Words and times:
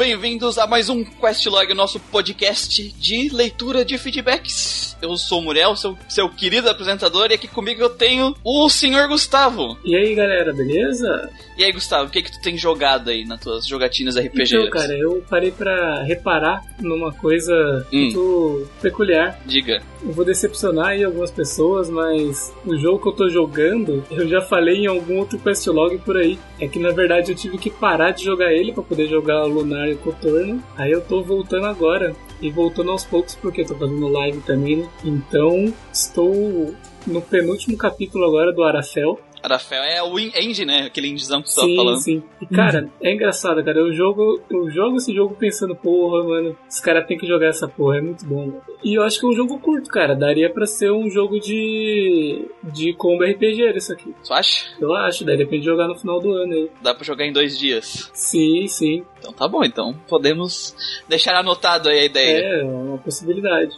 Bem-vindos 0.00 0.56
a 0.56 0.66
mais 0.66 0.88
um 0.88 1.04
Questlog, 1.04 1.74
nosso 1.74 2.00
podcast 2.00 2.90
de 2.92 3.28
leitura 3.28 3.84
de 3.84 3.98
feedbacks. 3.98 4.79
Eu 5.02 5.16
sou 5.16 5.38
o 5.40 5.42
Muriel, 5.42 5.74
seu, 5.76 5.96
seu 6.08 6.28
querido 6.28 6.68
apresentador, 6.68 7.28
e 7.30 7.34
aqui 7.34 7.48
comigo 7.48 7.80
eu 7.82 7.90
tenho 7.90 8.34
o 8.44 8.68
senhor 8.68 9.08
Gustavo. 9.08 9.78
E 9.84 9.96
aí, 9.96 10.14
galera, 10.14 10.52
beleza? 10.52 11.30
E 11.56 11.64
aí, 11.64 11.72
Gustavo, 11.72 12.06
o 12.08 12.10
que 12.10 12.22
que 12.22 12.32
tu 12.32 12.40
tem 12.42 12.56
jogado 12.56 13.10
aí 13.10 13.24
nas 13.24 13.40
tuas 13.40 13.66
jogatinas 13.66 14.16
RPG? 14.16 14.56
Então, 14.56 14.70
cara, 14.70 14.96
eu 14.96 15.22
parei 15.28 15.50
pra 15.50 16.02
reparar 16.02 16.62
numa 16.80 17.12
coisa 17.12 17.86
Hum. 17.92 17.98
muito 18.00 18.68
peculiar. 18.82 19.38
Diga. 19.46 19.82
Eu 20.02 20.12
vou 20.12 20.24
decepcionar 20.24 20.88
aí 20.88 21.04
algumas 21.04 21.30
pessoas, 21.30 21.90
mas 21.90 22.54
o 22.64 22.76
jogo 22.78 22.98
que 23.02 23.08
eu 23.08 23.12
tô 23.12 23.28
jogando, 23.28 24.04
eu 24.10 24.26
já 24.28 24.40
falei 24.40 24.76
em 24.78 24.86
algum 24.86 25.18
outro 25.18 25.38
questlog 25.38 25.98
por 25.98 26.16
aí. 26.16 26.38
É 26.58 26.66
que 26.66 26.78
na 26.78 26.90
verdade 26.90 27.32
eu 27.32 27.36
tive 27.36 27.58
que 27.58 27.68
parar 27.70 28.10
de 28.12 28.24
jogar 28.24 28.52
ele 28.52 28.72
pra 28.72 28.82
poder 28.82 29.08
jogar 29.08 29.44
o 29.44 29.48
Lunar 29.48 29.88
e 29.88 29.92
o 29.94 29.98
Cotorno. 29.98 30.62
Aí 30.76 30.90
eu 30.90 31.00
tô 31.02 31.22
voltando 31.22 31.66
agora. 31.66 32.14
E 32.40 32.50
voltando 32.50 32.90
aos 32.90 33.04
poucos 33.04 33.34
porque 33.34 33.62
eu 33.62 33.66
tô 33.66 33.74
fazendo 33.74 34.08
live 34.08 34.40
também, 34.40 34.76
né? 34.76 34.88
Então 35.04 35.72
estou 35.92 36.74
no 37.06 37.20
penúltimo 37.20 37.76
capítulo 37.76 38.24
agora 38.24 38.52
do 38.52 38.62
Arafel. 38.62 39.18
Arafel 39.42 39.82
é 39.82 40.02
o 40.02 40.18
in- 40.18 40.32
End, 40.34 40.64
né? 40.64 40.82
Aquele 40.86 41.08
indizão 41.08 41.42
que 41.42 41.48
tu 41.48 41.54
tava 41.54 41.66
Sim, 41.66 41.76
falando. 41.76 41.96
sim. 41.98 42.22
E, 42.40 42.46
cara, 42.46 42.88
é 43.02 43.12
engraçado, 43.12 43.62
cara. 43.64 43.78
Eu 43.78 43.92
jogo, 43.92 44.40
eu 44.50 44.70
jogo 44.70 44.96
esse 44.96 45.14
jogo 45.14 45.34
pensando, 45.34 45.74
porra, 45.74 46.22
mano, 46.24 46.56
os 46.68 46.80
caras 46.80 47.06
têm 47.06 47.18
que 47.18 47.26
jogar 47.26 47.46
essa 47.48 47.66
porra, 47.68 47.98
é 47.98 48.00
muito 48.00 48.24
bom. 48.26 48.46
mano. 48.46 48.60
E 48.84 48.94
eu 48.94 49.02
acho 49.02 49.20
que 49.20 49.26
é 49.26 49.28
um 49.28 49.34
jogo 49.34 49.58
curto, 49.58 49.88
cara. 49.90 50.14
Daria 50.14 50.48
pra 50.50 50.66
ser 50.66 50.90
um 50.90 51.08
jogo 51.10 51.38
de. 51.40 52.46
de 52.62 52.92
combo 52.94 53.24
RPG 53.24 53.76
isso 53.76 53.92
aqui. 53.92 54.14
Tu 54.26 54.32
acha? 54.32 54.66
Eu 54.80 54.94
acho, 54.94 55.24
daria 55.24 55.46
pra 55.46 55.54
gente 55.56 55.64
jogar 55.64 55.86
no 55.88 55.94
final 55.98 56.20
do 56.20 56.32
ano 56.32 56.52
aí. 56.52 56.70
Dá 56.82 56.94
pra 56.94 57.04
jogar 57.04 57.24
em 57.26 57.32
dois 57.32 57.58
dias. 57.58 58.10
Sim, 58.14 58.66
sim. 58.66 59.04
Então 59.18 59.32
tá 59.32 59.46
bom, 59.46 59.62
então 59.64 59.94
podemos 60.08 60.74
deixar 61.08 61.34
anotado 61.36 61.88
aí 61.88 61.98
a 62.00 62.04
ideia. 62.04 62.38
É, 62.38 62.60
é 62.60 62.64
uma 62.64 62.98
possibilidade. 62.98 63.74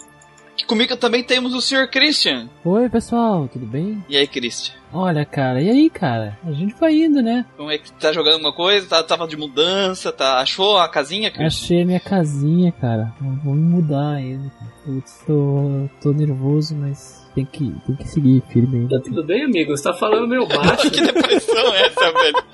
Comigo 0.67 0.97
também 0.97 1.23
temos 1.23 1.55
o 1.55 1.61
senhor 1.61 1.89
Christian. 1.89 2.49
Oi, 2.65 2.89
pessoal, 2.89 3.49
tudo 3.53 3.67
bem? 3.67 4.03
E 4.09 4.17
aí, 4.17 4.27
Christian? 4.27 4.75
Olha, 4.93 5.25
cara, 5.25 5.61
e 5.61 5.69
aí, 5.69 5.91
cara? 5.91 6.39
A 6.45 6.53
gente 6.53 6.75
vai 6.79 6.95
indo, 6.95 7.21
né? 7.21 7.45
Como 7.57 7.71
é 7.71 7.79
que 7.79 7.93
tá 7.93 8.13
jogando 8.13 8.35
alguma 8.35 8.53
coisa? 8.55 8.87
Tá, 8.87 9.03
tava 9.03 9.27
de 9.27 9.37
mudança? 9.37 10.13
Tá, 10.13 10.39
achou 10.41 10.79
a 10.79 10.89
casinha, 10.89 11.31
Christian? 11.31 11.47
Achei 11.47 11.83
a 11.83 11.87
minha 11.87 12.01
casinha, 12.01 12.71
cara. 12.73 13.13
Eu 13.21 13.33
Vou 13.45 13.55
me 13.55 13.63
mudar 13.63 14.13
ainda. 14.17 14.51
Putz, 14.85 15.23
tô, 15.27 15.89
tô 16.01 16.13
nervoso, 16.13 16.75
mas 16.75 17.27
tem 17.35 17.45
que, 17.45 17.73
tem 17.87 17.97
que 17.97 18.09
seguir 18.09 18.43
firme 18.51 18.89
Tá 18.89 18.97
ainda. 18.97 19.01
tudo 19.03 19.25
bem, 19.25 19.45
amigo? 19.45 19.77
Você 19.77 19.83
tá 19.85 19.95
falando 19.95 20.29
meio 20.29 20.47
baixo. 20.47 20.89
que 20.93 21.01
depressão 21.01 21.75
é 21.75 21.87
essa, 21.87 22.13
velho? 22.13 22.45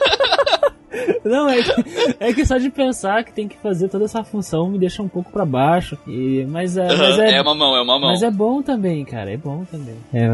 Não, 1.23 1.49
é 1.49 1.61
que, 1.61 2.15
é 2.19 2.33
que 2.33 2.45
só 2.45 2.57
de 2.57 2.69
pensar 2.69 3.23
que 3.23 3.33
tem 3.33 3.47
que 3.47 3.57
fazer 3.57 3.89
toda 3.89 4.05
essa 4.05 4.23
função 4.23 4.69
me 4.69 4.77
deixa 4.77 5.01
um 5.01 5.07
pouco 5.07 5.31
pra 5.31 5.45
baixo. 5.45 5.97
E, 6.07 6.45
mas, 6.49 6.77
é, 6.77 6.87
mas, 6.95 7.19
é, 7.19 7.35
é 7.37 7.41
uma 7.41 7.55
mão, 7.55 7.75
é 7.75 7.81
uma 7.81 7.99
mão. 7.99 8.09
mas 8.09 8.23
é 8.23 8.31
bom 8.31 8.61
também, 8.61 9.03
cara. 9.05 9.31
É 9.31 9.37
bom 9.37 9.65
também. 9.65 9.95
É, 10.13 10.27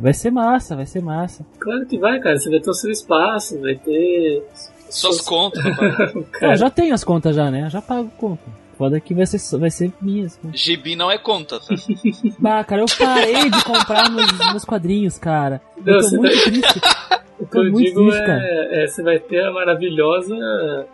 vai 0.00 0.12
ser 0.12 0.30
massa, 0.30 0.76
vai 0.76 0.86
ser 0.86 1.02
massa. 1.02 1.44
claro 1.58 1.84
que 1.86 1.98
vai, 1.98 2.18
cara. 2.20 2.38
Você 2.38 2.50
vai 2.50 2.60
ter 2.60 2.70
o 2.70 2.74
seu 2.74 2.90
espaço, 2.90 3.60
vai 3.60 3.74
ter. 3.76 4.42
Suas 4.88 5.20
contas, 5.20 5.62
rapaz. 5.64 5.92
Ah, 6.16 6.38
Cara, 6.38 6.56
já 6.56 6.70
tenho 6.70 6.94
as 6.94 7.04
contas 7.04 7.36
já, 7.36 7.50
né? 7.50 7.70
Já 7.70 7.80
pago 7.80 8.10
conta. 8.18 8.42
Foda 8.80 8.98
que 8.98 9.12
vai 9.12 9.26
ser, 9.26 9.58
vai 9.58 9.70
ser 9.70 9.92
minhas. 10.00 10.36
contas. 10.36 10.58
Gibi 10.58 10.96
não 10.96 11.10
é 11.10 11.18
conta, 11.18 11.60
tá? 11.60 11.74
Bah, 12.40 12.64
cara, 12.64 12.80
eu 12.80 12.86
parei 12.98 13.50
de 13.50 13.62
comprar 13.62 14.08
meus, 14.10 14.38
meus 14.52 14.64
quadrinhos, 14.64 15.18
cara. 15.18 15.60
Eu 15.84 15.92
Não, 15.92 16.00
tô 16.00 16.08
você 16.08 16.16
muito 16.16 16.42
triste. 16.44 16.80
Eu 17.38 17.44
o 17.44 17.44
que 17.44 17.50
tô 17.52 17.62
eu 17.62 17.70
muito 17.72 17.84
digo 17.84 18.00
triste, 18.08 18.24
cara. 18.24 18.40
é, 18.42 18.84
é, 18.84 18.86
você 18.88 19.02
vai 19.02 19.18
ter 19.18 19.44
a 19.44 19.52
maravilhosa 19.52 20.34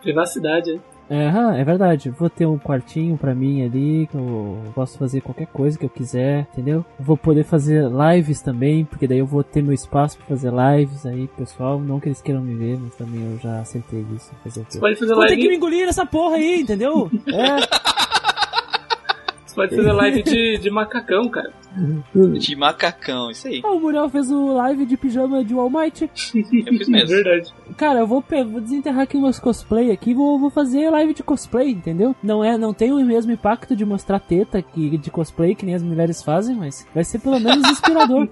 privacidade. 0.03 0.73
né? 0.73 0.81
É, 1.09 1.27
aham, 1.29 1.57
é 1.57 1.65
verdade. 1.65 2.11
Vou 2.11 2.29
ter 2.29 2.47
um 2.47 2.59
quartinho 2.59 3.17
pra 3.17 3.35
mim 3.35 3.65
ali, 3.65 4.09
que 4.11 4.17
eu 4.17 4.59
posso 4.75 4.99
fazer 4.99 5.21
qualquer 5.21 5.47
coisa 5.47 5.79
que 5.79 5.85
eu 5.85 5.91
quiser, 5.91 6.47
entendeu? 6.53 6.85
Vou 6.99 7.17
poder 7.17 7.45
fazer 7.45 7.85
lives 7.89 8.41
também, 8.43 8.85
porque 8.85 9.07
daí 9.07 9.19
eu 9.19 9.27
vou 9.27 9.43
ter 9.45 9.63
meu 9.63 9.73
espaço 9.73 10.19
pra 10.19 10.27
fazer 10.27 10.53
lives 10.53 11.07
aí, 11.07 11.29
pessoal. 11.37 11.81
Não 11.81 12.01
que 12.01 12.09
eles 12.09 12.21
queiram 12.21 12.43
me 12.43 12.55
ver, 12.55 12.79
mas 12.79 12.95
também 12.97 13.23
eu 13.23 13.39
já 13.39 13.61
aceitei 13.61 14.05
isso. 14.15 14.33
Fazer? 14.43 14.65
Você 14.69 14.81
pode 14.81 14.97
fazer 14.97 15.15
Vou 15.15 15.27
ter 15.27 15.37
que 15.37 15.49
me 15.49 15.57
engolir 15.57 15.87
nessa 15.87 16.05
porra 16.05 16.37
aí, 16.37 16.61
entendeu? 16.61 17.11
É. 17.27 18.06
pode 19.57 19.75
fazer 19.75 19.93
live 19.93 20.23
de, 20.23 20.59
de 20.59 20.71
macacão, 20.71 21.29
cara. 21.29 21.51
De 22.39 22.55
macacão, 22.55 23.31
isso 23.31 23.49
aí. 23.49 23.61
Ah, 23.65 23.73
o 23.73 23.81
Muriel 23.81 24.09
fez 24.09 24.31
o 24.31 24.53
live 24.53 24.87
de 24.87 24.97
pijama 24.97 25.43
de 25.43 25.55
All 25.55 25.71
Might. 25.71 26.05
Eu 26.05 26.11
fiz 26.45 26.89
mesmo. 26.89 27.09
Verdade. 27.17 27.53
Cara, 27.77 28.01
eu 28.01 28.07
vou, 28.07 28.23
vou 28.51 28.61
desenterrar 28.61 29.03
aqui 29.03 29.19
meus 29.19 29.41
cosplay 29.41 29.91
aqui, 29.91 30.15
vou, 30.15 30.39
vou 30.39 30.51
fazer 30.51 30.91
live 30.91 31.15
de 31.15 31.23
cosplay, 31.23 31.71
entendeu? 31.71 32.15
Não 32.23 32.45
é, 32.45 32.57
não 32.57 32.73
tem 32.73 32.93
o 32.93 33.05
mesmo 33.05 33.33
impacto 33.33 33.75
de 33.75 33.85
mostrar 33.85 34.21
teta 34.21 34.63
que 34.63 34.97
de 34.97 35.11
cosplay 35.11 35.55
que 35.55 35.67
nem 35.67 35.75
as 35.75 35.83
mulheres 35.83 36.23
fazem, 36.23 36.55
mas 36.55 36.87
vai 36.95 37.03
ser 37.03 37.19
pelo 37.19 37.41
menos 37.41 37.67
inspirador. 37.71 38.29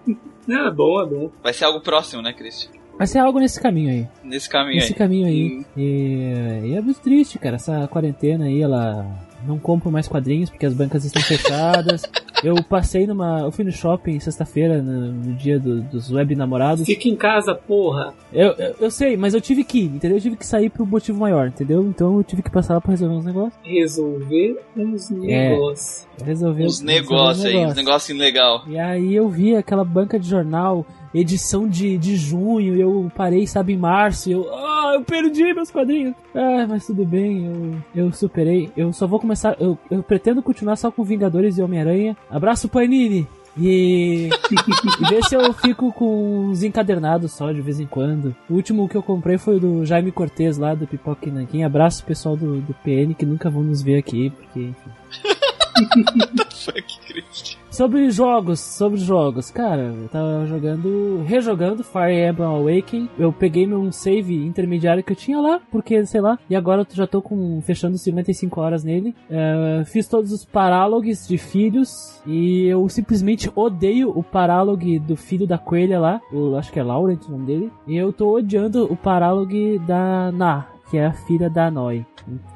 É 0.49 0.71
bom, 0.71 1.03
é 1.03 1.07
bom. 1.07 1.31
Vai 1.43 1.53
ser 1.53 1.65
algo 1.65 1.81
próximo, 1.81 2.23
né, 2.23 2.33
Christian? 2.33 2.71
Vai 2.97 3.07
ser 3.09 3.19
algo 3.19 3.41
nesse 3.41 3.61
caminho 3.61 3.91
aí. 3.91 4.09
Nesse 4.23 4.49
caminho 4.49 4.77
Nesse 4.77 4.93
aí. 4.93 4.99
caminho 4.99 5.27
aí. 5.27 5.59
Hum. 5.59 5.65
E, 5.77 6.69
e 6.69 6.77
é 6.77 6.81
muito 6.81 7.01
triste, 7.01 7.39
cara. 7.41 7.57
Essa 7.57 7.89
quarentena 7.89 8.45
aí, 8.45 8.63
ela 8.63 9.05
não 9.47 9.59
compro 9.59 9.91
mais 9.91 10.09
quadrinhos 10.09 10.51
porque 10.51 10.67
as 10.67 10.75
bancas 10.75 11.05
estão 11.05 11.23
fechadas. 11.23 12.03
eu 12.43 12.63
passei 12.63 13.07
numa. 13.07 13.41
Eu 13.41 13.53
fui 13.53 13.65
no 13.65 13.73
shopping 13.73 14.19
sexta-feira, 14.21 14.83
no, 14.83 15.13
no 15.13 15.35
dia 15.35 15.59
do- 15.59 15.83
dos 15.83 16.11
web 16.13 16.35
namorados. 16.35 16.85
Fica 16.87 17.09
em 17.09 17.17
casa, 17.17 17.55
porra. 17.55 18.13
Eu, 18.33 18.53
eu, 18.53 18.75
eu 18.81 18.91
sei, 18.91 19.17
mas 19.17 19.35
eu 19.35 19.41
tive 19.41 19.63
que 19.65 19.81
ir, 19.81 19.85
entendeu? 19.87 20.17
Eu 20.17 20.21
tive 20.23 20.37
que 20.37 20.47
sair 20.47 20.71
um 20.81 20.85
motivo 20.87 21.19
maior, 21.21 21.49
entendeu? 21.49 21.83
Então 21.87 22.17
eu 22.19 22.25
tive 22.25 22.43
que 22.43 22.51
passar 22.51 22.75
lá 22.75 22.81
pra 22.81 22.91
resolver 22.91 23.15
uns 23.15 23.25
negócios. 23.25 23.55
Resolver 23.63 24.59
uns 24.77 25.11
negócios. 25.11 26.07
Resolver 26.25 26.65
Os 26.65 26.81
resolver 26.81 26.85
negócios 27.01 27.45
uns 27.45 27.45
aí, 27.47 27.67
os 27.67 27.75
negócios 27.75 28.19
legal. 28.19 28.63
E 28.67 28.79
aí 28.79 29.15
eu 29.15 29.29
vi 29.29 29.57
aquela 29.57 29.85
banca 29.85 30.19
de 30.19 30.29
jornal, 30.29 30.87
edição 31.13 31.69
de, 31.69 31.99
de 31.99 32.17
junho, 32.17 32.77
e 32.77 32.81
eu 32.81 33.11
parei, 33.17 33.47
sabe, 33.47 33.73
em 33.73 33.77
março, 33.77 34.29
e 34.29 34.33
eu. 34.33 34.47
Ah, 34.55 34.93
eu 34.95 35.03
perdi 35.03 35.53
meus 35.55 35.71
quadrinhos! 35.71 36.15
Ah, 36.35 36.67
mas 36.69 36.87
tudo 36.87 37.05
bem, 37.05 37.47
eu, 37.95 38.05
eu 38.07 38.13
superei. 38.13 38.71
Eu 38.77 38.93
só 38.93 39.07
vou 39.07 39.19
começar. 39.19 39.57
Eu, 39.61 39.77
eu 39.91 40.03
pretendo 40.03 40.43
continuar 40.43 40.77
só 40.77 40.91
com 40.91 41.03
Vingadores 41.05 41.59
e 41.59 41.63
Homem-Aranha. 41.63 42.17
Abraço, 42.35 42.69
Panini! 42.69 43.29
E, 43.57 44.29
e 44.29 45.09
ver 45.09 45.23
se 45.23 45.37
eu 45.37 45.53
fico 45.53 45.93
com 45.93 46.49
uns 46.49 46.65
encadernados 46.65 47.31
só 47.31 47.53
de 47.53 47.61
vez 47.61 47.79
em 47.79 47.87
quando. 47.87 48.35
O 48.51 48.55
último 48.55 48.89
que 48.89 48.97
eu 48.97 49.03
comprei 49.03 49.39
foi 49.39 49.61
do 49.61 49.87
Jaime 49.87 50.11
Cortez 50.11 50.59
lá 50.59 50.75
do 50.75 50.89
Pipoca 50.89 51.29
e 51.29 51.33
Nanquim. 51.33 51.63
Abraço 51.63 52.05
pessoal 52.05 52.37
do, 52.37 52.61
do 52.61 52.75
PN 52.83 53.15
que 53.17 53.25
nunca 53.25 53.49
vão 53.49 53.63
nos 53.63 53.81
ver 53.81 53.99
aqui, 53.99 54.31
porque 54.31 54.61
enfim. 54.61 55.35
Christian. 57.07 57.65
Sobre 57.71 58.09
jogos, 58.09 58.61
sobre 58.61 59.01
jogos, 59.01 59.51
cara, 59.51 59.83
eu 59.83 60.09
tava 60.09 60.47
jogando, 60.47 61.25
rejogando 61.27 61.83
Fire 61.83 62.29
Emblem 62.29 62.49
Awakening. 62.49 63.09
Eu 63.19 63.33
peguei 63.33 63.67
meu 63.67 63.91
save 63.91 64.47
intermediário 64.47 65.03
que 65.03 65.11
eu 65.11 65.17
tinha 65.17 65.41
lá, 65.41 65.61
porque 65.73 66.07
sei 66.07 66.21
lá, 66.21 66.39
e 66.49 66.55
agora 66.55 66.83
eu 66.83 66.87
já 66.95 67.05
tô 67.05 67.21
com 67.21 67.61
fechando 67.63 67.99
55 67.99 68.61
horas 68.61 68.85
nele. 68.85 69.13
É, 69.29 69.83
fiz 69.87 70.07
todos 70.07 70.31
os 70.31 70.45
parálogs 70.45 71.27
de 71.27 71.37
filhos 71.37 72.23
e 72.25 72.67
eu 72.67 72.89
simplesmente 72.89 73.51
odeio 73.57 74.11
o 74.17 74.23
parálogo 74.23 75.01
do 75.01 75.17
filho 75.17 75.47
da 75.47 75.59
coelha 75.59 75.99
lá, 75.99 76.21
o, 76.33 76.55
acho 76.55 76.71
que 76.71 76.79
é 76.79 76.83
Laurent 76.85 77.27
o 77.27 77.33
nome 77.33 77.47
dele. 77.47 77.73
E 77.89 77.97
eu 77.97 78.13
tô 78.13 78.37
odiando 78.37 78.85
o 78.85 78.97
parálogo 78.97 79.81
da 79.85 80.31
Na, 80.31 80.74
que 80.95 80.99
é 80.99 81.07
a 81.07 81.13
filha 81.13 81.51
da 81.51 81.73
Noi, 81.73 82.07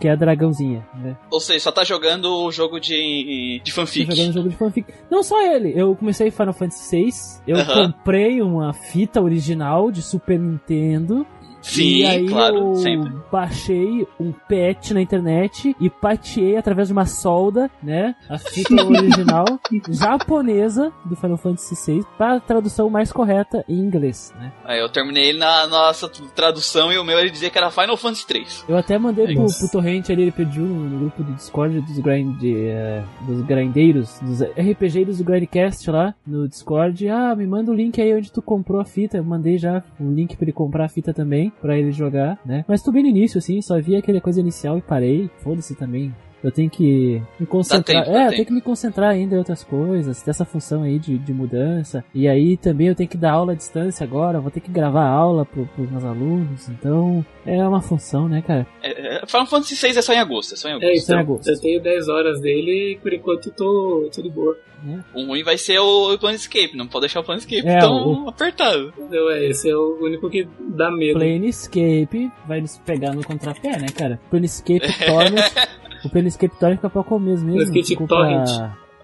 que 0.00 0.06
é 0.06 0.12
a 0.12 0.14
dragãozinha, 0.14 0.86
né? 0.94 1.16
Ou 1.28 1.40
seja, 1.40 1.58
só 1.58 1.72
tá 1.72 1.82
jogando 1.82 2.26
o 2.44 2.52
jogo 2.52 2.78
de, 2.78 3.60
de 3.64 3.72
Tô 3.72 3.80
fanfic. 3.80 4.14
jogando 4.14 4.32
jogo 4.32 4.48
de 4.48 4.54
fanfic. 4.54 4.94
Não 5.10 5.24
só 5.24 5.42
ele, 5.42 5.72
eu 5.74 5.96
comecei 5.96 6.30
Final 6.30 6.52
Fantasy 6.52 6.96
VI, 7.02 7.10
eu 7.48 7.56
Aham. 7.56 7.86
comprei 7.92 8.40
uma 8.40 8.72
fita 8.72 9.20
original 9.20 9.90
de 9.90 10.02
Super 10.02 10.38
Nintendo. 10.38 11.26
Sim, 11.60 11.98
e 11.98 12.06
aí 12.06 12.28
claro, 12.28 12.56
eu 12.56 12.74
sempre. 12.76 13.12
baixei 13.30 14.06
um 14.18 14.32
patch 14.32 14.92
na 14.92 15.00
internet 15.00 15.76
e 15.80 15.90
pateei 15.90 16.56
através 16.56 16.88
de 16.88 16.92
uma 16.92 17.06
solda, 17.06 17.70
né? 17.82 18.14
A 18.28 18.38
fita 18.38 18.74
original 18.84 19.44
japonesa 19.90 20.92
do 21.04 21.16
Final 21.16 21.36
Fantasy 21.36 21.74
VI 21.92 22.04
para 22.16 22.40
tradução 22.40 22.88
mais 22.88 23.12
correta 23.12 23.64
em 23.68 23.78
inglês, 23.78 24.32
né? 24.38 24.52
Aí 24.64 24.80
eu 24.80 24.88
terminei 24.88 25.30
ele 25.30 25.38
na 25.38 25.66
nossa 25.66 26.08
tradução 26.34 26.92
e 26.92 26.98
o 26.98 27.04
meu 27.04 27.18
ele 27.18 27.30
dizia 27.30 27.50
que 27.50 27.58
era 27.58 27.70
Final 27.70 27.96
Fantasy 27.96 28.26
3. 28.26 28.64
Eu 28.68 28.76
até 28.76 28.98
mandei 28.98 29.26
pro, 29.26 29.42
Nossa. 29.42 29.58
pro 29.58 29.68
Torrent 29.68 30.10
ali, 30.10 30.22
ele 30.22 30.32
pediu 30.32 30.64
no, 30.64 30.88
no 30.88 30.98
grupo 30.98 31.22
do 31.22 31.32
Discord 31.32 31.80
dos, 31.80 31.98
grind, 31.98 32.42
eh, 32.44 33.02
dos 33.26 33.42
grindeiros, 33.42 34.18
dos 34.20 34.42
RPGeiros 34.42 35.18
do 35.18 35.24
Grindcast 35.24 35.90
lá 35.90 36.14
no 36.26 36.48
Discord. 36.48 37.08
Ah, 37.08 37.34
me 37.34 37.46
manda 37.46 37.70
o 37.70 37.74
link 37.74 38.00
aí 38.00 38.14
onde 38.14 38.32
tu 38.32 38.40
comprou 38.42 38.80
a 38.80 38.84
fita. 38.84 39.16
Eu 39.16 39.24
mandei 39.24 39.58
já 39.58 39.82
o 39.98 40.10
link 40.10 40.36
pra 40.36 40.44
ele 40.44 40.52
comprar 40.52 40.84
a 40.84 40.88
fita 40.88 41.12
também, 41.12 41.47
pra 41.50 41.78
ele 41.78 41.92
jogar, 41.92 42.38
né? 42.44 42.64
Mas 42.68 42.82
tô 42.82 42.92
bem 42.92 43.02
no 43.02 43.08
início, 43.08 43.38
assim, 43.38 43.60
só 43.62 43.80
vi 43.80 43.96
aquela 43.96 44.20
coisa 44.20 44.40
inicial 44.40 44.78
e 44.78 44.82
parei. 44.82 45.30
Foda-se 45.38 45.74
também. 45.74 46.14
Eu 46.42 46.52
tenho 46.52 46.70
que 46.70 47.20
me 47.38 47.46
concentrar. 47.46 48.04
tempo, 48.04 48.16
é, 48.16 48.26
eu 48.26 48.30
tenho 48.30 48.46
que 48.46 48.52
me 48.52 48.60
concentrar 48.60 49.10
ainda 49.10 49.34
em 49.34 49.38
outras 49.38 49.64
coisas, 49.64 50.22
ter 50.22 50.30
essa 50.30 50.44
função 50.44 50.82
aí 50.82 50.98
de, 50.98 51.18
de 51.18 51.32
mudança. 51.32 52.04
E 52.14 52.28
aí 52.28 52.56
também 52.56 52.88
eu 52.88 52.94
tenho 52.94 53.08
que 53.08 53.16
dar 53.16 53.32
aula 53.32 53.52
à 53.52 53.56
distância 53.56 54.04
agora, 54.04 54.40
vou 54.40 54.50
ter 54.50 54.60
que 54.60 54.70
gravar 54.70 55.06
aula 55.08 55.44
pro, 55.44 55.66
pros 55.66 55.90
meus 55.90 56.04
alunos. 56.04 56.68
Então, 56.68 57.24
é 57.44 57.62
uma 57.66 57.80
função, 57.80 58.28
né, 58.28 58.42
cara? 58.42 58.66
É, 58.82 59.22
é, 59.22 59.26
Final 59.26 59.46
Fantasy 59.46 59.74
VI 59.74 59.98
é 59.98 60.02
só 60.02 60.12
em 60.12 60.18
agosto, 60.18 60.54
é 60.54 60.56
só 60.56 60.68
em 60.68 60.72
agosto. 60.72 60.88
É, 60.88 60.92
Isso 60.94 61.12
é 61.12 61.14
então, 61.14 61.20
agosto. 61.20 61.48
eu 61.48 61.60
tenho 61.60 61.82
10 61.82 62.08
horas 62.08 62.40
dele 62.40 62.92
e 62.92 62.98
por 62.98 63.12
enquanto 63.12 63.46
eu 63.46 63.52
tô, 63.52 64.10
tô 64.14 64.22
de 64.22 64.30
boa. 64.30 64.56
Né? 64.82 65.02
O 65.12 65.24
ruim 65.26 65.42
vai 65.42 65.58
ser 65.58 65.78
o 65.80 66.16
Planescape, 66.18 66.76
não 66.76 66.86
pode 66.86 67.02
deixar 67.02 67.20
o 67.20 67.24
Planescape 67.24 67.66
É, 67.66 67.78
tão 67.78 68.28
apertado. 68.28 68.92
Entendeu? 68.96 69.28
É, 69.30 69.44
esse 69.46 69.68
é 69.68 69.76
o 69.76 69.98
único 70.00 70.30
que 70.30 70.46
dá 70.60 70.90
medo. 70.90 71.18
Planescape 71.18 72.30
vai 72.46 72.60
nos 72.60 72.78
pegar 72.78 73.12
no 73.12 73.24
contrapé, 73.24 73.76
né, 73.78 73.88
cara? 73.96 74.20
Planescape 74.30 74.80
Torment. 75.04 75.68
O 76.04 76.10
Planescape 76.10 76.58
Torment 76.58 76.76
fica 76.76 76.90
pra 76.90 77.02
qual 77.02 77.20
mês 77.20 77.42
mesmo? 77.42 77.72
Planescape 77.72 77.96
pra 77.96 78.06
Torrent. 78.06 78.48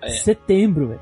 É. 0.02 0.08
Setembro, 0.11 0.88
velho. 0.88 1.00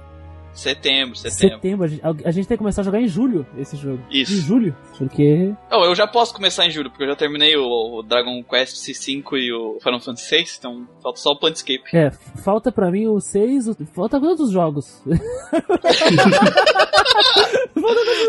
Setembro, 0.55 1.17
setembro. 1.17 1.55
Setembro. 1.57 1.85
A 1.85 1.89
gente, 1.89 2.03
a 2.27 2.31
gente 2.31 2.47
tem 2.49 2.57
que 2.57 2.59
começar 2.63 2.83
a 2.83 2.85
jogar 2.85 3.01
em 3.01 3.09
julho 3.09 3.47
esse 3.57 3.77
jogo. 3.77 4.01
Isso. 4.11 4.33
Em 4.35 4.37
julho. 4.37 4.77
Porque. 4.99 5.53
Oh, 5.71 5.85
eu 5.85 5.95
já 5.95 6.07
posso 6.07 6.35
começar 6.35 6.67
em 6.67 6.71
julho, 6.71 6.91
porque 6.91 7.05
eu 7.05 7.09
já 7.09 7.17
terminei 7.17 7.57
o, 7.57 7.65
o 7.99 8.03
Dragon 8.03 8.43
Quest 8.45 8.77
C5 8.77 9.25
e 9.39 9.53
o 9.53 9.79
Final 9.83 10.01
Fantasy 10.01 10.37
VI, 10.37 10.45
então 10.59 10.87
falta 11.03 11.19
só 11.19 11.31
o 11.31 11.39
Planescape. 11.39 11.83
É, 11.95 12.11
falta 12.45 12.71
pra 12.71 12.91
mim 12.91 13.07
o 13.07 13.19
6. 13.21 13.69
O, 13.69 13.77
falta 13.95 14.21
quantos 14.21 14.51
jogos? 14.51 15.03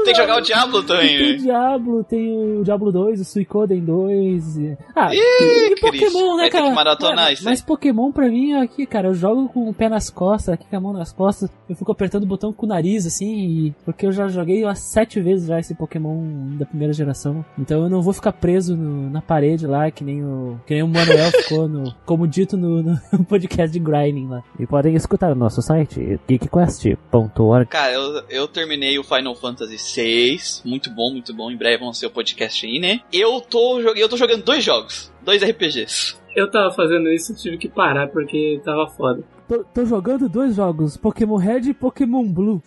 Tem 0.04 0.14
que 0.14 0.16
jogar 0.16 0.38
o 0.38 0.42
Diablo 0.42 0.84
também, 0.84 1.08
Tem 1.18 1.28
o 1.28 1.32
né? 1.32 1.38
Diablo, 1.38 2.04
tem 2.04 2.58
o 2.60 2.64
Diablo 2.64 2.92
2, 2.92 3.22
o 3.22 3.26
Suicoden 3.26 3.80
2. 3.84 4.58
e- 4.58 4.78
Ah, 4.96 5.14
Ih, 5.14 5.18
e 5.20 5.76
Cris, 5.76 5.80
Pokémon, 6.12 6.38
né, 6.38 6.50
cara? 6.50 6.72
maratonar 6.72 7.30
É, 7.30 7.34
isso 7.34 7.46
mas 7.46 7.62
Pokémon 7.62 8.12
pra 8.12 8.30
mim 8.30 8.54
é 8.54 8.62
aqui, 8.62 8.86
cara, 8.86 9.08
eu 9.10 9.14
jogo 9.14 9.48
com 9.50 9.70
o 9.70 9.74
pé 9.74 9.88
nas 9.90 10.10
costas, 10.10 10.54
aqui 10.56 10.66
com 10.70 10.76
a 10.76 10.80
mão 10.80 10.94
nas 10.94 11.12
costas, 11.14 11.50
eu 11.70 11.76
fico 11.76 11.92
apertando 11.92 12.13
o 12.22 12.28
botão 12.28 12.54
com 12.54 12.66
o 12.66 12.70
nariz, 12.70 13.06
assim, 13.08 13.36
e- 13.68 13.76
porque 13.84 14.06
eu 14.06 14.12
já 14.12 14.28
joguei 14.28 14.64
umas 14.64 14.80
sete 14.80 15.20
vezes 15.20 15.48
já 15.48 15.60
esse 15.60 15.74
Pokémon 15.74 16.56
da 16.58 16.66
primeira 16.66 16.94
geração. 16.94 17.44
Então 17.58 17.82
eu 17.84 17.90
não 17.90 18.02
vou 18.02 18.14
ficar 18.14 18.32
preso 18.34 18.76
no- 18.78 19.10
na 19.10 19.22
parede 19.22 19.66
lá, 19.66 19.90
que 19.90 20.04
nem 20.04 20.24
o, 20.24 20.60
que 20.68 20.74
nem 20.74 20.84
o 20.84 20.88
Manuel 20.88 21.32
ficou, 21.44 21.68
no, 21.68 21.94
como 22.06 22.28
dito 22.28 22.56
no, 22.58 22.84
no 22.84 23.00
podcast 23.28 23.72
de 23.72 23.80
Grinding 23.80 24.28
lá. 24.28 24.44
E 24.60 24.66
podem 24.68 24.94
escutar 24.96 25.30
no 25.30 25.36
nosso 25.36 25.62
site, 25.62 26.20
geekquest.org. 26.28 27.68
Cara, 27.70 27.94
eu, 27.94 28.24
eu 28.30 28.48
terminei 28.48 28.98
o 29.00 29.04
Final 29.04 29.36
Fantasy 29.36 29.78
VI, 30.02 30.38
muito 30.66 30.90
bom, 30.92 31.12
muito 31.12 31.34
bom. 31.34 31.50
Em 31.52 31.58
breve 31.58 31.78
vamos 31.80 32.00
ter 32.00 32.08
o 32.08 32.12
podcast 32.12 32.66
aí, 32.66 32.80
né? 32.80 33.02
Eu 33.12 33.42
tô, 33.42 33.80
eu 33.80 34.08
tô 34.10 34.18
jogando 34.18 34.44
dois 34.44 34.64
jogos, 34.64 35.12
dois 35.24 35.42
RPGs. 35.44 36.16
Eu 36.36 36.50
tava 36.50 36.72
fazendo 36.74 37.10
isso 37.10 37.32
e 37.32 37.36
tive 37.36 37.58
que 37.60 37.70
parar 37.70 38.08
porque 38.08 38.60
tava 38.66 38.88
foda. 38.90 39.24
Tô, 39.48 39.64
tô 39.64 39.86
jogando 39.86 40.30
dois 40.30 40.56
jogos, 40.56 40.98
Pokémon 40.98 41.36
Red 41.36 41.70
e 41.70 41.74
Pokémon 41.74 42.24
Blue. 42.24 42.62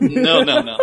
Não, 0.00 0.44
não, 0.44 0.62
não. 0.64 0.78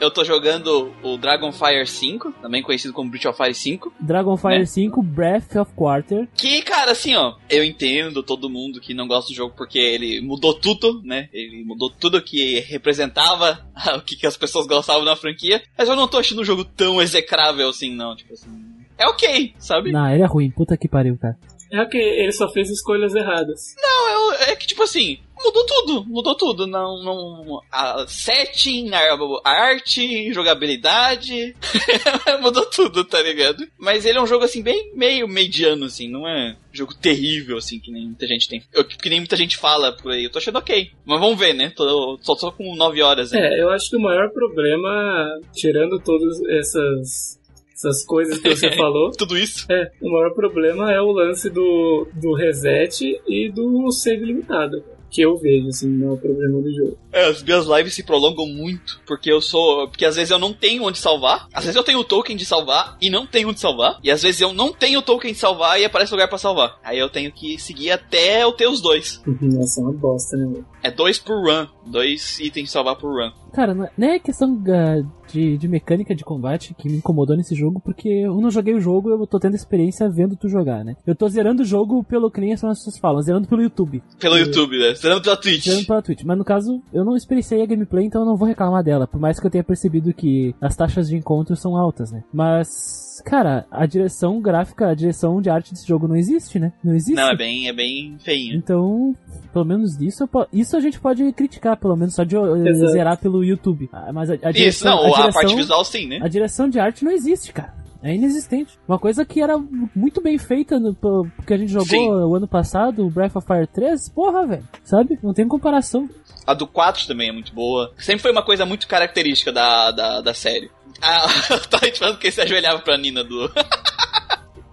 Eu 0.00 0.10
tô 0.10 0.24
jogando 0.24 0.90
o 1.02 1.18
Dragonfire 1.18 1.86
5, 1.86 2.32
também 2.40 2.62
conhecido 2.62 2.94
como 2.94 3.10
Breath 3.10 3.26
of 3.26 3.36
Fire 3.36 3.54
5. 3.54 3.92
Dragonfire 4.00 4.60
Né? 4.60 4.64
5, 4.64 5.02
Breath 5.02 5.56
of 5.56 5.72
Quarter. 5.74 6.26
Que, 6.34 6.62
cara, 6.62 6.92
assim, 6.92 7.14
ó, 7.14 7.34
eu 7.50 7.62
entendo 7.62 8.22
todo 8.22 8.48
mundo 8.48 8.80
que 8.80 8.94
não 8.94 9.06
gosta 9.06 9.30
do 9.30 9.36
jogo 9.36 9.54
porque 9.54 9.78
ele 9.78 10.22
mudou 10.22 10.54
tudo, 10.54 11.02
né? 11.04 11.28
Ele 11.34 11.62
mudou 11.66 11.90
tudo 11.90 12.22
que 12.22 12.60
representava 12.60 13.60
o 13.94 14.00
que, 14.00 14.16
que 14.16 14.26
as 14.26 14.38
pessoas 14.38 14.66
gostavam 14.66 15.04
na 15.04 15.14
franquia. 15.16 15.62
Mas 15.76 15.86
eu 15.86 15.94
não 15.94 16.08
tô 16.08 16.16
achando 16.16 16.40
o 16.40 16.46
jogo 16.46 16.64
tão 16.64 17.02
execrável 17.02 17.68
assim, 17.68 17.94
não. 17.94 18.16
Tipo 18.16 18.32
assim. 18.32 18.48
É 18.96 19.06
ok, 19.06 19.52
sabe? 19.58 19.92
Não, 19.92 20.10
ele 20.10 20.22
é 20.22 20.26
ruim, 20.26 20.50
puta 20.50 20.78
que 20.78 20.88
pariu, 20.88 21.18
cara. 21.18 21.36
É 21.72 21.84
que 21.86 21.98
ele 21.98 22.32
só 22.32 22.48
fez 22.50 22.68
escolhas 22.70 23.14
erradas. 23.14 23.74
Não, 23.80 24.08
eu- 24.10 24.32
é 24.48 24.56
que, 24.56 24.66
tipo 24.66 24.82
assim, 24.82 25.18
mudou 25.42 25.64
tudo, 25.66 26.04
mudou 26.06 26.34
tudo. 26.34 26.66
Não, 26.66 27.02
não, 27.02 27.60
a 27.70 28.04
setting, 28.08 28.90
a, 28.92 29.00
a 29.44 29.50
arte, 29.50 30.32
jogabilidade, 30.32 31.54
mudou 32.42 32.66
tudo, 32.66 33.04
tá 33.04 33.20
ligado? 33.22 33.64
Mas 33.78 34.04
ele 34.04 34.18
é 34.18 34.22
um 34.22 34.26
jogo, 34.26 34.44
assim, 34.44 34.62
bem 34.62 34.92
meio 34.94 35.28
mediano, 35.28 35.84
assim, 35.86 36.08
não 36.08 36.26
é 36.28 36.56
jogo 36.72 36.94
terrível, 36.94 37.56
assim, 37.58 37.78
que 37.80 37.90
nem 37.90 38.06
muita 38.06 38.26
gente 38.26 38.48
tem. 38.48 38.62
eu- 38.72 38.84
que 38.84 39.08
nem 39.08 39.20
muita 39.20 39.36
gente 39.36 39.56
fala 39.56 39.92
por 39.92 40.12
aí. 40.12 40.24
Eu 40.24 40.30
tô 40.30 40.38
achando 40.38 40.58
ok. 40.58 40.90
Mas 41.04 41.20
vamos 41.20 41.38
ver, 41.38 41.52
né? 41.54 41.72
Tô, 41.74 42.18
só 42.22 42.34
tô 42.34 42.52
com 42.52 42.74
9 42.76 43.02
horas 43.02 43.32
ainda. 43.32 43.46
É, 43.46 43.60
eu 43.62 43.70
acho 43.70 43.90
que 43.90 43.96
o 43.96 44.00
maior 44.00 44.30
problema, 44.30 45.38
tirando 45.54 45.98
todas 46.00 46.38
essas, 46.48 47.39
essas 47.84 48.04
coisas 48.04 48.38
que 48.38 48.48
você 48.54 48.70
falou, 48.76 49.10
Tudo 49.12 49.36
isso. 49.36 49.66
é, 49.70 49.90
o 50.02 50.10
maior 50.12 50.32
problema 50.34 50.92
é 50.92 51.00
o 51.00 51.10
lance 51.12 51.48
do, 51.50 52.06
do 52.14 52.34
reset 52.34 53.02
e 53.26 53.50
do 53.50 53.90
save 53.90 54.24
limitado. 54.24 54.82
Que 55.12 55.22
eu 55.22 55.36
vejo, 55.36 55.66
assim, 55.66 55.88
não 55.88 56.10
é 56.10 56.12
o 56.12 56.16
problema 56.16 56.62
do 56.62 56.72
jogo. 56.72 56.96
É, 57.12 57.24
as 57.24 57.42
minhas 57.42 57.66
lives 57.66 57.94
se 57.94 58.04
prolongam 58.04 58.46
muito, 58.46 59.00
porque 59.04 59.28
eu 59.28 59.40
sou. 59.40 59.88
Porque 59.88 60.04
às 60.04 60.14
vezes 60.14 60.30
eu 60.30 60.38
não 60.38 60.52
tenho 60.52 60.84
onde 60.84 60.98
salvar, 60.98 61.48
às 61.52 61.64
vezes 61.64 61.74
eu 61.74 61.82
tenho 61.82 61.98
o 61.98 62.04
token 62.04 62.36
de 62.36 62.44
salvar 62.44 62.96
e 63.00 63.10
não 63.10 63.26
tenho 63.26 63.48
onde 63.48 63.58
salvar, 63.58 63.98
e 64.04 64.08
às 64.12 64.22
vezes 64.22 64.40
eu 64.40 64.52
não 64.52 64.72
tenho 64.72 65.00
o 65.00 65.02
token 65.02 65.32
de 65.32 65.38
salvar 65.40 65.80
e 65.80 65.84
aparece 65.84 66.12
lugar 66.12 66.28
pra 66.28 66.38
salvar. 66.38 66.78
Aí 66.84 66.96
eu 66.96 67.10
tenho 67.10 67.32
que 67.32 67.58
seguir 67.58 67.90
até 67.90 68.44
eu 68.44 68.52
ter 68.52 68.68
os 68.68 68.80
dois. 68.80 69.20
Nossa, 69.42 69.80
é 69.80 69.82
uma 69.82 69.92
bosta, 69.92 70.36
né? 70.36 70.62
É 70.80 70.92
dois 70.92 71.18
por 71.18 71.44
run, 71.44 71.66
dois 71.84 72.38
itens 72.38 72.66
de 72.66 72.70
salvar 72.70 72.94
por 72.94 73.08
run. 73.12 73.32
Cara, 73.52 73.74
não 73.74 73.86
é- 73.86 74.14
é 74.14 74.18
questão 74.20 74.54
da- 74.62 75.02
de, 75.32 75.56
de 75.56 75.68
mecânica 75.68 76.14
de 76.14 76.24
combate 76.24 76.74
que 76.74 76.88
me 76.88 76.96
incomodou 76.98 77.36
nesse 77.36 77.54
jogo, 77.54 77.80
porque 77.80 78.08
eu 78.08 78.40
não 78.40 78.50
joguei 78.50 78.74
o 78.74 78.80
jogo, 78.80 79.10
eu 79.10 79.26
tô 79.26 79.38
tendo 79.38 79.54
experiência 79.54 80.08
vendo 80.08 80.36
tu 80.36 80.48
jogar, 80.48 80.84
né? 80.84 80.96
Eu 81.06 81.14
tô 81.14 81.28
zerando 81.28 81.62
o 81.62 81.66
jogo 81.66 82.02
pelo 82.04 82.30
que 82.30 82.40
nem 82.40 82.52
as 82.52 82.60
pessoas 82.60 82.98
falam, 82.98 83.22
zerando 83.22 83.48
pelo 83.48 83.62
YouTube, 83.62 84.02
Pelo 84.18 84.36
YouTube, 84.36 84.78
né? 84.78 84.94
Zerando 84.94 85.22
pela 85.22 85.36
Twitch. 85.36 85.64
zerando 85.64 85.86
pela 85.86 86.02
Twitch. 86.02 86.22
Mas 86.24 86.38
no 86.38 86.44
caso, 86.44 86.82
eu 86.92 87.04
não 87.04 87.16
experienciei 87.16 87.62
a 87.62 87.66
gameplay, 87.66 88.04
então 88.06 88.22
eu 88.22 88.26
não 88.26 88.36
vou 88.36 88.46
reclamar 88.48 88.82
dela, 88.82 89.06
por 89.06 89.20
mais 89.20 89.38
que 89.40 89.46
eu 89.46 89.50
tenha 89.50 89.64
percebido 89.64 90.12
que 90.12 90.54
as 90.60 90.76
taxas 90.76 91.08
de 91.08 91.16
encontro 91.16 91.56
são 91.56 91.76
altas, 91.76 92.10
né? 92.10 92.22
Mas, 92.32 93.09
cara, 93.22 93.66
a 93.70 93.86
direção 93.86 94.40
gráfica, 94.40 94.88
a 94.88 94.94
direção 94.94 95.40
de 95.40 95.48
arte 95.50 95.72
desse 95.72 95.86
jogo 95.86 96.06
não 96.08 96.16
existe, 96.16 96.58
né? 96.58 96.72
Não 96.82 96.94
existe. 96.94 97.14
Não, 97.14 97.30
é 97.30 97.36
bem, 97.36 97.68
é 97.68 97.72
bem 97.72 98.16
feinho. 98.18 98.56
Então, 98.56 99.14
pelo 99.52 99.64
menos 99.64 100.00
isso, 100.00 100.28
isso 100.52 100.76
a 100.76 100.80
gente 100.80 101.00
pode 101.00 101.32
criticar, 101.32 101.76
pelo 101.76 101.96
menos 101.96 102.14
só 102.14 102.24
de 102.24 102.36
eh, 102.36 102.68
Exato. 102.68 102.92
zerar 102.92 103.18
pelo 103.18 103.44
YouTube. 103.44 103.88
Ah, 103.92 104.12
Mas 104.12 104.30
a, 104.30 104.34
a 104.34 104.36
Isso, 104.50 104.52
direção, 104.52 104.96
não, 104.96 105.04
a 105.04 105.08
a, 105.08 105.20
direção, 105.20 105.32
parte 105.42 105.56
visual 105.56 105.84
sim, 105.84 106.06
né? 106.06 106.18
a 106.22 106.28
direção 106.28 106.68
de 106.68 106.78
arte 106.80 107.04
não 107.04 107.12
existe, 107.12 107.52
cara. 107.52 107.74
É 108.02 108.14
inexistente. 108.14 108.78
Uma 108.88 108.98
coisa 108.98 109.26
que 109.26 109.42
era 109.42 109.58
muito 109.94 110.22
bem 110.22 110.38
feita 110.38 110.80
no 110.80 110.94
pô- 110.94 111.26
que 111.46 111.52
a 111.52 111.58
gente 111.58 111.70
jogou 111.70 111.86
Sim. 111.86 112.08
o 112.10 112.34
ano 112.34 112.48
passado, 112.48 113.04
o 113.06 113.10
Breath 113.10 113.36
of 113.36 113.46
Fire 113.46 113.66
3, 113.66 114.08
porra, 114.08 114.46
velho. 114.46 114.64
Sabe? 114.82 115.18
Não 115.22 115.34
tem 115.34 115.46
comparação. 115.46 116.08
A 116.46 116.54
do 116.54 116.66
4 116.66 117.06
também 117.06 117.28
é 117.28 117.32
muito 117.32 117.54
boa. 117.54 117.92
Sempre 117.98 118.22
foi 118.22 118.32
uma 118.32 118.42
coisa 118.42 118.64
muito 118.64 118.88
característica 118.88 119.52
da, 119.52 119.90
da, 119.90 120.20
da 120.22 120.32
série. 120.32 120.70
Ah, 121.02 121.26
eu 121.50 121.60
tava 121.66 121.92
falando 121.94 122.18
que 122.18 122.26
ele 122.26 122.32
se 122.32 122.40
ajoelhava 122.40 122.80
pra 122.80 122.96
Nina 122.96 123.24
do. 123.24 123.50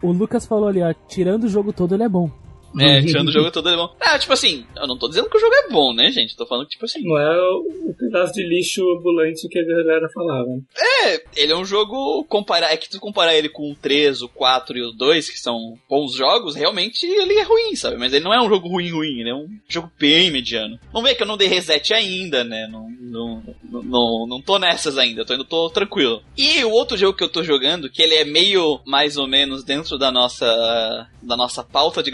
O 0.02 0.12
Lucas 0.12 0.46
falou 0.46 0.68
ali, 0.68 0.82
ó, 0.82 0.94
tirando 1.08 1.46
o 1.46 1.50
jogo 1.50 1.74
todo, 1.74 1.96
ele 1.96 2.04
é 2.04 2.10
bom. 2.10 2.30
É, 2.80 3.02
tirando 3.02 3.30
o 3.30 3.32
jogo 3.32 3.52
todo 3.52 3.70
ele 3.70 3.76
é 3.76 3.80
bom. 3.80 3.96
Ah, 4.00 4.20
tipo 4.20 4.34
assim, 4.34 4.66
eu 4.76 4.88
não 4.88 4.98
tô 4.98 5.08
dizendo 5.08 5.30
que 5.30 5.38
o 5.38 5.40
jogo 5.40 5.54
é 5.54 5.70
bom, 5.70 5.94
né, 5.94 6.12
gente? 6.12 6.36
Tô 6.36 6.46
falando 6.46 6.66
que, 6.66 6.72
tipo 6.72 6.86
assim. 6.86 7.04
Não 7.04 7.18
é 7.18 7.40
o, 7.40 7.90
o 7.90 7.96
pedaço 7.98 8.34
de 8.34 8.44
lixo 8.44 8.82
ambulante 8.98 9.48
que 9.48 9.60
a 9.60 9.66
galera 9.66 10.08
falava. 10.14 10.48
É, 11.06 11.24
ele 11.36 11.54
é 11.54 11.56
um 11.56 11.66
jogo. 11.66 12.26
Comparar, 12.26 12.72
é 12.72 12.78
que 12.78 12.90
tu 12.90 13.00
comparar 13.00 13.36
ele 13.36 13.50
com 13.50 13.72
o 13.72 13.76
3, 13.76 14.22
o 14.22 14.30
4 14.30 14.78
e 14.78 14.84
o 14.84 14.92
2, 14.92 15.30
que 15.30 15.40
são 15.40 15.78
bons 15.90 16.14
jogos, 16.14 16.56
realmente 16.56 17.06
ele 17.06 17.34
é 17.34 17.44
ruim, 17.44 17.76
sabe? 17.76 17.98
Mas 17.98 18.14
ele 18.14 18.24
não 18.24 18.34
é 18.34 18.42
um 18.42 18.50
jogo 18.50 18.68
ruim, 18.68 18.92
ruim, 18.92 19.20
ele 19.20 19.30
é 19.30 19.36
um 19.36 19.48
jogo 19.68 19.92
bem 20.00 20.32
mediano. 20.32 20.80
Vamos 20.92 21.10
ver 21.10 21.16
que 21.16 21.24
eu 21.24 21.28
não 21.28 21.38
dei 21.38 21.48
reset 21.48 21.94
ainda, 21.94 22.44
né? 22.44 22.68
Não, 22.72 22.90
não, 23.00 23.44
não, 23.64 23.84
não, 23.84 24.28
não 24.28 24.42
tô 24.42 24.60
nessas 24.60 24.98
ainda, 24.98 25.22
eu 25.22 25.26
tô, 25.26 25.34
ainda 25.34 25.46
tô 25.46 25.70
tranquilo. 25.70 26.22
E 26.38 26.64
o 26.64 26.72
outro 26.72 26.98
jogo 26.98 27.18
que 27.18 27.24
eu 27.24 27.30
tô 27.30 27.44
jogando, 27.44 27.90
que 27.90 28.02
ele 28.02 28.16
é 28.16 28.26
meio 28.26 28.80
mais 28.86 29.18
ou 29.18 29.28
menos 29.28 29.64
dentro 29.64 29.98
da 29.98 30.12
nossa, 30.12 31.10
da 31.22 31.36
nossa 31.36 31.64
pauta 31.64 32.04
de 32.04 32.12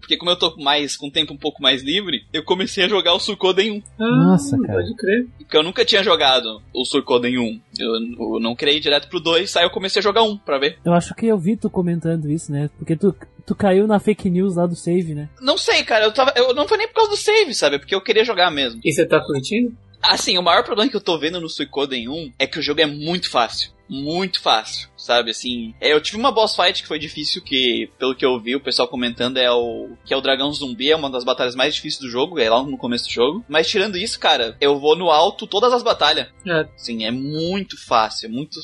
porque 0.00 0.16
como 0.16 0.30
eu 0.30 0.36
tô 0.36 0.56
mais 0.56 0.96
com 0.96 1.08
o 1.08 1.10
tempo 1.10 1.32
um 1.32 1.36
pouco 1.36 1.62
mais 1.62 1.82
livre, 1.82 2.24
eu 2.32 2.42
comecei 2.42 2.84
a 2.84 2.88
jogar 2.88 3.14
o 3.14 3.20
Suikoden 3.20 3.70
1. 3.72 3.82
Ah, 3.98 4.16
Nossa, 4.24 4.58
cara. 4.58 4.74
Pode 4.80 4.94
crer. 4.96 5.26
Porque 5.38 5.56
eu 5.56 5.62
nunca 5.62 5.84
tinha 5.84 6.02
jogado 6.02 6.62
o 6.74 6.84
Suikoden 6.84 7.38
1. 7.38 7.60
Eu, 7.78 7.94
eu 8.34 8.40
não 8.40 8.54
criei 8.54 8.80
direto 8.80 9.08
pro 9.08 9.20
2, 9.20 9.56
aí 9.56 9.64
eu 9.64 9.70
comecei 9.70 10.00
a 10.00 10.02
jogar 10.02 10.22
um 10.22 10.36
pra 10.36 10.58
ver. 10.58 10.78
Eu 10.84 10.92
acho 10.92 11.14
que 11.14 11.26
eu 11.26 11.38
vi 11.38 11.56
tu 11.56 11.68
comentando 11.70 12.30
isso, 12.30 12.50
né? 12.52 12.68
Porque 12.78 12.96
tu, 12.96 13.14
tu 13.46 13.54
caiu 13.54 13.86
na 13.86 13.98
fake 13.98 14.28
news 14.30 14.56
lá 14.56 14.66
do 14.66 14.76
save, 14.76 15.14
né? 15.14 15.28
Não 15.40 15.56
sei, 15.58 15.82
cara, 15.82 16.04
eu 16.04 16.12
tava. 16.12 16.32
Eu 16.36 16.54
não 16.54 16.66
foi 16.68 16.78
nem 16.78 16.88
por 16.88 16.94
causa 16.94 17.10
do 17.10 17.16
save, 17.16 17.54
sabe? 17.54 17.76
É 17.76 17.78
porque 17.78 17.94
eu 17.94 18.00
queria 18.00 18.24
jogar 18.24 18.50
mesmo. 18.50 18.80
E 18.84 18.92
você 18.92 19.06
tá 19.06 19.20
curtindo? 19.20 19.74
Assim, 20.02 20.38
o 20.38 20.42
maior 20.42 20.64
problema 20.64 20.90
que 20.90 20.96
eu 20.96 21.00
tô 21.00 21.18
vendo 21.18 21.40
no 21.40 21.48
Suikoden 21.48 22.08
1 22.08 22.32
é 22.38 22.46
que 22.46 22.58
o 22.58 22.62
jogo 22.62 22.80
é 22.80 22.86
muito 22.86 23.30
fácil. 23.30 23.72
muito 23.88 24.40
fácil 24.40 24.90
sabe? 25.00 25.30
Assim, 25.30 25.74
é, 25.80 25.92
eu 25.92 26.00
tive 26.00 26.18
uma 26.18 26.30
boss 26.30 26.54
fight 26.54 26.82
que 26.82 26.88
foi 26.88 26.98
difícil, 26.98 27.42
que, 27.42 27.90
pelo 27.98 28.14
que 28.14 28.24
eu 28.24 28.38
vi, 28.38 28.54
o 28.54 28.60
pessoal 28.60 28.86
comentando, 28.86 29.38
é 29.38 29.50
o 29.50 29.90
que 30.04 30.12
é 30.14 30.16
o 30.16 30.20
dragão 30.20 30.52
zumbi, 30.52 30.90
é 30.90 30.96
uma 30.96 31.10
das 31.10 31.24
batalhas 31.24 31.54
mais 31.54 31.74
difíceis 31.74 32.00
do 32.00 32.10
jogo, 32.10 32.38
é 32.38 32.48
lá 32.48 32.62
no 32.62 32.76
começo 32.76 33.06
do 33.06 33.12
jogo. 33.12 33.44
Mas 33.48 33.68
tirando 33.68 33.96
isso, 33.96 34.18
cara, 34.18 34.56
eu 34.60 34.78
vou 34.78 34.96
no 34.96 35.10
alto 35.10 35.46
todas 35.46 35.72
as 35.72 35.82
batalhas. 35.82 36.28
É. 36.46 36.68
Sim, 36.76 37.04
é 37.04 37.10
muito 37.10 37.76
fácil, 37.86 38.26
é 38.26 38.28
muito. 38.28 38.60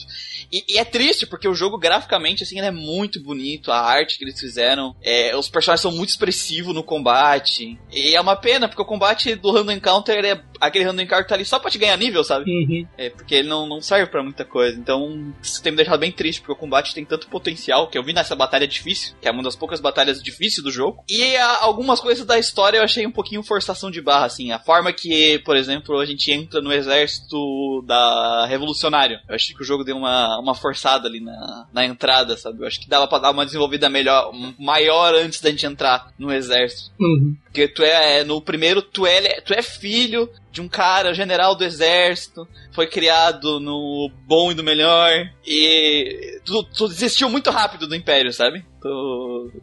E, 0.52 0.64
e, 0.68 0.78
é 0.78 0.84
triste, 0.84 1.26
porque 1.26 1.48
o 1.48 1.54
jogo, 1.54 1.78
graficamente, 1.78 2.42
assim, 2.42 2.58
ele 2.58 2.68
é 2.68 2.70
muito 2.70 3.22
bonito, 3.22 3.72
a 3.72 3.80
arte 3.80 4.18
que 4.18 4.24
eles 4.24 4.38
fizeram. 4.38 4.94
É, 5.02 5.36
os 5.36 5.48
personagens 5.48 5.82
são 5.82 5.92
muito 5.92 6.10
expressivos 6.10 6.74
no 6.74 6.82
combate. 6.82 7.78
E 7.92 8.14
é 8.14 8.20
uma 8.20 8.36
pena, 8.36 8.68
porque 8.68 8.82
o 8.82 8.86
combate 8.86 9.34
do 9.34 9.50
Random 9.50 9.72
Encounter 9.72 10.24
é 10.24 10.42
aquele 10.60 10.84
Random 10.84 11.02
Encounter 11.02 11.26
tá 11.26 11.34
ali 11.34 11.44
só 11.44 11.58
pra 11.58 11.70
te 11.70 11.78
ganhar 11.78 11.96
nível, 11.96 12.22
sabe? 12.24 12.50
Uhum. 12.50 12.86
É, 12.96 13.10
porque 13.10 13.34
ele 13.34 13.48
não, 13.48 13.66
não 13.66 13.80
serve 13.80 14.10
para 14.10 14.22
muita 14.22 14.44
coisa. 14.44 14.78
Então, 14.78 15.34
isso 15.42 15.62
tem 15.62 15.72
me 15.72 15.76
deixado 15.76 16.00
bem 16.00 16.12
triste, 16.12 16.40
porque 16.40 16.52
o 16.52 16.56
combate 16.56 16.94
tem 16.94 17.04
tanto 17.04 17.28
potencial, 17.28 17.88
que 17.88 17.98
eu 17.98 18.02
vi 18.02 18.12
nessa 18.12 18.34
batalha 18.34 18.66
difícil, 18.66 19.14
que 19.20 19.28
é 19.28 19.30
uma 19.30 19.42
das 19.42 19.56
poucas 19.56 19.80
batalhas 19.80 20.22
difíceis 20.22 20.62
do 20.62 20.70
jogo. 20.70 21.04
E 21.08 21.36
a, 21.36 21.62
algumas 21.62 22.00
coisas 22.00 22.24
da 22.24 22.38
história 22.38 22.78
eu 22.78 22.84
achei 22.84 23.06
um 23.06 23.12
pouquinho 23.12 23.42
forçação 23.42 23.90
de 23.90 24.00
barra, 24.00 24.26
assim. 24.26 24.52
A 24.52 24.58
forma 24.58 24.92
que, 24.92 25.38
por 25.40 25.56
exemplo, 25.56 25.98
a 25.98 26.06
gente 26.06 26.30
entra 26.30 26.60
no 26.60 26.72
exército 26.72 27.82
da 27.86 28.46
Revolucionário. 28.46 29.18
Eu 29.28 29.34
achei 29.34 29.54
que 29.54 29.62
o 29.62 29.66
jogo 29.66 29.84
deu 29.84 29.96
uma, 29.96 30.38
uma 30.38 30.54
forçada 30.54 31.08
ali 31.08 31.20
na, 31.20 31.66
na 31.72 31.84
entrada, 31.84 32.36
sabe? 32.36 32.62
Eu 32.62 32.66
acho 32.66 32.80
que 32.80 32.88
dava 32.88 33.06
pra 33.06 33.18
dar 33.18 33.30
uma 33.30 33.44
desenvolvida 33.44 33.88
melhor, 33.88 34.32
maior 34.58 35.14
antes 35.14 35.40
da 35.40 35.50
gente 35.50 35.66
entrar 35.66 36.12
no 36.18 36.32
exército. 36.32 36.90
Uhum. 36.98 37.36
Porque 37.56 37.68
tu 37.68 37.82
é, 37.82 38.22
no 38.22 38.38
primeiro, 38.38 38.82
tu 38.82 39.06
é, 39.06 39.40
tu 39.40 39.54
é 39.54 39.62
filho 39.62 40.28
de 40.52 40.60
um 40.60 40.68
cara, 40.68 41.14
general 41.14 41.54
do 41.54 41.64
exército, 41.64 42.46
foi 42.70 42.86
criado 42.86 43.58
no 43.58 44.10
bom 44.26 44.52
e 44.52 44.54
do 44.54 44.62
melhor, 44.62 45.10
e 45.46 46.38
tu, 46.44 46.62
tu 46.64 46.86
desistiu 46.86 47.30
muito 47.30 47.50
rápido 47.50 47.86
do 47.86 47.94
Império, 47.94 48.30
sabe? 48.30 48.62
Tu, 48.82 48.88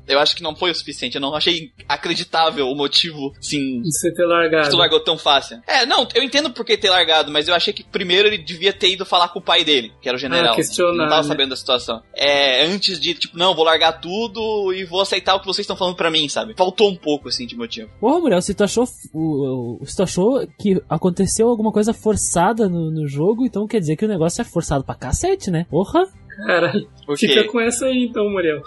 eu 0.07 0.19
acho 0.19 0.35
que 0.35 0.43
não 0.43 0.55
foi 0.55 0.71
o 0.71 0.75
suficiente, 0.75 1.15
eu 1.15 1.21
não 1.21 1.35
achei 1.35 1.71
acreditável 1.87 2.67
o 2.67 2.75
motivo, 2.75 3.33
sim. 3.39 3.81
De 3.81 3.91
você 3.91 4.13
ter 4.13 4.25
largado. 4.25 4.69
tu 4.69 4.77
largou 4.77 4.99
tão 4.99 5.17
fácil. 5.17 5.61
É, 5.67 5.85
não, 5.85 6.07
eu 6.13 6.23
entendo 6.23 6.51
por 6.51 6.65
que 6.65 6.77
ter 6.77 6.89
largado, 6.89 7.31
mas 7.31 7.47
eu 7.47 7.55
achei 7.55 7.73
que 7.73 7.83
primeiro 7.83 8.27
ele 8.27 8.37
devia 8.37 8.73
ter 8.73 8.91
ido 8.91 9.05
falar 9.05 9.29
com 9.29 9.39
o 9.39 9.41
pai 9.41 9.63
dele, 9.63 9.91
que 10.01 10.07
era 10.07 10.15
o 10.15 10.19
general. 10.19 10.53
Ah, 10.53 10.55
questionar, 10.55 10.93
não 10.93 11.09
tava 11.09 11.23
né? 11.23 11.27
sabendo 11.27 11.49
da 11.49 11.55
situação. 11.55 12.01
É, 12.15 12.65
antes 12.65 12.99
de, 12.99 13.13
tipo, 13.13 13.37
não, 13.37 13.55
vou 13.55 13.65
largar 13.65 13.93
tudo 13.93 14.73
e 14.73 14.83
vou 14.85 15.01
aceitar 15.01 15.35
o 15.35 15.39
que 15.39 15.45
vocês 15.45 15.63
estão 15.63 15.77
falando 15.77 15.95
para 15.95 16.11
mim, 16.11 16.27
sabe? 16.29 16.53
Faltou 16.55 16.89
um 16.89 16.95
pouco, 16.95 17.29
assim, 17.29 17.45
de 17.45 17.55
motivo. 17.55 17.89
Porra, 17.99 18.19
Muriel, 18.19 18.41
se 18.41 18.53
tu 18.53 18.63
achou, 18.63 18.85
se 18.85 19.95
tu 19.95 20.03
achou 20.03 20.47
que 20.59 20.81
aconteceu 20.89 21.49
alguma 21.49 21.71
coisa 21.71 21.93
forçada 21.93 22.67
no, 22.67 22.91
no 22.91 23.07
jogo, 23.07 23.45
então 23.45 23.67
quer 23.67 23.79
dizer 23.79 23.95
que 23.95 24.05
o 24.05 24.07
negócio 24.07 24.41
é 24.41 24.45
forçado 24.45 24.83
pra 24.83 24.95
cacete, 24.95 25.51
né? 25.51 25.65
Porra! 25.69 26.07
Caralho, 26.45 26.89
fica 27.17 27.43
com 27.45 27.59
essa 27.59 27.85
aí 27.85 28.05
então, 28.09 28.29
Muriel. 28.29 28.61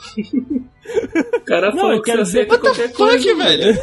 o 1.35 1.41
cara 1.41 1.71
não, 1.71 1.79
falou 1.79 2.03
que 2.03 2.11
você 2.11 2.23
dizer... 2.23 2.41
aceita 2.41 2.59
qualquer 2.59 2.93
coisa. 2.93 3.19
Fuck, 3.19 3.35
velho? 3.35 3.79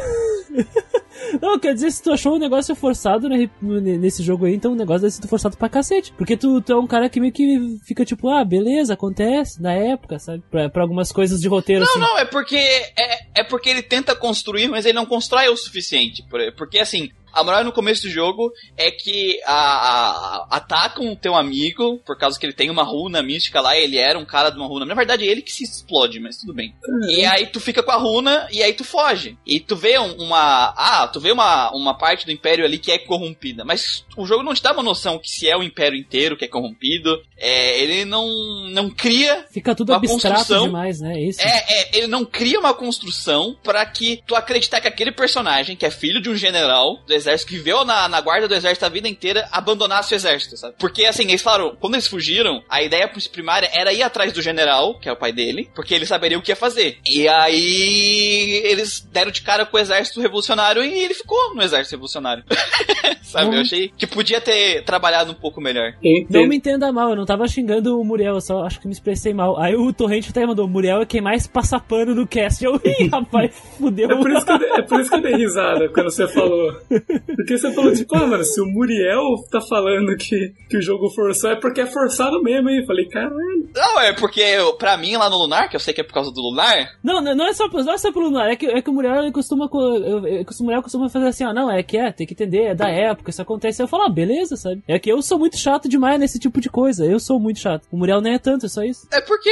Não, 1.40 1.58
quer 1.58 1.74
dizer, 1.74 1.90
se 1.90 2.02
tu 2.02 2.12
achou 2.12 2.34
o 2.34 2.38
negócio 2.38 2.74
forçado 2.74 3.28
nesse 3.28 4.22
jogo 4.22 4.46
aí, 4.46 4.54
então 4.54 4.72
o 4.72 4.76
negócio 4.76 5.02
deve 5.02 5.14
ser 5.14 5.26
forçado 5.26 5.56
pra 5.56 5.68
cacete. 5.68 6.12
Porque 6.16 6.36
tu, 6.36 6.60
tu 6.60 6.72
é 6.72 6.76
um 6.76 6.86
cara 6.86 7.08
que 7.08 7.20
meio 7.20 7.32
que 7.32 7.78
fica 7.84 8.04
tipo, 8.04 8.28
ah, 8.28 8.44
beleza, 8.44 8.94
acontece, 8.94 9.60
na 9.60 9.72
época, 9.72 10.18
sabe? 10.18 10.42
Pra, 10.50 10.68
pra 10.68 10.82
algumas 10.82 11.10
coisas 11.12 11.40
de 11.40 11.48
roteiro 11.48 11.84
não, 11.84 11.90
assim. 11.90 12.00
Não, 12.00 12.18
é 12.18 12.24
porque 12.24 12.56
é, 12.56 13.40
é 13.40 13.44
porque 13.44 13.68
ele 13.68 13.82
tenta 13.82 14.14
construir, 14.14 14.68
mas 14.68 14.84
ele 14.84 14.94
não 14.94 15.06
constrói 15.06 15.48
o 15.48 15.56
suficiente. 15.56 16.24
Porque 16.56 16.78
assim, 16.78 17.10
a 17.34 17.44
moral 17.44 17.64
no 17.64 17.72
começo 17.72 18.02
do 18.02 18.10
jogo 18.10 18.52
é 18.76 18.90
que 18.90 19.40
a, 19.44 19.54
a, 19.54 20.46
atacam 20.50 21.12
o 21.12 21.16
teu 21.16 21.34
amigo, 21.34 21.98
por 22.04 22.16
causa 22.16 22.38
que 22.38 22.46
ele 22.46 22.52
tem 22.52 22.70
uma 22.70 22.82
runa 22.82 23.22
mística 23.22 23.60
lá, 23.60 23.76
ele 23.76 23.98
era 23.98 24.18
um 24.18 24.24
cara 24.24 24.50
de 24.50 24.56
uma 24.56 24.66
runa. 24.66 24.84
Na 24.84 24.94
verdade, 24.94 25.26
é 25.26 25.30
ele 25.30 25.42
que 25.42 25.52
se 25.52 25.64
explode, 25.64 26.20
mas 26.20 26.38
tudo 26.38 26.54
bem. 26.54 26.74
Uhum. 26.86 27.10
E 27.10 27.24
aí 27.24 27.46
tu 27.46 27.60
fica 27.60 27.82
com 27.82 27.90
a 27.90 27.96
runa 27.96 28.46
e 28.50 28.62
aí 28.62 28.72
tu 28.72 28.84
foge. 28.84 29.36
E 29.46 29.60
tu 29.60 29.76
vê 29.76 29.98
uma. 29.98 30.74
Ah, 30.76 31.08
tu 31.12 31.20
vê 31.20 31.32
uma, 31.32 31.70
uma 31.72 31.96
parte 31.96 32.24
do 32.24 32.32
Império 32.32 32.64
ali 32.64 32.78
que 32.78 32.90
é 32.90 32.98
corrompida. 32.98 33.64
Mas 33.64 34.04
o 34.16 34.26
jogo 34.26 34.42
não 34.42 34.54
te 34.54 34.62
dá 34.62 34.72
uma 34.72 34.82
noção 34.82 35.18
que 35.18 35.30
se 35.30 35.48
é 35.48 35.56
o 35.56 35.62
Império 35.62 35.98
inteiro 35.98 36.36
que 36.36 36.44
é 36.44 36.48
corrompido. 36.48 37.22
É, 37.36 37.80
ele 37.80 38.04
não, 38.04 38.28
não 38.70 38.90
cria. 38.90 39.44
Fica 39.50 39.74
tudo 39.74 39.92
abstrato 39.92 40.62
demais, 40.62 41.00
né? 41.00 41.20
Isso. 41.20 41.40
É, 41.40 41.64
é, 41.68 41.98
ele 41.98 42.06
não 42.06 42.24
cria 42.24 42.58
uma 42.58 42.74
construção 42.74 43.56
para 43.62 43.84
que 43.86 44.22
tu 44.26 44.34
acreditar 44.34 44.80
que 44.80 44.88
aquele 44.88 45.12
personagem, 45.12 45.76
que 45.76 45.86
é 45.86 45.90
filho 45.90 46.20
de 46.20 46.28
um 46.28 46.36
general 46.36 47.02
do 47.06 47.12
exército 47.24 47.50
que 47.50 47.56
viveu 47.56 47.84
na, 47.84 48.08
na 48.08 48.20
guarda 48.20 48.48
do 48.48 48.54
exército 48.54 48.84
a 48.84 48.88
vida 48.88 49.08
inteira 49.08 49.48
abandonasse 49.50 50.14
o 50.14 50.16
exército, 50.16 50.56
sabe? 50.56 50.74
Porque, 50.78 51.04
assim, 51.04 51.24
eles 51.24 51.42
falaram, 51.42 51.76
quando 51.80 51.94
eles 51.94 52.06
fugiram, 52.06 52.62
a 52.68 52.82
ideia 52.82 53.10
primária 53.32 53.70
era 53.72 53.92
ir 53.92 54.02
atrás 54.02 54.32
do 54.32 54.42
general, 54.42 54.98
que 54.98 55.08
é 55.08 55.12
o 55.12 55.16
pai 55.16 55.32
dele, 55.32 55.70
porque 55.74 55.94
ele 55.94 56.06
saberia 56.06 56.38
o 56.38 56.42
que 56.42 56.52
ia 56.52 56.56
fazer. 56.56 56.98
E 57.06 57.28
aí 57.28 58.62
eles 58.64 59.00
deram 59.00 59.30
de 59.30 59.42
cara 59.42 59.66
com 59.66 59.76
o 59.76 59.80
exército 59.80 60.20
revolucionário 60.20 60.84
e 60.84 61.04
ele 61.04 61.14
ficou 61.14 61.54
no 61.54 61.62
exército 61.62 61.92
revolucionário. 61.92 62.44
sabe? 63.34 63.56
Eu 63.56 63.60
achei 63.60 63.88
que 63.88 64.06
podia 64.06 64.40
ter 64.40 64.82
trabalhado 64.84 65.32
um 65.32 65.34
pouco 65.34 65.60
melhor. 65.60 65.94
Não 66.30 66.46
me 66.46 66.56
entenda 66.56 66.92
mal, 66.92 67.10
eu 67.10 67.16
não 67.16 67.26
tava 67.26 67.46
xingando 67.48 68.00
o 68.00 68.04
Muriel, 68.04 68.34
eu 68.34 68.40
só 68.40 68.64
acho 68.64 68.80
que 68.80 68.86
me 68.86 68.92
expressei 68.92 69.34
mal. 69.34 69.58
Aí 69.58 69.74
o 69.74 69.92
Torrente 69.92 70.30
até 70.30 70.46
mandou, 70.46 70.68
Muriel 70.68 71.02
é 71.02 71.06
quem 71.06 71.20
mais 71.20 71.46
passa 71.46 71.80
pano 71.80 72.14
no 72.14 72.26
cast. 72.26 72.64
Eu 72.64 72.76
ri, 72.76 73.08
rapaz, 73.08 73.54
fudeu. 73.78 74.10
É 74.10 74.16
por, 74.16 74.30
isso 74.30 74.46
que 74.46 74.52
eu, 74.52 74.74
é 74.74 74.82
por 74.82 75.00
isso 75.00 75.10
que 75.10 75.16
eu 75.16 75.22
dei 75.22 75.34
risada 75.34 75.88
quando 75.88 76.10
você 76.10 76.28
falou. 76.28 76.80
Porque 77.34 77.58
você 77.58 77.72
falou, 77.72 77.92
tipo, 77.92 78.14
ah, 78.16 78.26
mano, 78.26 78.44
se 78.44 78.60
o 78.60 78.66
Muriel 78.66 79.22
tá 79.50 79.60
falando 79.60 80.16
que, 80.16 80.52
que 80.68 80.76
o 80.76 80.82
jogo 80.82 81.10
forçou, 81.10 81.50
é 81.50 81.56
porque 81.56 81.80
é 81.80 81.86
forçado 81.86 82.42
mesmo, 82.42 82.70
hein? 82.70 82.80
Eu 82.80 82.86
falei, 82.86 83.06
caralho. 83.06 83.68
Não, 83.74 84.00
é 84.00 84.12
porque 84.12 84.42
pra 84.78 84.96
mim 84.96 85.16
lá 85.16 85.28
no 85.28 85.38
Lunar, 85.38 85.68
que 85.68 85.76
eu 85.76 85.80
sei 85.80 85.92
que 85.92 86.00
é 86.00 86.04
por 86.04 86.14
causa 86.14 86.30
do 86.30 86.40
Lunar. 86.40 86.96
Não, 87.02 87.20
não 87.20 87.46
é 87.46 87.52
só, 87.52 87.68
não 87.68 87.92
é 87.92 87.98
só 87.98 88.12
pro 88.12 88.22
Lunar, 88.22 88.50
é 88.50 88.56
que, 88.56 88.66
é 88.66 88.80
que 88.80 88.90
o 88.90 88.92
Muriel 88.92 89.22
ele 89.22 89.32
costuma. 89.32 89.66
O 89.66 90.60
Muriel 90.60 90.82
costuma 90.82 91.08
fazer 91.08 91.26
assim, 91.26 91.44
ó, 91.44 91.52
não, 91.52 91.70
é 91.70 91.82
que 91.82 91.96
é, 91.96 92.12
tem 92.12 92.26
que 92.26 92.34
entender, 92.34 92.64
é 92.64 92.74
da 92.74 92.88
época, 92.88 93.30
isso 93.30 93.42
acontece. 93.42 93.82
Eu 93.82 93.88
falo, 93.88 94.04
ah, 94.04 94.08
beleza, 94.08 94.56
sabe? 94.56 94.82
É 94.86 94.98
que 94.98 95.10
eu 95.10 95.20
sou 95.22 95.38
muito 95.38 95.56
chato 95.56 95.88
demais 95.88 96.18
nesse 96.18 96.38
tipo 96.38 96.60
de 96.60 96.68
coisa. 96.68 97.04
Eu 97.04 97.18
sou 97.18 97.38
muito 97.38 97.60
chato. 97.60 97.86
O 97.90 97.96
Muriel 97.96 98.20
nem 98.20 98.34
é 98.34 98.38
tanto, 98.38 98.66
é 98.66 98.68
só 98.68 98.82
isso. 98.82 99.06
É 99.12 99.20
porque, 99.20 99.50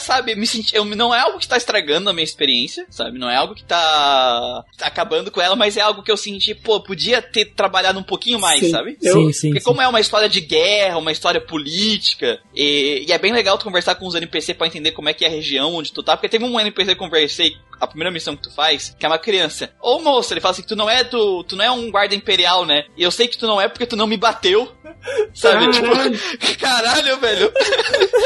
sabe, 0.00 0.34
me 0.34 0.46
senti, 0.46 0.74
eu, 0.74 0.84
não 0.84 1.14
é 1.14 1.20
algo 1.20 1.38
que 1.38 1.48
tá 1.48 1.56
estragando 1.56 2.10
a 2.10 2.12
minha 2.12 2.24
experiência, 2.24 2.86
sabe? 2.90 3.18
Não 3.18 3.28
é 3.28 3.36
algo 3.36 3.54
que 3.54 3.64
tá, 3.64 4.64
tá 4.76 4.86
acabando 4.86 5.30
com 5.30 5.40
ela, 5.40 5.56
mas 5.56 5.76
é 5.76 5.80
algo 5.80 6.02
que 6.02 6.10
eu 6.10 6.16
senti, 6.16 6.54
pô, 6.54 6.80
podia 6.94 7.20
ter 7.20 7.46
trabalhado 7.46 7.98
um 7.98 8.02
pouquinho 8.02 8.38
mais, 8.38 8.60
sim. 8.60 8.70
sabe? 8.70 8.96
Eu, 9.02 9.14
sim, 9.14 9.32
sim, 9.32 9.48
Porque 9.48 9.60
sim. 9.60 9.66
como 9.66 9.82
é 9.82 9.88
uma 9.88 9.98
história 9.98 10.28
de 10.28 10.40
guerra, 10.40 10.96
uma 10.96 11.10
história 11.10 11.40
política, 11.40 12.38
e, 12.54 13.04
e, 13.06 13.12
é 13.12 13.18
bem 13.18 13.32
legal 13.32 13.58
tu 13.58 13.64
conversar 13.64 13.96
com 13.96 14.06
os 14.06 14.14
NPC 14.14 14.54
para 14.54 14.68
entender 14.68 14.92
como 14.92 15.08
é 15.08 15.12
que 15.12 15.24
é 15.24 15.28
a 15.28 15.30
região 15.30 15.74
onde 15.74 15.92
tu 15.92 16.02
tá, 16.02 16.16
porque 16.16 16.28
teve 16.28 16.44
um 16.44 16.58
NPC 16.58 16.86
que 16.86 16.92
eu 16.92 17.04
conversei, 17.04 17.56
a 17.80 17.86
primeira 17.86 18.12
missão 18.12 18.36
que 18.36 18.44
tu 18.44 18.54
faz, 18.54 18.94
que 18.96 19.04
é 19.04 19.08
uma 19.08 19.18
criança. 19.18 19.70
Ô 19.82 19.98
moça, 19.98 20.32
ele 20.32 20.40
fala 20.40 20.52
assim, 20.52 20.62
tu 20.62 20.76
não 20.76 20.88
é 20.88 21.02
do, 21.02 21.42
tu 21.42 21.56
não 21.56 21.64
é 21.64 21.70
um 21.70 21.90
guarda 21.90 22.14
imperial, 22.14 22.64
né? 22.64 22.84
E 22.96 23.02
eu 23.02 23.10
sei 23.10 23.26
que 23.26 23.36
tu 23.36 23.46
não 23.46 23.60
é 23.60 23.68
porque 23.68 23.86
tu 23.86 23.96
não 23.96 24.06
me 24.06 24.16
bateu. 24.16 24.70
Sabe? 25.34 25.70
Caralho. 25.72 26.18
Tipo, 26.18 26.60
caralho, 26.60 27.18
velho. 27.20 27.52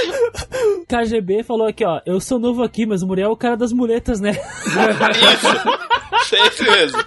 KGB 0.87 1.43
falou 1.43 1.67
aqui, 1.67 1.85
ó, 1.85 2.01
eu 2.07 2.21
sou 2.21 2.39
novo 2.39 2.63
aqui, 2.63 2.87
mas 2.87 3.03
o 3.03 3.07
Muriel 3.07 3.31
é 3.31 3.33
o 3.33 3.37
cara 3.37 3.57
das 3.57 3.73
muletas, 3.73 4.21
né? 4.21 4.31
Isso. 4.31 6.35
É 6.35 6.47
isso 6.47 6.63
mesmo. 6.63 7.05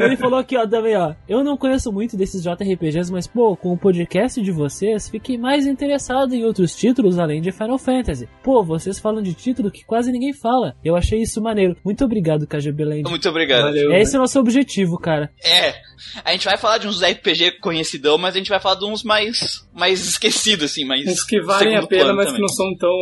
Ele 0.00 0.16
falou 0.16 0.38
aqui, 0.38 0.56
ó, 0.56 0.66
também, 0.66 0.96
ó. 0.96 1.14
Eu 1.28 1.44
não 1.44 1.56
conheço 1.56 1.92
muito 1.92 2.16
desses 2.16 2.42
JRPGs, 2.42 3.12
mas, 3.12 3.26
pô, 3.26 3.56
com 3.56 3.72
o 3.72 3.78
podcast 3.78 4.40
de 4.40 4.50
vocês, 4.50 5.08
fiquei 5.08 5.36
mais 5.36 5.66
interessado 5.66 6.34
em 6.34 6.44
outros 6.44 6.74
títulos 6.74 7.18
além 7.18 7.40
de 7.40 7.52
Final 7.52 7.78
Fantasy. 7.78 8.28
Pô, 8.42 8.64
vocês 8.64 8.98
falam 8.98 9.22
de 9.22 9.34
título 9.34 9.70
que 9.70 9.84
quase 9.84 10.10
ninguém 10.10 10.32
fala. 10.32 10.74
Eu 10.84 10.96
achei 10.96 11.20
isso 11.20 11.40
maneiro. 11.40 11.76
Muito 11.84 12.04
obrigado, 12.04 12.46
KGB 12.46 12.84
Land. 12.84 13.10
Muito 13.10 13.28
obrigado. 13.28 13.64
Valeu, 13.64 13.92
Esse 13.92 14.12
né? 14.12 14.16
é 14.16 14.18
o 14.18 14.22
nosso 14.22 14.38
objetivo, 14.40 14.98
cara. 14.98 15.30
É. 15.42 15.74
A 16.24 16.32
gente 16.32 16.44
vai 16.44 16.56
falar 16.56 16.78
de 16.78 16.86
uns 16.86 17.02
RPG 17.02 17.60
conhecidão, 17.60 18.18
mas 18.18 18.34
a 18.34 18.38
gente 18.38 18.48
vai 18.48 18.60
falar 18.60 18.76
de 18.76 18.84
uns 18.84 19.02
mais, 19.02 19.66
mais 19.72 20.06
esquecidos, 20.06 20.70
assim, 20.70 20.84
mais. 20.84 21.06
Uns 21.06 21.24
que 21.24 21.40
valem 21.40 21.76
a 21.76 21.86
pena, 21.86 22.12
mas 22.12 22.26
também. 22.26 22.34
que 22.34 22.40
não 22.40 22.48
são 22.48 22.76
tão 22.76 22.94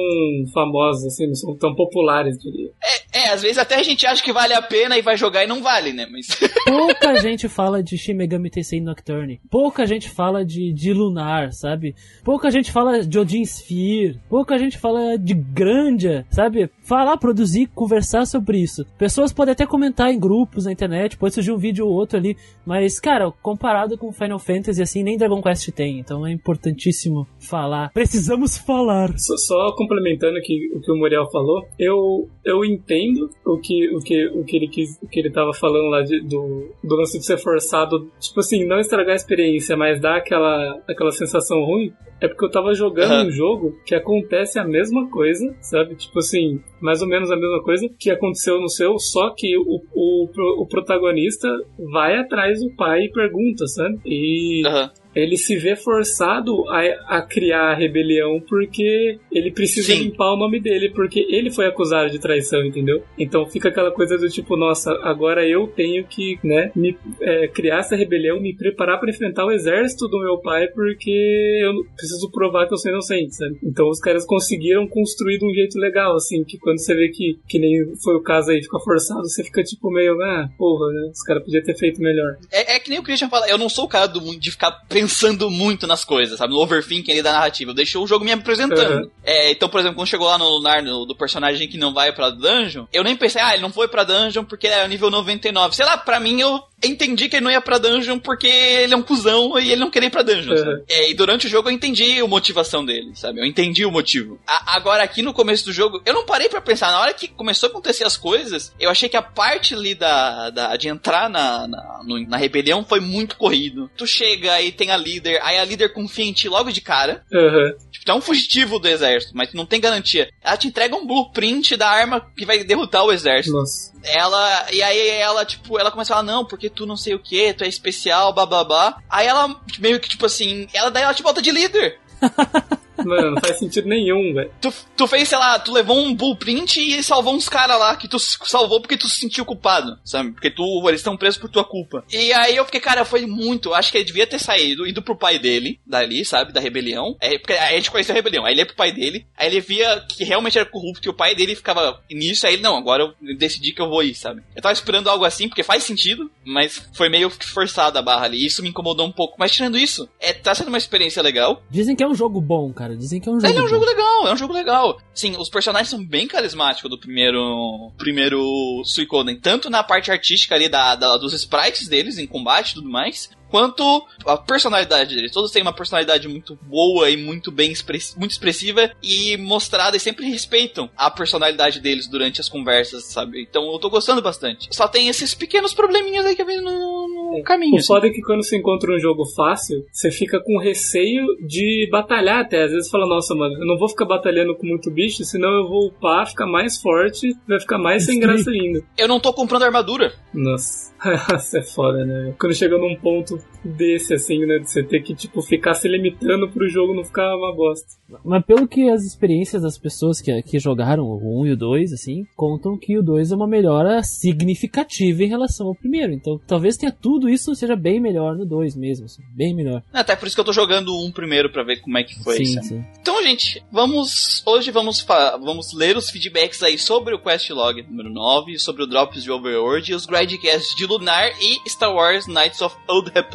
famosos, 0.52 1.06
assim, 1.06 1.26
não 1.26 1.34
são 1.34 1.56
tão 1.56 1.74
populares, 1.74 2.36
diria. 2.38 2.70
É, 3.12 3.20
é, 3.24 3.28
às 3.30 3.42
vezes 3.42 3.58
até 3.58 3.76
a 3.76 3.82
gente 3.82 4.06
acha 4.06 4.22
que 4.22 4.32
vale 4.32 4.54
a 4.54 4.62
pena 4.62 4.96
e 4.96 5.02
vai 5.02 5.16
jogar 5.16 5.44
e 5.44 5.46
não 5.46 5.62
vale, 5.62 5.92
né? 5.92 6.06
Mas. 6.10 6.26
Pouca 6.64 7.20
gente 7.20 7.48
fala 7.48 7.82
de 7.82 7.96
Shin 7.98 8.14
Megami 8.14 8.50
Tensei 8.50 8.80
Nocturne. 8.80 9.40
Pouca 9.50 9.86
gente 9.86 10.08
fala 10.08 10.44
de, 10.44 10.72
de 10.72 10.92
Lunar, 10.92 11.52
sabe? 11.52 11.94
Pouca 12.24 12.50
gente 12.50 12.70
fala 12.70 13.04
de 13.04 13.18
Odin 13.18 13.42
Sphere. 13.44 14.20
Pouca 14.28 14.58
gente 14.58 14.78
fala 14.78 15.18
de 15.18 15.34
Grandia, 15.34 16.24
sabe? 16.30 16.70
Falar, 16.92 17.16
produzir, 17.16 17.68
conversar 17.68 18.26
sobre 18.26 18.58
isso. 18.58 18.84
Pessoas 18.98 19.32
podem 19.32 19.52
até 19.52 19.64
comentar 19.64 20.12
em 20.12 20.20
grupos 20.20 20.66
na 20.66 20.72
internet, 20.72 21.16
pode 21.16 21.32
surgir 21.32 21.50
um 21.50 21.56
vídeo 21.56 21.86
ou 21.86 21.94
outro 21.94 22.18
ali, 22.18 22.36
mas, 22.66 23.00
cara, 23.00 23.32
comparado 23.40 23.96
com 23.96 24.12
Final 24.12 24.38
Fantasy, 24.38 24.82
assim, 24.82 25.02
nem 25.02 25.16
Dragon 25.16 25.40
Quest 25.40 25.70
tem. 25.70 25.98
Então 25.98 26.26
é 26.26 26.30
importantíssimo 26.30 27.26
falar. 27.40 27.90
Precisamos 27.94 28.58
falar. 28.58 29.08
Só, 29.16 29.36
só 29.38 29.74
complementando 29.74 30.36
aqui, 30.36 30.70
o 30.74 30.82
que 30.82 30.92
o 30.92 30.94
Muriel 30.94 31.30
falou, 31.32 31.66
eu, 31.78 32.28
eu 32.44 32.62
entendo 32.62 33.30
o 33.46 33.58
que, 33.58 33.88
o 33.96 33.98
que, 34.00 34.26
o 34.26 34.44
que 34.44 34.56
ele 34.58 34.68
quis, 34.68 34.98
o 35.02 35.08
que 35.08 35.18
ele 35.18 35.30
tava 35.30 35.54
falando 35.54 35.88
lá 35.88 36.02
de, 36.02 36.20
do, 36.20 36.74
do 36.84 36.94
lance 36.94 37.18
de 37.18 37.24
ser 37.24 37.38
forçado, 37.38 38.10
tipo 38.20 38.40
assim, 38.40 38.66
não 38.66 38.78
estragar 38.78 39.12
a 39.12 39.16
experiência, 39.16 39.78
mas 39.78 39.98
dar 39.98 40.18
aquela, 40.18 40.78
aquela 40.86 41.10
sensação 41.10 41.64
ruim. 41.64 41.90
É 42.20 42.28
porque 42.28 42.44
eu 42.44 42.50
tava 42.50 42.72
jogando 42.72 43.10
uhum. 43.10 43.26
um 43.26 43.30
jogo 43.32 43.76
que 43.84 43.96
acontece 43.96 44.56
a 44.56 44.64
mesma 44.64 45.10
coisa, 45.10 45.56
sabe? 45.60 45.96
Tipo 45.96 46.20
assim, 46.20 46.60
mais 46.82 47.00
ou 47.00 47.08
menos 47.08 47.30
a 47.30 47.36
mesma 47.36 47.62
coisa 47.62 47.88
que 47.98 48.10
aconteceu 48.10 48.60
no 48.60 48.68
seu, 48.68 48.98
só 48.98 49.30
que 49.30 49.56
o, 49.56 49.82
o, 49.94 50.62
o 50.62 50.66
protagonista 50.66 51.48
vai 51.92 52.18
atrás 52.18 52.60
do 52.60 52.74
pai 52.74 53.04
e 53.04 53.12
pergunta, 53.12 53.66
sabe? 53.66 54.00
E 54.04 54.62
uhum 54.66 55.01
ele 55.14 55.36
se 55.36 55.56
vê 55.56 55.76
forçado 55.76 56.68
a, 56.68 57.18
a 57.18 57.22
criar 57.22 57.72
a 57.72 57.74
rebelião 57.74 58.40
porque 58.48 59.18
ele 59.30 59.50
precisa 59.50 59.92
Sim. 59.92 60.04
limpar 60.04 60.32
o 60.32 60.36
nome 60.36 60.60
dele, 60.60 60.90
porque 60.90 61.26
ele 61.28 61.50
foi 61.50 61.66
acusado 61.66 62.10
de 62.10 62.18
traição, 62.18 62.64
entendeu? 62.64 63.02
Então 63.18 63.46
fica 63.46 63.68
aquela 63.68 63.90
coisa 63.90 64.16
do 64.16 64.28
tipo, 64.28 64.56
nossa, 64.56 64.92
agora 65.02 65.46
eu 65.46 65.66
tenho 65.66 66.04
que, 66.04 66.38
né, 66.42 66.70
me, 66.74 66.96
é, 67.20 67.48
criar 67.48 67.80
essa 67.80 67.96
rebelião, 67.96 68.40
me 68.40 68.54
preparar 68.54 68.98
para 68.98 69.10
enfrentar 69.10 69.44
o 69.44 69.52
exército 69.52 70.08
do 70.08 70.20
meu 70.20 70.38
pai, 70.38 70.68
porque 70.68 71.60
eu 71.62 71.72
preciso 71.96 72.30
provar 72.30 72.66
que 72.66 72.74
eu 72.74 72.78
sou 72.78 72.90
inocente, 72.90 73.34
sabe? 73.34 73.58
Então 73.62 73.88
os 73.88 74.00
caras 74.00 74.24
conseguiram 74.26 74.86
construir 74.86 75.38
de 75.38 75.46
um 75.46 75.54
jeito 75.54 75.78
legal, 75.78 76.14
assim, 76.14 76.44
que 76.44 76.58
quando 76.58 76.78
você 76.78 76.94
vê 76.94 77.08
que, 77.08 77.38
que 77.48 77.58
nem 77.58 77.94
foi 78.02 78.16
o 78.16 78.22
caso 78.22 78.50
aí, 78.50 78.62
fica 78.62 78.78
forçado, 78.78 79.22
você 79.22 79.44
fica 79.44 79.62
tipo 79.62 79.90
meio, 79.90 80.20
ah, 80.22 80.48
porra, 80.56 80.92
né? 80.92 81.10
Os 81.12 81.22
caras 81.22 81.42
podiam 81.42 81.62
ter 81.62 81.76
feito 81.76 82.00
melhor. 82.00 82.36
É, 82.50 82.76
é, 82.76 82.80
que 82.80 82.90
nem 82.90 82.98
o 82.98 83.02
Christian 83.02 83.28
fala, 83.28 83.48
eu 83.48 83.58
não 83.58 83.68
sou 83.68 83.84
o 83.84 83.88
cara 83.88 84.06
do, 84.06 84.38
de 84.38 84.50
ficar 84.50 84.72
pensando 85.02 85.50
muito 85.50 85.86
nas 85.86 86.04
coisas, 86.04 86.38
sabe? 86.38 86.52
No 86.52 86.60
overthinking 86.60 87.10
ali 87.10 87.22
da 87.22 87.32
narrativa. 87.32 87.70
Eu 87.70 87.74
deixei 87.74 88.00
o 88.00 88.06
jogo 88.06 88.24
me 88.24 88.32
apresentando. 88.32 89.02
Uhum. 89.02 89.10
É, 89.24 89.50
então, 89.50 89.68
por 89.68 89.80
exemplo, 89.80 89.96
quando 89.96 90.08
chegou 90.08 90.28
lá 90.28 90.38
no 90.38 90.48
Lunar, 90.48 90.82
no, 90.82 91.04
do 91.04 91.14
personagem 91.14 91.68
que 91.68 91.76
não 91.76 91.92
vai 91.92 92.12
pra 92.12 92.30
dungeon, 92.30 92.86
eu 92.92 93.02
nem 93.02 93.16
pensei, 93.16 93.42
ah, 93.42 93.52
ele 93.52 93.62
não 93.62 93.72
foi 93.72 93.88
pra 93.88 94.04
dungeon 94.04 94.44
porque 94.44 94.66
ele 94.66 94.76
é 94.76 94.88
nível 94.88 95.10
99. 95.10 95.74
Sei 95.74 95.84
lá, 95.84 95.96
pra 95.96 96.20
mim 96.20 96.40
eu 96.40 96.62
entendi 96.82 97.28
que 97.28 97.36
ele 97.36 97.44
não 97.44 97.50
ia 97.50 97.60
pra 97.60 97.78
dungeon 97.78 98.18
porque 98.18 98.46
ele 98.46 98.94
é 98.94 98.96
um 98.96 99.02
cuzão 99.02 99.58
e 99.58 99.70
ele 99.70 99.80
não 99.80 99.90
queria 99.90 100.08
ir 100.08 100.10
pra 100.10 100.22
dungeon, 100.22 100.52
uhum. 100.52 100.84
é, 100.88 101.10
e 101.10 101.14
durante 101.14 101.46
o 101.46 101.50
jogo 101.50 101.68
eu 101.68 101.72
entendi 101.72 102.20
a 102.20 102.26
motivação 102.26 102.84
dele, 102.84 103.12
sabe? 103.14 103.40
Eu 103.40 103.44
entendi 103.44 103.84
o 103.84 103.90
motivo. 103.90 104.38
A, 104.46 104.76
agora, 104.76 105.02
aqui 105.02 105.22
no 105.22 105.32
começo 105.32 105.64
do 105.64 105.72
jogo, 105.72 106.00
eu 106.04 106.14
não 106.14 106.26
parei 106.26 106.48
para 106.48 106.60
pensar. 106.60 106.90
Na 106.90 107.00
hora 107.00 107.14
que 107.14 107.28
começou 107.28 107.68
a 107.68 107.70
acontecer 107.70 108.04
as 108.04 108.16
coisas, 108.16 108.72
eu 108.78 108.90
achei 108.90 109.08
que 109.08 109.16
a 109.16 109.22
parte 109.22 109.74
ali 109.74 109.94
da, 109.94 110.50
da 110.50 110.76
de 110.76 110.88
entrar 110.88 111.28
na, 111.28 111.66
na, 111.66 112.00
no, 112.04 112.28
na 112.28 112.36
rebelião 112.36 112.84
foi 112.84 113.00
muito 113.00 113.36
corrido. 113.36 113.90
Tu 113.96 114.06
chega 114.06 114.60
e 114.60 114.72
tem 114.72 114.90
a 114.90 114.96
líder, 114.96 115.40
aí 115.42 115.58
a 115.58 115.64
líder 115.64 115.92
confia 115.92 116.24
em 116.24 116.32
ti 116.32 116.48
logo 116.48 116.72
de 116.72 116.80
cara. 116.80 117.24
Uhum. 117.32 117.74
Tipo, 117.90 118.04
tu 118.04 118.12
é 118.12 118.14
um 118.14 118.20
fugitivo 118.20 118.78
do 118.78 118.88
exército, 118.88 119.32
mas 119.34 119.50
tu 119.50 119.56
não 119.56 119.66
tem 119.66 119.80
garantia. 119.80 120.28
Ela 120.42 120.56
te 120.56 120.68
entrega 120.68 120.96
um 120.96 121.06
blueprint 121.06 121.76
da 121.76 121.88
arma 121.88 122.24
que 122.36 122.46
vai 122.46 122.62
derrotar 122.64 123.04
o 123.04 123.12
exército. 123.12 123.56
Nossa. 123.56 123.92
Ela, 124.04 124.66
e 124.72 124.82
aí 124.82 125.08
ela, 125.10 125.44
tipo, 125.44 125.78
ela 125.78 125.90
começa 125.90 126.12
a 126.12 126.16
falar, 126.16 126.26
não, 126.26 126.44
porque 126.44 126.68
tu 126.72 126.86
não 126.86 126.96
sei 126.96 127.14
o 127.14 127.18
que, 127.18 127.52
tu 127.54 127.64
é 127.64 127.68
especial, 127.68 128.32
bababá. 128.32 128.98
Aí 129.08 129.26
ela, 129.26 129.60
meio 129.78 130.00
que, 130.00 130.08
tipo 130.08 130.26
assim, 130.26 130.66
ela 130.74 130.90
daí 130.90 131.02
ela 131.02 131.14
te 131.14 131.22
volta 131.22 131.40
de 131.40 131.50
líder. 131.50 132.00
Mano, 133.04 133.32
não 133.32 133.40
faz 133.40 133.58
sentido 133.58 133.88
nenhum, 133.88 134.34
velho. 134.34 134.50
Tu, 134.60 134.72
tu 134.96 135.06
fez, 135.06 135.28
sei 135.28 135.38
lá, 135.38 135.58
tu 135.58 135.72
levou 135.72 135.98
um 135.98 136.14
blueprint 136.14 136.80
e 136.80 137.02
salvou 137.02 137.34
uns 137.34 137.48
caras 137.48 137.78
lá 137.78 137.96
que 137.96 138.08
tu 138.08 138.18
salvou 138.18 138.80
porque 138.80 138.96
tu 138.96 139.08
se 139.08 139.20
sentiu 139.20 139.44
culpado, 139.44 139.98
sabe? 140.04 140.32
Porque 140.32 140.50
tu, 140.50 140.88
eles 140.88 141.00
estão 141.00 141.16
presos 141.16 141.40
por 141.40 141.50
tua 141.50 141.64
culpa. 141.64 142.04
E 142.12 142.32
aí 142.32 142.56
eu 142.56 142.64
fiquei, 142.64 142.80
cara, 142.80 143.04
foi 143.04 143.26
muito. 143.26 143.74
Acho 143.74 143.90
que 143.90 143.98
ele 143.98 144.04
devia 144.04 144.26
ter 144.26 144.38
saído, 144.38 144.86
indo 144.86 145.02
pro 145.02 145.16
pai 145.16 145.38
dele, 145.38 145.78
dali, 145.86 146.24
sabe? 146.24 146.52
Da 146.52 146.60
rebelião. 146.60 147.16
É, 147.20 147.38
porque 147.38 147.52
a 147.52 147.72
gente 147.72 147.90
conheceu 147.90 148.12
a 148.12 148.16
rebelião. 148.16 148.44
Aí 148.44 148.54
ele 148.54 148.60
ia 148.60 148.66
pro 148.66 148.76
pai 148.76 148.92
dele, 148.92 149.26
aí 149.36 149.48
ele 149.48 149.60
via 149.60 150.04
que 150.08 150.24
realmente 150.24 150.58
era 150.58 150.68
corrupto 150.68 151.06
e 151.06 151.10
o 151.10 151.14
pai 151.14 151.34
dele 151.34 151.54
ficava 151.54 152.00
nisso. 152.10 152.46
Aí 152.46 152.54
ele, 152.54 152.62
não, 152.62 152.76
agora 152.76 153.02
eu 153.02 153.36
decidi 153.36 153.72
que 153.72 153.80
eu 153.80 153.88
vou 153.88 154.02
ir, 154.02 154.14
sabe? 154.14 154.42
Eu 154.54 154.62
tava 154.62 154.72
esperando 154.72 155.08
algo 155.08 155.24
assim, 155.24 155.48
porque 155.48 155.62
faz 155.62 155.84
sentido, 155.84 156.30
mas 156.44 156.88
foi 156.94 157.08
meio 157.08 157.30
forçado 157.30 157.98
a 157.98 158.02
barra 158.02 158.24
ali. 158.24 158.44
Isso 158.44 158.62
me 158.62 158.68
incomodou 158.68 159.06
um 159.06 159.12
pouco. 159.12 159.36
Mas 159.38 159.52
tirando 159.52 159.78
isso, 159.78 160.08
é, 160.20 160.32
tá 160.32 160.54
sendo 160.54 160.68
uma 160.68 160.78
experiência 160.78 161.22
legal. 161.22 161.62
Dizem 161.70 161.96
que 161.96 162.02
é 162.02 162.06
um 162.06 162.14
jogo 162.14 162.40
bom, 162.40 162.72
cara. 162.72 162.91
Dizem 162.96 163.20
que 163.20 163.28
é 163.28 163.32
um 163.32 163.40
jogo. 163.40 163.52
Ele 163.52 163.58
é 163.58 163.62
um 163.62 163.68
jogo 163.68 163.84
legal, 163.84 164.28
é 164.28 164.32
um 164.32 164.36
jogo 164.36 164.52
legal. 164.52 165.00
Sim, 165.14 165.36
os 165.38 165.48
personagens 165.48 165.88
são 165.88 166.04
bem 166.04 166.26
carismáticos 166.26 166.90
do 166.90 166.98
primeiro 166.98 167.92
primeiro 167.96 168.82
Suicoden, 168.84 169.38
tanto 169.38 169.70
na 169.70 169.82
parte 169.82 170.10
artística 170.10 170.54
ali 170.54 170.68
da, 170.68 170.94
da, 170.94 171.16
dos 171.16 171.32
sprites 171.32 171.88
deles 171.88 172.18
em 172.18 172.26
combate 172.26 172.70
e 172.70 172.74
tudo 172.74 172.88
mais, 172.88 173.30
quanto 173.52 174.02
a 174.24 174.38
personalidade 174.38 175.14
deles. 175.14 175.30
Todos 175.30 175.50
têm 175.50 175.60
uma 175.60 175.74
personalidade 175.74 176.26
muito 176.26 176.58
boa 176.62 177.10
e 177.10 177.18
muito 177.18 177.52
bem 177.52 177.70
express 177.70 178.16
muito 178.16 178.30
expressiva 178.30 178.90
e 179.02 179.36
mostrada 179.36 179.94
e 179.94 180.00
sempre 180.00 180.26
respeitam 180.26 180.88
a 180.96 181.10
personalidade 181.10 181.78
deles 181.78 182.08
durante 182.08 182.40
as 182.40 182.48
conversas, 182.48 183.04
sabe? 183.04 183.42
Então 183.42 183.70
eu 183.70 183.78
tô 183.78 183.90
gostando 183.90 184.22
bastante. 184.22 184.68
Só 184.74 184.88
tem 184.88 185.08
esses 185.08 185.34
pequenos 185.34 185.74
probleminhas 185.74 186.24
aí 186.24 186.34
que 186.34 186.44
vem 186.44 186.62
no, 186.62 186.70
no 186.72 187.38
é. 187.38 187.42
caminho. 187.42 187.74
O 187.74 187.76
assim. 187.76 187.86
foda 187.86 188.06
é 188.06 188.10
que 188.10 188.22
quando 188.22 188.42
você 188.42 188.56
encontra 188.56 188.94
um 188.94 188.98
jogo 188.98 189.26
fácil, 189.36 189.84
você 189.92 190.10
fica 190.10 190.40
com 190.40 190.58
receio 190.58 191.26
de 191.46 191.86
batalhar 191.90 192.40
até. 192.40 192.64
Às 192.64 192.72
vezes 192.72 192.90
fala, 192.90 193.06
nossa, 193.06 193.34
mano, 193.34 193.54
eu 193.54 193.66
não 193.66 193.76
vou 193.76 193.88
ficar 193.88 194.06
batalhando 194.06 194.56
com 194.56 194.66
muito 194.66 194.90
bicho, 194.90 195.22
senão 195.24 195.50
eu 195.50 195.68
vou 195.68 195.88
upar, 195.88 196.26
ficar 196.26 196.46
mais 196.46 196.80
forte, 196.80 197.36
vai 197.46 197.60
ficar 197.60 197.76
mais 197.76 198.06
sem 198.06 198.18
graça 198.18 198.50
ainda. 198.50 198.82
Eu 198.96 199.08
não 199.08 199.20
tô 199.20 199.30
comprando 199.34 199.64
armadura. 199.64 200.14
Nossa. 200.32 200.90
Isso 201.36 201.58
é 201.58 201.62
foda, 201.62 202.06
né? 202.06 202.34
Quando 202.38 202.54
chega 202.54 202.78
num 202.78 202.96
ponto 202.96 203.41
desse, 203.64 204.14
assim, 204.14 204.44
né? 204.44 204.58
De 204.58 204.68
você 204.68 204.82
ter 204.82 205.00
que, 205.00 205.14
tipo, 205.14 205.40
ficar 205.42 205.74
se 205.74 205.88
limitando 205.88 206.48
pro 206.50 206.68
jogo 206.68 206.94
não 206.94 207.04
ficar 207.04 207.36
uma 207.36 207.54
bosta. 207.54 207.86
Mas 208.24 208.44
pelo 208.44 208.68
que 208.68 208.90
as 208.90 209.02
experiências 209.04 209.62
das 209.62 209.78
pessoas 209.78 210.20
que, 210.20 210.42
que 210.42 210.58
jogaram 210.58 211.04
o 211.04 211.42
1 211.42 211.46
e 211.46 211.52
o 211.52 211.56
2, 211.56 211.92
assim, 211.92 212.24
contam 212.36 212.78
que 212.78 212.98
o 212.98 213.02
2 213.02 213.32
é 213.32 213.36
uma 213.36 213.46
melhora 213.46 214.02
significativa 214.02 215.22
em 215.22 215.28
relação 215.28 215.68
ao 215.68 215.74
primeiro. 215.74 216.12
Então, 216.12 216.38
talvez 216.46 216.76
tenha 216.76 216.92
tudo 216.92 217.28
isso 217.28 217.54
seja 217.54 217.76
bem 217.76 218.00
melhor 218.00 218.36
no 218.36 218.44
2 218.44 218.76
mesmo, 218.76 219.06
assim, 219.06 219.22
bem 219.34 219.54
melhor. 219.54 219.82
É, 219.92 220.00
até 220.00 220.16
por 220.16 220.26
isso 220.26 220.34
que 220.34 220.40
eu 220.40 220.44
tô 220.44 220.52
jogando 220.52 220.88
o 220.88 221.06
1 221.06 221.12
primeiro 221.12 221.50
pra 221.50 221.62
ver 221.62 221.80
como 221.80 221.96
é 221.98 222.04
que 222.04 222.22
foi. 222.22 222.44
Sim, 222.44 222.62
sim. 222.62 222.84
Então, 223.00 223.22
gente, 223.22 223.62
vamos. 223.70 224.42
Hoje 224.46 224.70
vamos, 224.70 225.04
vamos 225.40 225.72
ler 225.72 225.96
os 225.96 226.10
feedbacks 226.10 226.62
aí 226.62 226.78
sobre 226.78 227.14
o 227.14 227.18
Quest 227.18 227.50
Log 227.50 227.82
número 227.82 228.10
9, 228.10 228.58
sobre 228.58 228.82
o 228.82 228.86
Drops 228.86 229.22
de 229.22 229.30
Overworld 229.30 229.90
e 229.90 229.94
os 229.94 230.06
Gradcasts 230.06 230.74
de 230.74 230.86
Lunar 230.86 231.30
e 231.40 231.68
Star 231.68 231.94
Wars 231.94 232.26
Knights 232.26 232.60
of 232.60 232.76
Old 232.88 233.10
Republic. 233.10 233.31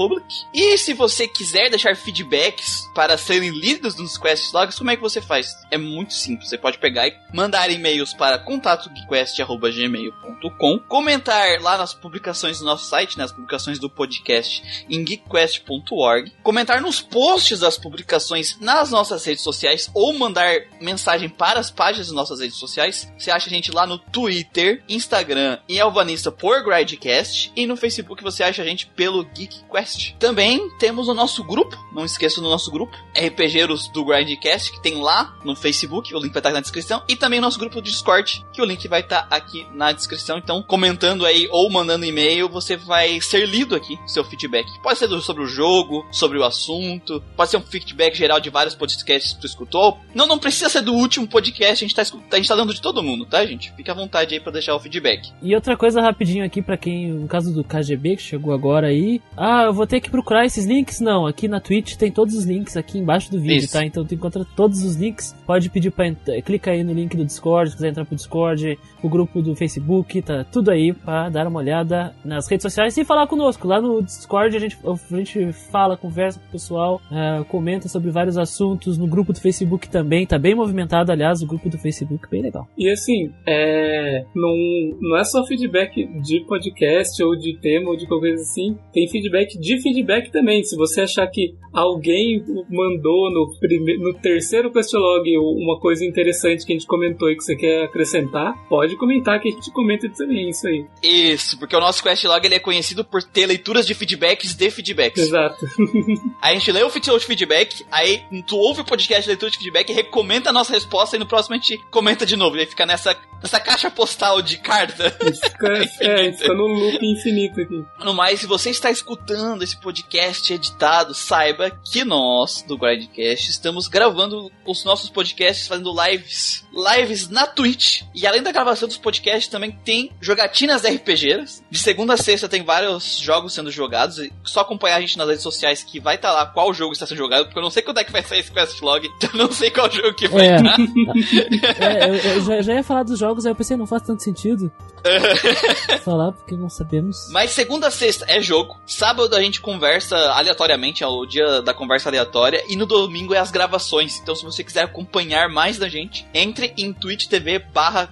E 0.53 0.77
se 0.77 0.93
você 0.93 1.27
quiser 1.27 1.69
deixar 1.69 1.95
feedbacks 1.95 2.87
para 2.93 3.17
serem 3.17 3.49
lidos 3.49 3.95
nos 3.95 4.15
Quest 4.17 4.53
Logs, 4.53 4.77
como 4.77 4.91
é 4.91 4.95
que 4.95 5.01
você 5.01 5.19
faz? 5.21 5.55
É 5.71 5.77
muito 5.77 6.13
simples. 6.13 6.49
Você 6.49 6.57
pode 6.57 6.77
pegar 6.77 7.07
e 7.07 7.17
mandar 7.33 7.71
e-mails 7.71 8.13
para 8.13 8.37
contatogeekquest.gmail.com 8.39 10.79
comentar 10.87 11.59
lá 11.61 11.77
nas 11.77 11.93
publicações 11.93 12.59
do 12.59 12.65
nosso 12.65 12.85
site, 12.85 13.17
nas 13.17 13.31
publicações 13.31 13.79
do 13.79 13.89
podcast 13.89 14.85
em 14.89 15.03
geekquest.org, 15.03 16.31
comentar 16.43 16.81
nos 16.81 17.01
posts 17.01 17.59
das 17.59 17.77
publicações 17.77 18.57
nas 18.59 18.91
nossas 18.91 19.25
redes 19.25 19.43
sociais 19.43 19.89
ou 19.93 20.13
mandar 20.13 20.53
mensagem 20.79 21.29
para 21.29 21.59
as 21.59 21.71
páginas 21.71 22.07
das 22.07 22.15
nossas 22.15 22.39
redes 22.39 22.57
sociais. 22.57 23.11
Você 23.17 23.31
acha 23.31 23.47
a 23.47 23.49
gente 23.49 23.71
lá 23.71 23.87
no 23.87 23.97
Twitter, 23.97 24.83
Instagram 24.87 25.59
e 25.67 25.79
Alvanista 25.79 26.31
por 26.31 26.63
Gridecast 26.63 27.51
e 27.55 27.65
no 27.65 27.77
Facebook 27.77 28.23
você 28.23 28.43
acha 28.43 28.61
a 28.61 28.65
gente 28.65 28.85
pelo 28.87 29.23
Geek 29.23 29.63
Quest. 29.77 30.15
Também 30.19 30.69
temos 30.79 31.07
o 31.07 31.13
nosso 31.13 31.43
grupo, 31.43 31.77
não 31.93 32.03
esqueça 32.03 32.41
do 32.41 32.49
nosso 32.49 32.71
grupo, 32.71 32.97
RPGeiros 33.15 33.87
do 33.89 34.03
Grindcast, 34.03 34.71
que 34.71 34.81
tem 34.81 34.95
lá 34.95 35.35
no 35.45 35.55
Facebook, 35.55 36.13
o 36.13 36.19
link 36.19 36.33
vai 36.33 36.39
estar 36.39 36.51
na 36.51 36.59
descrição, 36.59 37.03
e 37.07 37.15
também 37.15 37.39
nosso 37.39 37.59
grupo 37.59 37.75
do 37.75 37.81
Discord, 37.81 38.43
que 38.51 38.61
o 38.61 38.65
link 38.65 38.87
vai 38.87 39.01
estar 39.01 39.27
aqui 39.29 39.67
na 39.73 39.91
descrição. 39.91 40.37
Então, 40.37 40.63
comentando 40.63 41.25
aí 41.25 41.47
ou 41.51 41.69
mandando 41.69 42.05
e-mail, 42.05 42.49
você 42.49 42.75
vai 42.75 43.21
ser 43.21 43.47
lido 43.47 43.75
aqui, 43.75 43.97
seu 44.07 44.23
feedback. 44.23 44.67
Pode 44.81 44.97
ser 44.97 45.07
sobre 45.21 45.43
o 45.43 45.47
jogo, 45.47 46.05
sobre 46.11 46.37
o 46.37 46.43
assunto, 46.43 47.23
pode 47.35 47.51
ser 47.51 47.57
um 47.57 47.61
feedback 47.61 48.15
geral 48.15 48.39
de 48.39 48.49
vários 48.49 48.75
podcasts 48.75 49.33
que 49.33 49.41
tu 49.41 49.47
escutou. 49.47 49.97
Não, 50.13 50.27
não 50.27 50.39
precisa 50.39 50.69
ser 50.69 50.81
do 50.81 50.93
último 50.93 51.27
podcast, 51.27 51.83
a 51.83 51.87
gente 51.87 51.95
tá, 51.95 52.01
a 52.01 52.35
gente 52.35 52.47
tá 52.47 52.55
dando 52.55 52.73
de 52.73 52.81
todo 52.81 53.03
mundo, 53.03 53.25
tá, 53.25 53.45
gente? 53.45 53.71
Fica 53.75 53.91
à 53.91 53.95
vontade 53.95 54.33
aí 54.33 54.39
para 54.39 54.53
deixar 54.53 54.75
o 54.75 54.79
feedback. 54.79 55.31
E 55.41 55.53
outra 55.53 55.77
coisa 55.77 56.01
rapidinho 56.01 56.45
aqui 56.45 56.61
para 56.61 56.77
quem, 56.77 57.07
no 57.09 57.27
caso 57.27 57.53
do 57.53 57.63
KGB 57.63 58.17
que 58.17 58.23
chegou 58.23 58.53
agora 58.53 58.87
aí, 58.87 59.21
ah, 59.35 59.66
eu 59.67 59.73
vou 59.73 59.87
ter 59.87 60.01
que 60.01 60.09
procurar 60.09 60.45
esses 60.45 60.65
links? 60.65 60.99
Não, 60.99 61.25
aqui 61.25 61.47
na 61.47 61.59
Twitch 61.59 61.95
tem 61.95 62.11
todos 62.11 62.35
os 62.35 62.45
links 62.45 62.75
aqui 62.75 62.97
embaixo 62.97 63.31
do 63.31 63.39
vídeo, 63.39 63.65
Isso. 63.65 63.73
tá? 63.73 63.85
Então 63.85 64.05
tu 64.05 64.13
encontra 64.13 64.45
todos 64.55 64.83
os 64.83 64.95
links. 64.95 65.35
Pode 65.45 65.69
pedir 65.69 65.91
para 65.91 66.07
clica 66.43 66.71
aí 66.71 66.83
no 66.83 66.93
link 66.93 67.15
do 67.15 67.25
Discord, 67.25 67.69
se 67.69 67.75
quiser 67.75 67.89
entrar 67.89 68.05
pro 68.05 68.15
Discord, 68.15 68.77
o 69.01 69.09
grupo 69.09 69.41
do 69.41 69.55
Facebook, 69.55 70.21
tá 70.21 70.43
tudo 70.43 70.71
aí 70.71 70.93
para 70.93 71.29
dar 71.29 71.47
uma 71.47 71.59
olhada 71.59 72.13
nas 72.23 72.49
redes 72.49 72.63
sociais 72.63 72.97
e 72.97 73.05
falar 73.05 73.27
conosco. 73.27 73.67
Lá 73.67 73.79
no 73.81 74.01
Discord 74.01 74.55
a 74.55 74.59
gente, 74.59 74.77
a 74.85 75.15
gente 75.15 75.53
fala, 75.53 75.97
conversa 75.97 76.39
com 76.39 76.47
o 76.47 76.51
pessoal, 76.51 77.01
uh, 77.11 77.45
comenta 77.45 77.87
sobre 77.87 78.09
vários 78.09 78.37
assuntos. 78.37 78.97
No 78.97 79.07
grupo 79.07 79.33
do 79.33 79.39
Facebook 79.39 79.89
também, 79.89 80.25
tá 80.25 80.39
bem 80.39 80.55
movimentado, 80.55 81.11
aliás, 81.11 81.41
o 81.41 81.47
grupo 81.47 81.69
do 81.69 81.77
Facebook, 81.77 82.29
bem 82.29 82.41
legal. 82.41 82.67
E 82.77 82.89
assim, 82.89 83.31
é, 83.45 84.23
não, 84.35 84.53
não 85.01 85.17
é 85.17 85.23
só 85.23 85.45
feedback 85.45 86.07
de 86.21 86.45
podcast 86.45 87.21
ou 87.23 87.35
de 87.35 87.57
tema 87.59 87.89
ou 87.89 87.97
de 87.97 88.07
qualquer 88.07 88.29
coisa 88.29 88.43
assim, 88.43 88.77
tem 88.91 89.07
feedback 89.07 89.27
feedback 89.27 89.56
de 89.59 89.81
feedback 89.81 90.31
também. 90.31 90.63
Se 90.63 90.75
você 90.75 91.01
achar 91.01 91.27
que 91.27 91.53
alguém 91.73 92.43
mandou 92.69 93.31
no, 93.31 93.53
prime... 93.59 93.97
no 93.97 94.13
terceiro 94.13 94.71
questlog 94.71 95.37
uma 95.37 95.79
coisa 95.79 96.05
interessante 96.05 96.65
que 96.65 96.73
a 96.73 96.75
gente 96.75 96.87
comentou 96.87 97.29
e 97.29 97.35
que 97.35 97.43
você 97.43 97.55
quer 97.55 97.83
acrescentar, 97.83 98.53
pode 98.67 98.95
comentar 98.95 99.39
que 99.39 99.49
a 99.49 99.51
gente 99.51 99.71
comenta 99.71 100.09
também 100.09 100.49
isso 100.49 100.67
aí. 100.67 100.85
Isso, 101.03 101.57
porque 101.59 101.75
o 101.75 101.79
nosso 101.79 102.03
questlog 102.03 102.45
ele 102.45 102.55
é 102.55 102.59
conhecido 102.59 103.03
por 103.03 103.23
ter 103.23 103.45
leituras 103.45 103.85
de 103.85 103.93
feedbacks 103.93 104.55
de 104.55 104.69
feedbacks. 104.69 105.23
Exato. 105.23 105.65
a 106.41 106.53
gente 106.53 106.71
lê 106.71 106.83
o 106.83 106.89
feedback, 106.89 107.85
aí 107.91 108.23
tu 108.47 108.57
ouve 108.57 108.81
o 108.81 108.85
podcast 108.85 109.23
de 109.23 109.29
leitura 109.29 109.51
de 109.51 109.57
feedback, 109.57 109.91
recomenda 109.91 110.49
a 110.49 110.53
nossa 110.53 110.73
resposta 110.73 111.15
e 111.15 111.19
no 111.19 111.25
próximo 111.25 111.55
a 111.55 111.57
gente 111.57 111.77
comenta 111.91 112.25
de 112.25 112.35
novo. 112.35 112.57
E 112.57 112.61
aí 112.61 112.65
fica 112.65 112.85
nessa, 112.85 113.15
nessa 113.41 113.59
caixa 113.59 113.89
postal 113.89 114.41
de 114.41 114.57
carta. 114.57 115.11
Fica, 115.11 115.73
é, 116.01 116.31
fica 116.31 116.53
no 116.53 116.67
loop 116.67 117.05
infinito 117.05 117.61
aqui. 117.61 117.83
No 118.03 118.13
mais, 118.13 118.39
se 118.39 118.47
você 118.47 118.69
está 118.69 118.89
escutando 118.89 119.46
esse 119.61 119.77
podcast 119.77 120.53
editado, 120.53 121.13
saiba 121.13 121.71
que 121.71 122.03
nós, 122.03 122.63
do 122.67 122.77
Grindcast, 122.77 123.49
estamos 123.49 123.87
gravando 123.87 124.51
os 124.65 124.83
nossos 124.83 125.09
podcasts, 125.09 125.67
fazendo 125.67 125.93
lives. 126.03 126.65
Lives 126.73 127.29
na 127.29 127.47
Twitch. 127.47 128.03
E 128.13 128.27
além 128.27 128.43
da 128.43 128.51
gravação 128.51 128.87
dos 128.87 128.97
podcasts, 128.97 129.47
também 129.47 129.71
tem 129.71 130.11
jogatinas 130.21 130.83
RPGs. 130.83 131.63
De 131.69 131.79
segunda 131.79 132.13
a 132.13 132.17
sexta 132.17 132.49
tem 132.49 132.63
vários 132.63 133.17
jogos 133.17 133.53
sendo 133.53 133.71
jogados. 133.71 134.19
Só 134.43 134.61
acompanhar 134.61 134.97
a 134.97 135.01
gente 135.01 135.17
nas 135.17 135.27
redes 135.27 135.43
sociais 135.43 135.83
que 135.83 135.99
vai 135.99 136.15
estar 136.15 136.29
tá 136.29 136.35
lá 136.35 136.45
qual 136.45 136.73
jogo 136.73 136.93
está 136.93 137.05
sendo 137.05 137.17
jogado, 137.17 137.45
porque 137.45 137.59
eu 137.59 137.63
não 137.63 137.69
sei 137.69 137.81
quando 137.83 137.99
é 137.99 138.03
que 138.03 138.11
vai 138.11 138.23
sair 138.23 138.39
esse 138.39 138.51
questlog, 138.51 139.07
então 139.17 139.29
eu 139.33 139.37
não 139.37 139.51
sei 139.51 139.71
qual 139.71 139.89
jogo 139.89 140.13
que 140.13 140.27
vai 140.27 140.47
é. 140.47 140.57
é, 141.79 142.09
eu, 142.09 142.15
eu 142.15 142.41
já, 142.41 142.61
já, 142.61 142.73
ia 142.73 142.83
falar 142.83 143.03
dos 143.03 143.19
jogos, 143.19 143.45
aí 143.45 143.51
eu 143.51 143.55
pensei, 143.55 143.77
não 143.77 143.87
faz 143.87 144.03
tanto 144.03 144.23
sentido. 144.23 144.71
falar, 146.03 146.31
porque 146.31 146.55
não 146.55 146.69
sabemos. 146.69 147.29
Mas 147.31 147.51
segunda 147.51 147.87
a 147.87 147.91
sexta 147.91 148.25
é 148.27 148.41
jogo. 148.41 148.77
Sábado 148.85 149.35
a 149.37 149.41
gente 149.41 149.61
conversa 149.61 150.15
aleatoriamente, 150.31 151.03
é 151.03 151.07
o 151.07 151.25
dia 151.25 151.61
da 151.61 151.73
conversa 151.73 152.09
aleatória. 152.09 152.63
E 152.67 152.75
no 152.75 152.85
domingo 152.85 153.33
é 153.33 153.39
as 153.39 153.51
gravações. 153.51 154.19
Então 154.19 154.35
se 154.35 154.43
você 154.43 154.63
quiser 154.63 154.83
acompanhar 154.83 155.49
mais 155.49 155.77
da 155.77 155.87
gente, 155.87 156.25
entre 156.33 156.73
em 156.77 156.93
Twitch 156.93 157.27
TV 157.27 157.59
barra 157.59 158.09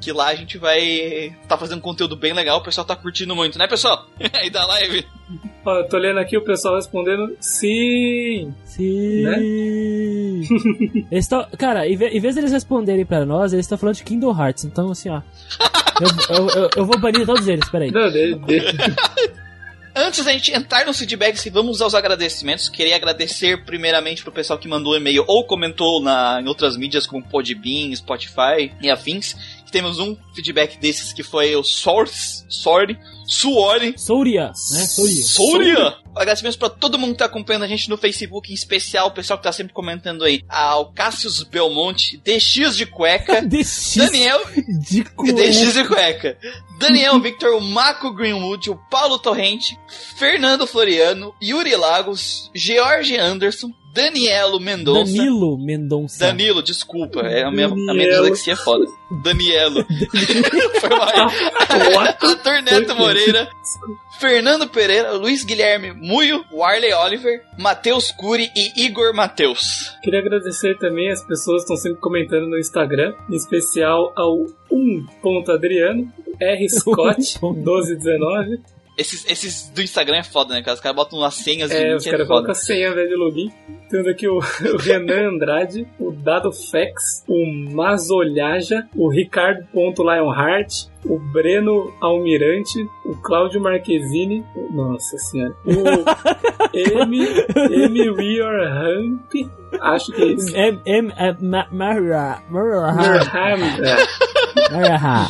que 0.00 0.12
lá 0.12 0.28
a 0.28 0.34
gente 0.34 0.58
vai 0.58 1.36
tá 1.46 1.56
fazendo 1.56 1.80
conteúdo 1.80 2.16
bem 2.16 2.32
legal. 2.32 2.58
O 2.58 2.62
pessoal 2.62 2.86
tá 2.86 2.94
curtindo 2.94 3.34
muito, 3.34 3.58
né, 3.58 3.66
pessoal? 3.66 4.06
aí 4.32 4.50
da 4.50 4.66
live. 4.66 5.06
Ó, 5.64 5.78
eu 5.80 5.88
tô 5.88 5.98
lendo 5.98 6.18
aqui 6.18 6.36
o 6.36 6.44
pessoal 6.44 6.76
respondendo 6.76 7.36
sim. 7.40 8.54
Sim. 8.64 9.22
Né? 9.22 9.38
eles 11.10 11.28
tão, 11.28 11.46
cara, 11.58 11.86
em 11.86 11.96
vez 11.96 12.34
de 12.34 12.40
eles 12.40 12.52
responderem 12.52 13.04
pra 13.04 13.24
nós, 13.26 13.52
eles 13.52 13.66
estão 13.66 13.76
falando 13.76 13.96
de 13.96 14.04
Kingdom 14.04 14.38
Hearts. 14.38 14.64
Então, 14.64 14.90
assim, 14.90 15.10
ó. 15.10 15.20
eu, 16.00 16.36
eu, 16.36 16.48
eu, 16.48 16.70
eu, 16.76 16.86
vou 16.86 16.98
banir 16.98 17.26
todos 17.26 17.46
eles, 17.46 17.68
peraí. 17.68 17.90
Não, 17.90 18.10
de, 18.10 18.34
de. 18.34 19.37
Antes 19.94 20.24
da 20.24 20.32
gente 20.32 20.52
entrar 20.52 20.86
nos 20.86 20.98
feedbacks 20.98 21.44
e 21.46 21.50
vamos 21.50 21.80
aos 21.82 21.94
agradecimentos, 21.94 22.68
queria 22.68 22.96
agradecer 22.96 23.64
primeiramente 23.64 24.22
pro 24.22 24.32
pessoal 24.32 24.58
que 24.58 24.68
mandou 24.68 24.96
e-mail 24.96 25.24
ou 25.26 25.44
comentou 25.44 26.02
na, 26.02 26.40
em 26.40 26.46
outras 26.46 26.76
mídias 26.76 27.06
como 27.06 27.22
Podbean, 27.22 27.94
Spotify 27.94 28.72
e 28.80 28.90
afins. 28.90 29.34
Temos 29.70 29.98
um 29.98 30.16
feedback 30.34 30.78
desses 30.78 31.12
que 31.12 31.22
foi 31.22 31.54
o 31.56 31.62
Source, 31.62 32.44
Sword, 32.48 32.98
Suori. 33.28 33.94
Souria, 33.98 34.46
né? 34.46 34.86
Souria. 34.86 35.24
Souria. 35.24 35.96
Agradecimentos 36.16 36.56
pra 36.56 36.70
todo 36.70 36.98
mundo 36.98 37.12
que 37.12 37.18
tá 37.18 37.26
acompanhando 37.26 37.64
a 37.64 37.68
gente 37.68 37.88
no 37.90 37.98
Facebook, 37.98 38.50
em 38.50 38.54
especial 38.54 39.08
o 39.08 39.10
pessoal 39.10 39.38
que 39.38 39.44
tá 39.44 39.52
sempre 39.52 39.74
comentando 39.74 40.24
aí. 40.24 40.42
Ao 40.48 40.90
Cassius 40.92 41.42
Belmonte, 41.42 42.16
DX 42.24 42.74
de 42.74 42.86
cueca. 42.86 43.42
DX 43.46 43.96
Daniel. 43.96 44.40
De 44.88 45.04
cueca. 45.14 45.34
DX 45.34 45.74
de 45.74 45.84
cueca. 45.86 46.38
Daniel 46.80 47.20
Victor, 47.20 47.54
o 47.54 47.60
Marco 47.60 48.12
Greenwood, 48.12 48.70
o 48.70 48.76
Paulo 48.90 49.18
Torrente, 49.18 49.78
Fernando 50.16 50.66
Floriano, 50.66 51.34
Yuri 51.42 51.76
Lagos, 51.76 52.50
George 52.54 53.16
Anderson, 53.16 53.70
Danielo 53.92 54.60
Mendonça. 54.60 55.12
Danilo 55.12 55.58
Mendonça. 55.58 56.18
Danilo, 56.20 56.62
desculpa. 56.62 57.20
É 57.20 57.42
a 57.42 57.50
minha, 57.50 57.66
a 57.66 57.74
minha 57.94 58.10
dislexia 58.10 58.52
é 58.52 58.56
foda. 58.56 58.84
Danielo. 59.24 59.84
Foi 60.80 60.88
mal. 60.90 62.06
Ator 62.06 62.57
Neto 62.70 62.94
Moreira. 62.94 63.48
Fernando 64.18 64.68
Pereira, 64.68 65.12
Luiz 65.12 65.44
Guilherme 65.44 65.92
Muio, 65.92 66.44
Warley 66.52 66.92
Oliver, 66.92 67.42
Matheus 67.56 68.10
Cury 68.10 68.50
e 68.56 68.84
Igor 68.84 69.14
Matheus. 69.14 69.96
Queria 70.02 70.20
agradecer 70.20 70.76
também 70.78 71.10
as 71.10 71.24
pessoas 71.24 71.64
que 71.64 71.72
estão 71.72 71.76
sempre 71.76 72.00
comentando 72.00 72.48
no 72.48 72.58
Instagram, 72.58 73.14
em 73.30 73.36
especial 73.36 74.12
ao 74.16 74.44
1.adriano, 74.72 76.12
R. 76.40 76.68
Scott, 76.68 77.38
1219, 77.42 78.60
esses, 78.98 79.24
esses 79.30 79.70
do 79.70 79.80
Instagram 79.80 80.16
é 80.18 80.22
foda, 80.24 80.54
né, 80.54 80.62
cara? 80.62 80.74
Os 80.74 80.80
caras 80.80 80.96
botam 80.96 81.20
umas 81.20 81.34
senhas 81.34 81.70
É, 81.70 81.94
os 81.94 82.04
caras 82.04 82.22
é 82.22 82.26
colocam 82.26 82.50
a 82.50 82.54
senha 82.54 82.92
velho 82.92 83.08
de 83.08 83.14
login. 83.14 83.52
Tendo 83.88 84.10
aqui 84.10 84.26
o, 84.28 84.38
o 84.38 84.76
Renan 84.76 85.34
Andrade, 85.34 85.86
o 86.00 86.10
Dado 86.10 86.52
Fex, 86.52 87.24
o 87.28 87.72
Mazolhaja, 87.72 88.88
o 88.96 89.08
Ricardo.Lionheart, 89.08 90.88
o 91.04 91.18
Breno 91.32 91.94
Almirante, 92.00 92.82
o 93.06 93.14
Cláudio 93.22 93.60
Marquezine, 93.60 94.44
nossa 94.72 95.16
senhora, 95.16 95.54
o 95.64 95.70
M, 96.74 97.18
M. 97.54 98.10
Weir 98.10 98.44
Hamp, 98.44 99.32
acho 99.80 100.12
que 100.12 100.22
é 100.22 100.26
isso. 100.26 100.56
M. 100.56 100.80
M. 100.84 101.12
Marra. 101.40 102.42
Marra. 104.72 105.28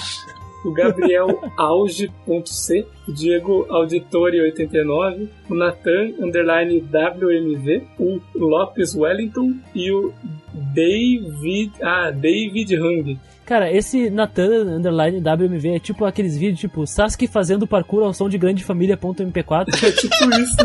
O 0.65 0.73
Gabriel 0.73 1.41
Auge.c, 1.57 2.87
o 3.07 3.13
Diego 3.13 3.67
Auditori89, 3.69 5.29
o 5.49 5.55
Nathan 5.55 6.13
Underline 6.21 6.81
WMV, 6.81 7.83
o 7.99 8.21
Lopes 8.35 8.95
Wellington 8.95 9.55
e 9.75 9.91
o 9.93 10.13
David. 10.75 11.73
Ah, 11.83 12.11
David 12.11 12.77
Hung. 12.77 13.19
Cara, 13.47 13.73
esse 13.73 14.11
Nathan 14.11 14.77
Underline 14.77 15.21
WMV 15.21 15.77
é 15.77 15.79
tipo 15.79 16.05
aqueles 16.05 16.37
vídeos 16.37 16.61
tipo 16.61 16.87
Sasuke 16.87 17.27
fazendo 17.27 17.67
parkour 17.67 18.03
ao 18.03 18.13
som 18.13 18.29
de 18.29 18.37
grande 18.37 18.63
família.mp4. 18.65 19.69
É 19.83 19.91
tipo 19.93 20.15
isso. 20.39 20.57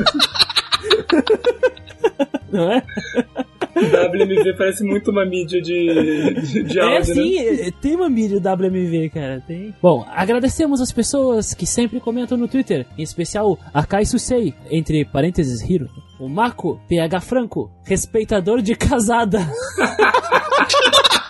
Não 2.51 2.71
é? 2.71 2.83
WMV 3.75 4.53
parece 4.57 4.83
muito 4.83 5.11
uma 5.11 5.25
mídia 5.25 5.61
de, 5.61 6.33
de, 6.41 6.63
de 6.63 6.79
áudio, 6.79 6.97
É 6.97 7.03
sim, 7.03 7.43
né? 7.43 7.71
tem 7.81 7.95
uma 7.95 8.09
mídia 8.09 8.37
WMV, 8.39 9.09
cara, 9.09 9.43
tem. 9.45 9.73
Bom, 9.81 10.05
agradecemos 10.09 10.79
as 10.81 10.91
pessoas 10.91 11.53
que 11.53 11.65
sempre 11.65 11.99
comentam 11.99 12.37
no 12.37 12.47
Twitter, 12.47 12.85
em 12.97 13.03
especial 13.03 13.57
a 13.73 13.85
Kai 13.85 14.05
Susei, 14.05 14.53
entre 14.69 15.05
parênteses 15.05 15.61
Hiro, 15.67 15.89
o 16.19 16.29
Mako, 16.29 16.79
PH 16.87 17.19
Franco, 17.21 17.71
respeitador 17.83 18.61
de 18.61 18.75
casada. 18.75 19.39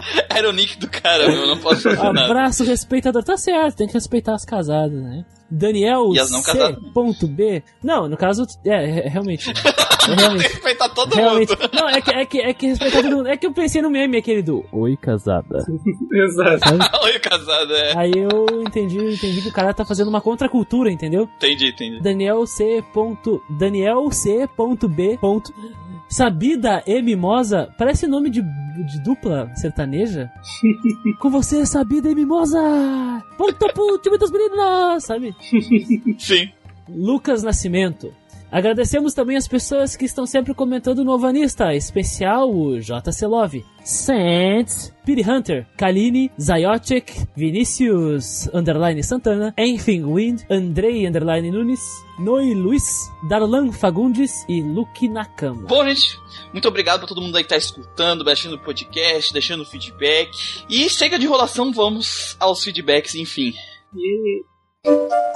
Era 0.30 0.48
o 0.48 0.52
nick 0.52 0.78
do 0.78 0.88
cara, 0.88 1.28
meu, 1.28 1.46
não 1.46 1.58
posso 1.58 1.82
fazer 1.82 1.96
nada. 1.96 2.26
Abraço, 2.26 2.64
respeitador. 2.64 3.22
Tá 3.22 3.36
certo, 3.36 3.76
tem 3.76 3.86
que 3.86 3.94
respeitar 3.94 4.34
as 4.34 4.44
casadas, 4.44 4.92
né? 4.92 5.24
Daniel 5.50 6.12
C.B. 6.14 7.62
Não, 7.82 8.08
no 8.08 8.16
caso, 8.16 8.44
é, 8.64 9.06
é 9.06 9.08
realmente. 9.08 9.50
É, 9.50 10.14
realmente. 10.14 10.40
tem 10.40 10.48
que 10.48 10.54
respeitar 10.54 10.88
todo 10.88 11.14
realmente. 11.14 11.50
mundo. 11.50 11.70
Não, 11.72 11.88
é 11.88 12.00
que, 12.00 12.10
é 12.10 12.26
que, 12.26 12.40
é 12.40 12.54
que 12.54 12.66
respeitar 12.66 13.02
todo 13.02 13.16
mundo. 13.16 13.28
É 13.28 13.36
que 13.36 13.46
eu 13.46 13.52
pensei 13.52 13.80
no 13.80 13.90
meme 13.90 14.16
aquele 14.16 14.42
do 14.42 14.64
Oi, 14.72 14.96
casada. 14.96 15.64
Exato. 16.12 16.74
Oi, 17.04 17.18
casada, 17.20 17.74
é. 17.74 17.96
Aí 17.96 18.12
eu 18.14 18.62
entendi, 18.62 18.98
entendi 18.98 19.42
que 19.42 19.48
o 19.48 19.52
cara 19.52 19.72
tá 19.72 19.84
fazendo 19.84 20.08
uma 20.08 20.20
contracultura, 20.20 20.90
entendeu? 20.90 21.28
Entendi, 21.36 21.68
entendi. 21.68 22.00
Daniel 22.00 22.46
C. 22.46 22.84
Daniel 23.50 24.10
C.B. 24.10 25.18
Sabida 26.08 26.82
e 26.86 27.02
Mimosa 27.02 27.68
parece 27.76 28.06
nome 28.06 28.30
de, 28.30 28.42
de 28.42 29.00
dupla 29.02 29.50
sertaneja. 29.54 30.30
Com 31.20 31.30
você, 31.30 31.66
Sabida 31.66 32.10
e 32.10 32.14
Mimosa! 32.14 32.60
Ponto 33.36 33.72
pro 33.72 33.98
time 33.98 34.18
dos 34.18 34.30
meninos! 34.30 35.04
Sabe? 35.04 35.34
Sim. 36.18 36.50
Lucas 36.88 37.42
Nascimento. 37.42 38.12
Agradecemos 38.56 39.12
também 39.12 39.36
as 39.36 39.46
pessoas 39.46 39.96
que 39.96 40.06
estão 40.06 40.24
sempre 40.24 40.54
comentando 40.54 41.04
no 41.04 41.12
Ovanista, 41.12 41.74
especial 41.74 42.50
o 42.50 42.80
JC 42.80 43.26
Love, 43.26 43.62
Saints, 43.84 44.94
Piri 45.04 45.20
Hunter, 45.30 45.66
Kaline, 45.76 46.32
Zayotic, 46.40 47.28
Vinicius 47.36 48.48
Underline 48.54 49.02
Santana, 49.04 49.52
Enfim 49.58 50.06
Wind, 50.10 50.40
Andrei 50.50 51.06
Underline 51.06 51.50
Nunes, 51.50 51.82
Noi 52.18 52.54
Luiz, 52.54 52.82
Darlan 53.28 53.72
Fagundes 53.72 54.32
e 54.48 54.62
Luke 54.62 55.06
Nakama. 55.06 55.66
Bom, 55.66 55.84
gente, 55.84 56.18
muito 56.50 56.66
obrigado 56.66 57.00
pra 57.00 57.08
todo 57.08 57.20
mundo 57.20 57.36
aí 57.36 57.42
que 57.42 57.50
tá 57.50 57.58
escutando, 57.58 58.24
baixando 58.24 58.56
o 58.56 58.60
podcast, 58.60 59.34
deixando 59.34 59.66
feedback. 59.66 60.30
E 60.66 60.88
chega 60.88 61.18
de 61.18 61.26
enrolação, 61.26 61.74
vamos 61.74 62.34
aos 62.40 62.64
feedbacks, 62.64 63.16
enfim. 63.16 63.52
Yeah. 63.94 65.26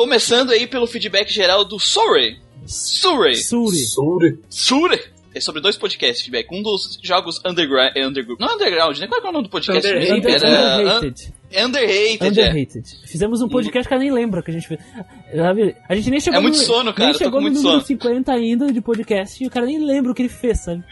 Começando 0.00 0.50
aí 0.50 0.66
pelo 0.66 0.86
feedback 0.86 1.30
geral 1.30 1.62
do 1.62 1.78
Surrey. 1.78 2.38
Surrey. 2.64 3.36
Suri. 3.36 3.76
Suri. 3.76 4.38
Surrey. 4.48 4.98
É 5.34 5.40
sobre 5.40 5.60
dois 5.60 5.76
podcasts, 5.76 6.24
feedback. 6.24 6.48
Um 6.50 6.62
dos 6.62 6.98
jogos 7.02 7.38
underground. 7.44 7.92
É 7.94 8.06
underground 8.06 8.40
não 8.40 8.54
underground, 8.54 8.96
né? 8.96 9.06
Qual 9.06 9.20
é 9.20 9.28
o 9.28 9.30
nome 9.30 9.44
do 9.44 9.50
podcast? 9.50 9.86
Underrated. 9.86 10.26
Era, 10.26 10.78
Underrated. 10.78 11.34
Underrated. 11.56 12.24
Underrated. 12.24 12.98
É. 13.02 13.06
Fizemos 13.06 13.42
um 13.42 13.48
podcast 13.48 13.88
que 13.88 13.94
eu 13.94 13.98
nem 13.98 14.12
lembro 14.12 14.42
que 14.42 14.50
a 14.50 14.54
gente 14.54 14.68
fez. 14.68 14.80
A 15.88 15.94
gente 15.94 16.10
nem 16.10 16.20
chegou 16.20 16.38
é 16.38 16.42
muito 16.42 16.58
no, 16.58 16.64
sono, 16.64 16.92
cara. 16.92 17.10
Nem 17.10 17.18
chegou 17.18 17.40
no 17.40 17.48
número 17.48 17.62
sono. 17.62 17.80
50 17.80 18.32
ainda 18.32 18.72
de 18.72 18.80
podcast 18.80 19.42
e 19.42 19.46
o 19.46 19.50
cara 19.50 19.66
nem 19.66 19.78
lembra 19.84 20.12
o 20.12 20.14
que 20.14 20.22
ele 20.22 20.28
fez, 20.28 20.60
sabe? 20.60 20.84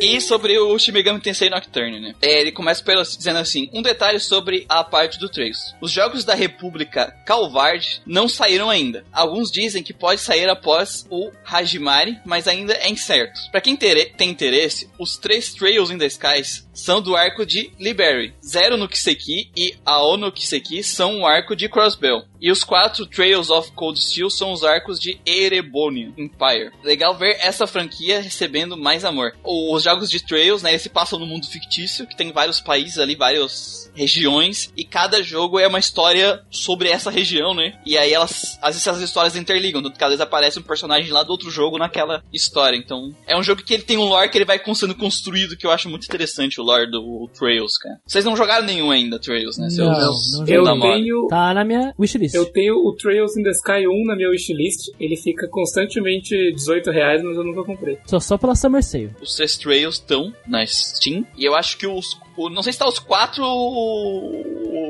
e 0.00 0.20
sobre 0.20 0.58
o 0.58 0.78
Shimegami 0.78 1.20
Tensei 1.20 1.48
Nocturne, 1.48 2.00
né? 2.00 2.14
É, 2.20 2.40
ele 2.40 2.52
começa 2.52 2.82
pelo, 2.82 3.02
dizendo 3.02 3.38
assim: 3.38 3.70
um 3.72 3.82
detalhe 3.82 4.20
sobre 4.20 4.64
a 4.68 4.84
parte 4.84 5.18
do 5.18 5.28
Trails. 5.28 5.74
Os 5.80 5.90
jogos 5.90 6.24
da 6.24 6.34
República 6.34 7.14
Calvard 7.24 8.02
não 8.06 8.28
saíram 8.28 8.68
ainda. 8.68 9.04
Alguns 9.12 9.50
dizem 9.50 9.82
que 9.82 9.92
pode 9.92 10.20
sair 10.20 10.48
após 10.48 11.06
o 11.10 11.30
Hajimari, 11.44 12.18
mas 12.24 12.46
ainda 12.46 12.74
é 12.74 12.90
incerto. 12.90 13.40
Para 13.50 13.60
quem 13.60 13.76
tem 13.76 14.30
interesse, 14.30 14.88
os 14.98 15.16
três 15.16 15.54
Trails 15.54 15.90
in 15.90 15.98
the 15.98 16.06
Skies 16.06 16.66
são 16.72 17.00
do 17.00 17.16
arco 17.16 17.44
de 17.44 17.70
Liberty. 17.78 18.34
Zero 18.44 18.76
no 18.76 18.88
Kiseki 18.88 19.50
e 19.56 19.61
Ao 19.84 20.16
no 20.16 20.32
Kiseki 20.32 20.82
são 20.82 21.20
o 21.20 21.26
arco 21.26 21.54
de 21.54 21.68
Crossbell. 21.68 22.24
E 22.42 22.50
os 22.50 22.64
quatro 22.64 23.06
Trails 23.06 23.50
of 23.50 23.70
Cold 23.70 24.00
Steel 24.00 24.28
são 24.28 24.52
os 24.52 24.64
arcos 24.64 24.98
de 24.98 25.20
Erebonian 25.24 26.12
Empire. 26.18 26.72
Legal 26.82 27.16
ver 27.16 27.36
essa 27.40 27.68
franquia 27.68 28.20
recebendo 28.20 28.76
mais 28.76 29.04
amor. 29.04 29.32
Os 29.44 29.84
jogos 29.84 30.10
de 30.10 30.18
Trails, 30.18 30.60
né, 30.60 30.70
eles 30.70 30.82
se 30.82 30.88
passam 30.88 31.20
no 31.20 31.26
mundo 31.26 31.46
fictício, 31.46 32.04
que 32.04 32.16
tem 32.16 32.32
vários 32.32 32.60
países 32.60 32.98
ali, 32.98 33.14
vários 33.14 33.88
regiões 33.94 34.72
e 34.76 34.84
cada 34.84 35.22
jogo 35.22 35.58
é 35.58 35.68
uma 35.68 35.78
história 35.78 36.42
sobre 36.50 36.88
essa 36.88 37.10
região, 37.10 37.54
né? 37.54 37.78
E 37.86 37.96
aí 37.96 38.12
elas, 38.12 38.58
às 38.60 38.74
vezes 38.74 38.88
as 38.88 38.98
histórias 38.98 39.36
interligam, 39.36 39.82
cada 39.92 40.08
vez 40.08 40.20
aparece 40.20 40.58
um 40.58 40.62
personagem 40.62 41.12
lá 41.12 41.22
do 41.22 41.30
outro 41.30 41.50
jogo 41.50 41.78
naquela 41.78 42.24
história. 42.32 42.76
Então, 42.76 43.14
é 43.26 43.38
um 43.38 43.42
jogo 43.42 43.62
que 43.62 43.74
ele 43.74 43.82
tem 43.82 43.98
um 43.98 44.04
lore 44.04 44.30
que 44.30 44.38
ele 44.38 44.44
vai 44.44 44.60
sendo 44.74 44.94
construído 44.94 45.56
que 45.56 45.66
eu 45.66 45.70
acho 45.70 45.88
muito 45.88 46.06
interessante 46.06 46.60
o 46.60 46.64
lore 46.64 46.90
do 46.90 47.28
Trails, 47.38 47.76
cara. 47.78 48.00
Vocês 48.06 48.24
não 48.24 48.36
jogaram 48.36 48.64
nenhum 48.66 48.90
ainda 48.90 49.18
Trails, 49.18 49.58
né? 49.58 49.68
Não, 49.70 49.92
não, 49.92 50.46
eu 50.46 50.64
tenho 50.64 51.28
Tá 51.28 51.54
na 51.54 51.64
minha 51.64 51.94
wishlist. 51.98 52.31
Eu 52.32 52.46
tenho 52.46 52.76
o 52.76 52.94
Trails 52.94 53.36
in 53.36 53.42
the 53.42 53.50
Sky 53.50 53.86
1 53.86 54.06
na 54.06 54.16
minha 54.16 54.30
wishlist. 54.30 54.90
Ele 54.98 55.16
fica 55.16 55.46
constantemente 55.48 56.52
18 56.52 56.90
reais, 56.90 57.22
mas 57.22 57.36
eu 57.36 57.44
nunca 57.44 57.62
comprei. 57.62 57.98
Só 58.06 58.18
só 58.20 58.38
pela 58.38 58.54
Summer 58.54 58.82
Sale. 58.82 59.10
Os 59.20 59.34
três 59.34 59.56
Trails 59.56 59.94
estão 59.96 60.32
na 60.46 60.64
Steam 60.66 61.26
e 61.36 61.44
eu 61.44 61.54
acho 61.54 61.76
que 61.78 61.86
os 61.86 62.18
o, 62.46 62.50
não 62.50 62.62
sei 62.62 62.72
se 62.72 62.78
tá 62.78 62.88
os 62.88 62.98
quatro. 62.98 63.42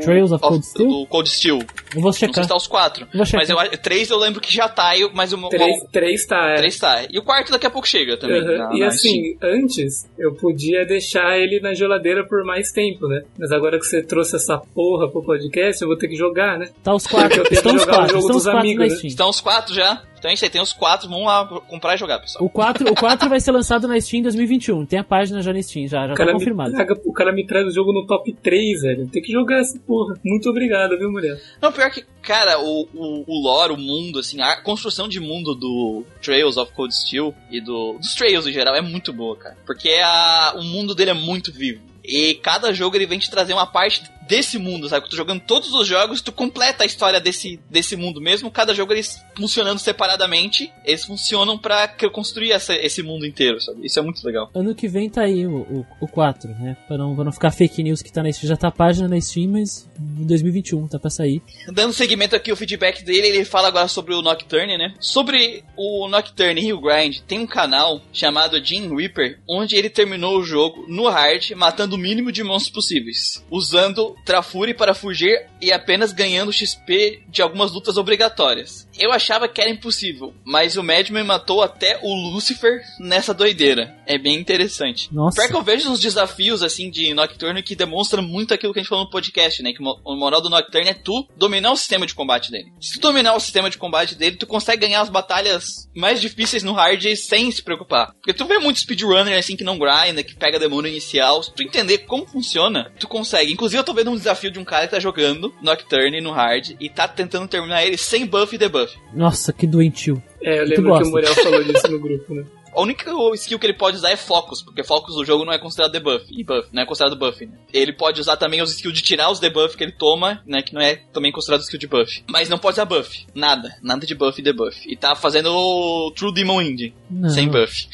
Trails 0.02 0.32
of, 0.32 0.44
of 0.44 0.48
Cold 0.48 0.66
Steel? 0.66 0.88
Do 0.88 1.06
Cold 1.06 1.30
Steel. 1.30 1.58
Eu 1.94 2.00
vou 2.00 2.12
checar. 2.12 2.28
Não 2.28 2.34
sei 2.34 2.42
se 2.42 2.48
tá 2.48 2.56
os 2.56 2.66
quatro. 2.66 3.06
Mas 3.14 3.50
eu, 3.50 3.56
três 3.78 4.10
eu 4.10 4.18
lembro 4.18 4.40
que 4.40 4.52
já 4.52 4.68
tá, 4.68 4.92
mas 5.14 5.32
o. 5.32 5.48
Três, 5.48 5.82
o, 5.82 5.88
três 5.90 6.26
tá, 6.26 6.50
é. 6.50 6.54
Três 6.56 6.78
tá. 6.78 7.04
E 7.10 7.18
o 7.18 7.22
quarto 7.22 7.52
daqui 7.52 7.66
a 7.66 7.70
pouco 7.70 7.86
chega 7.86 8.16
também. 8.16 8.40
Uhum. 8.40 8.58
Na, 8.58 8.74
e 8.74 8.80
na 8.80 8.86
assim, 8.86 9.36
Steam. 9.36 9.52
antes 9.52 10.08
eu 10.18 10.34
podia 10.34 10.84
deixar 10.84 11.38
ele 11.38 11.60
na 11.60 11.74
geladeira 11.74 12.26
por 12.26 12.44
mais 12.44 12.70
tempo, 12.72 13.06
né? 13.06 13.22
Mas 13.38 13.52
agora 13.52 13.78
que 13.78 13.84
você 13.84 14.02
trouxe 14.02 14.36
essa 14.36 14.58
porra 14.58 15.08
pro 15.10 15.22
podcast, 15.22 15.80
eu 15.82 15.88
vou 15.88 15.96
ter 15.96 16.08
que 16.08 16.16
jogar, 16.16 16.58
né? 16.58 16.68
Tá 16.82 16.94
os 16.94 17.06
quatro. 17.06 17.38
Eu 17.40 17.44
tenho 17.44 17.58
Estão 17.58 17.72
que 17.72 17.78
jogar 17.80 17.92
quatro. 17.92 18.18
o 18.18 18.20
jogo 18.20 18.36
Estão 18.36 18.36
dos 18.36 18.46
amigos. 18.60 19.02
Né? 19.02 19.08
Estão 19.08 19.28
os 19.28 19.40
quatro 19.40 19.74
já? 19.74 20.02
Então 20.22 20.30
é 20.30 20.34
isso 20.34 20.44
aí, 20.44 20.50
tem 20.52 20.62
os 20.62 20.72
quatro, 20.72 21.08
vamos 21.08 21.26
lá 21.26 21.44
comprar 21.68 21.96
e 21.96 21.98
jogar, 21.98 22.20
pessoal. 22.20 22.44
O 22.44 22.48
4, 22.48 22.92
o 22.92 22.94
4 22.94 23.28
vai 23.28 23.40
ser 23.40 23.50
lançado 23.50 23.88
na 23.88 24.00
Steam 24.00 24.20
em 24.20 24.22
2021. 24.22 24.86
Tem 24.86 25.00
a 25.00 25.02
página 25.02 25.42
já 25.42 25.52
na 25.52 25.60
Steam, 25.60 25.88
já, 25.88 26.06
já 26.06 26.14
tá 26.14 26.32
confirmado. 26.32 26.70
Traga, 26.70 26.96
o 27.04 27.12
cara 27.12 27.32
me 27.32 27.44
traz 27.44 27.66
o 27.66 27.72
jogo 27.72 27.92
no 27.92 28.06
top 28.06 28.32
3, 28.32 28.82
velho. 28.82 29.08
Tem 29.08 29.20
que 29.20 29.32
jogar 29.32 29.58
essa 29.58 29.76
porra. 29.80 30.14
Muito 30.24 30.48
obrigado, 30.48 30.96
viu, 30.96 31.10
mulher? 31.10 31.42
Não, 31.60 31.72
pior 31.72 31.90
que, 31.90 32.04
cara, 32.22 32.60
o, 32.60 32.88
o, 32.94 33.24
o 33.26 33.42
lore, 33.42 33.72
o 33.72 33.76
mundo, 33.76 34.20
assim, 34.20 34.40
a 34.40 34.62
construção 34.62 35.08
de 35.08 35.18
mundo 35.18 35.56
do 35.56 36.04
Trails 36.22 36.56
of 36.56 36.72
Cold 36.72 36.94
Steel 36.94 37.34
e 37.50 37.60
do, 37.60 37.94
dos 37.94 38.14
Trails 38.14 38.46
em 38.46 38.52
geral 38.52 38.76
é 38.76 38.80
muito 38.80 39.12
boa, 39.12 39.36
cara. 39.36 39.56
Porque 39.66 39.88
a, 40.04 40.54
o 40.56 40.62
mundo 40.62 40.94
dele 40.94 41.10
é 41.10 41.14
muito 41.14 41.52
vivo. 41.52 41.82
E 42.04 42.34
cada 42.34 42.72
jogo 42.72 42.94
ele 42.96 43.06
vem 43.06 43.18
te 43.18 43.30
trazer 43.30 43.52
uma 43.54 43.66
parte 43.66 44.04
desse 44.26 44.58
mundo, 44.58 44.88
sabe? 44.88 45.08
Tu 45.08 45.16
jogando 45.16 45.40
todos 45.40 45.72
os 45.72 45.86
jogos, 45.86 46.20
tu 46.20 46.32
completa 46.32 46.84
a 46.84 46.86
história 46.86 47.20
desse, 47.20 47.60
desse 47.70 47.96
mundo 47.96 48.20
mesmo. 48.20 48.50
Cada 48.50 48.74
jogo 48.74 48.92
eles 48.92 49.20
funcionando 49.36 49.78
separadamente, 49.78 50.72
eles 50.84 51.04
funcionam 51.04 51.58
para 51.58 51.88
construir 52.10 52.52
essa, 52.52 52.74
esse 52.74 53.02
mundo 53.02 53.26
inteiro, 53.26 53.60
sabe? 53.60 53.84
Isso 53.84 53.98
é 53.98 54.02
muito 54.02 54.24
legal. 54.24 54.50
Ano 54.54 54.74
que 54.74 54.88
vem 54.88 55.08
tá 55.08 55.22
aí 55.22 55.46
o, 55.46 55.58
o, 55.58 55.86
o 56.00 56.08
4, 56.08 56.50
né? 56.50 56.76
Pra 56.86 56.96
não, 56.96 57.14
pra 57.14 57.24
não 57.24 57.32
ficar 57.32 57.50
fake 57.50 57.82
news 57.82 58.02
que 58.02 58.12
tá 58.12 58.22
na 58.22 58.32
Steam. 58.32 58.48
Já 58.48 58.56
tá 58.56 58.68
a 58.68 58.72
página 58.72 59.08
na 59.08 59.20
Steam, 59.20 59.50
mas 59.50 59.88
em 59.98 60.26
2021 60.26 60.88
tá 60.88 60.98
pra 60.98 61.10
sair. 61.10 61.42
Dando 61.68 61.92
seguimento 61.92 62.36
aqui 62.36 62.52
o 62.52 62.56
feedback 62.56 63.04
dele, 63.04 63.28
ele 63.28 63.44
fala 63.44 63.68
agora 63.68 63.88
sobre 63.88 64.14
o 64.14 64.22
Nocturne, 64.22 64.78
né? 64.78 64.94
Sobre 64.98 65.64
o 65.76 66.08
Nocturne 66.08 66.60
Hill 66.60 66.80
Grind, 66.80 67.18
tem 67.26 67.40
um 67.40 67.46
canal 67.46 68.00
chamado 68.12 68.62
Jim 68.64 68.94
Reaper, 68.94 69.40
onde 69.48 69.76
ele 69.76 69.90
terminou 69.90 70.38
o 70.38 70.44
jogo 70.44 70.86
no 70.88 71.08
hard, 71.08 71.50
matando 71.52 71.96
o 71.96 71.98
mínimo 71.98 72.32
de 72.32 72.42
monstros 72.42 72.72
possíveis, 72.72 73.44
usando 73.50 74.11
Trafuri 74.24 74.74
para 74.74 74.94
fugir 74.94 75.46
e 75.60 75.72
apenas 75.72 76.12
ganhando 76.12 76.52
XP 76.52 77.22
de 77.28 77.42
algumas 77.42 77.72
lutas 77.72 77.96
obrigatórias. 77.96 78.88
Eu 78.98 79.12
achava 79.12 79.48
que 79.48 79.60
era 79.60 79.70
impossível, 79.70 80.34
mas 80.44 80.76
o 80.76 80.82
Madman 80.82 81.24
matou 81.24 81.62
até 81.62 81.98
o 82.02 82.14
Lucifer 82.14 82.82
nessa 83.00 83.32
doideira. 83.32 83.96
É 84.06 84.18
bem 84.18 84.36
interessante. 84.36 85.08
Nossa. 85.12 85.40
Pior 85.40 85.48
que 85.48 85.56
eu 85.56 85.62
vejo 85.62 85.90
uns 85.90 86.00
desafios 86.00 86.62
assim 86.62 86.90
de 86.90 87.14
Nocturne 87.14 87.62
que 87.62 87.74
demonstram 87.74 88.22
muito 88.22 88.52
aquilo 88.52 88.72
que 88.72 88.80
a 88.80 88.82
gente 88.82 88.88
falou 88.88 89.04
no 89.04 89.10
podcast, 89.10 89.62
né? 89.62 89.72
Que 89.72 89.82
o 89.82 90.16
moral 90.16 90.40
do 90.40 90.50
Nocturne 90.50 90.90
é 90.90 90.94
tu 90.94 91.26
dominar 91.36 91.72
o 91.72 91.76
sistema 91.76 92.06
de 92.06 92.14
combate 92.14 92.50
dele. 92.50 92.72
Se 92.80 92.94
tu 92.94 93.00
dominar 93.00 93.34
o 93.34 93.40
sistema 93.40 93.70
de 93.70 93.78
combate 93.78 94.14
dele, 94.14 94.36
tu 94.36 94.46
consegue 94.46 94.82
ganhar 94.82 95.00
as 95.00 95.08
batalhas 95.08 95.88
mais 95.94 96.20
difíceis 96.20 96.62
no 96.62 96.72
hard 96.72 97.02
sem 97.16 97.50
se 97.50 97.62
preocupar. 97.62 98.12
Porque 98.14 98.34
tu 98.34 98.44
vê 98.44 98.58
muito 98.58 98.80
speedrunner 98.80 99.38
assim 99.38 99.56
que 99.56 99.64
não 99.64 99.78
grinda, 99.78 100.22
que 100.22 100.34
pega 100.34 100.58
demônio 100.58 100.90
inicial. 100.90 101.42
Se 101.42 101.52
tu 101.52 101.62
entender 101.62 101.98
como 101.98 102.26
funciona, 102.26 102.92
tu 102.98 103.08
consegue. 103.08 103.52
Inclusive 103.52 103.80
eu 103.80 103.84
tô 103.84 103.94
vendo 104.02 104.10
um 104.10 104.16
desafio 104.16 104.50
de 104.50 104.58
um 104.58 104.64
cara 104.64 104.86
que 104.86 104.90
tá 104.90 105.00
jogando 105.00 105.52
Nocturne 105.62 106.20
no 106.20 106.32
hard 106.32 106.74
e 106.80 106.88
tá 106.88 107.06
tentando 107.06 107.46
terminar 107.46 107.84
ele 107.84 107.96
sem 107.96 108.26
buff 108.26 108.54
e 108.54 108.58
debuff. 108.58 108.94
Nossa, 109.14 109.52
que 109.52 109.66
doentio. 109.66 110.20
É, 110.40 110.58
eu 110.60 110.64
lembro 110.66 110.98
que 110.98 111.04
o 111.04 111.10
Muriel 111.10 111.34
falou 111.34 111.62
disso 111.62 111.88
no 111.88 111.98
grupo, 112.00 112.34
né? 112.34 112.44
A 112.74 112.80
única 112.80 113.10
skill 113.34 113.58
que 113.58 113.66
ele 113.66 113.74
pode 113.74 113.96
usar 113.96 114.10
é 114.10 114.16
Focus, 114.16 114.62
porque 114.62 114.82
Focus 114.82 115.14
do 115.14 115.24
jogo 115.24 115.44
não 115.44 115.52
é 115.52 115.58
considerado 115.58 115.92
debuff. 115.92 116.24
E 116.30 116.42
buff, 116.42 116.68
não 116.72 116.82
é 116.82 116.86
considerado 116.86 117.18
buff, 117.18 117.44
né? 117.44 117.52
Ele 117.72 117.92
pode 117.92 118.20
usar 118.20 118.36
também 118.36 118.62
os 118.62 118.72
skills 118.72 118.94
de 118.94 119.02
tirar 119.02 119.30
os 119.30 119.38
debuff 119.38 119.76
que 119.76 119.84
ele 119.84 119.92
toma, 119.92 120.40
né? 120.46 120.62
Que 120.62 120.74
não 120.74 120.80
é 120.80 120.96
também 121.12 121.30
considerado 121.30 121.62
skill 121.62 121.78
de 121.78 121.86
buff. 121.86 122.24
Mas 122.28 122.48
não 122.48 122.58
pode 122.58 122.74
usar 122.74 122.84
buff. 122.84 123.26
Nada. 123.34 123.76
Nada 123.82 124.06
de 124.06 124.14
buff 124.14 124.40
e 124.40 124.44
debuff. 124.44 124.80
E 124.86 124.96
tá 124.96 125.14
fazendo 125.14 125.52
o 125.52 126.10
True 126.12 126.32
Demon 126.32 126.62
Indie. 126.62 126.94
Sem 127.28 127.48
buff. 127.48 127.88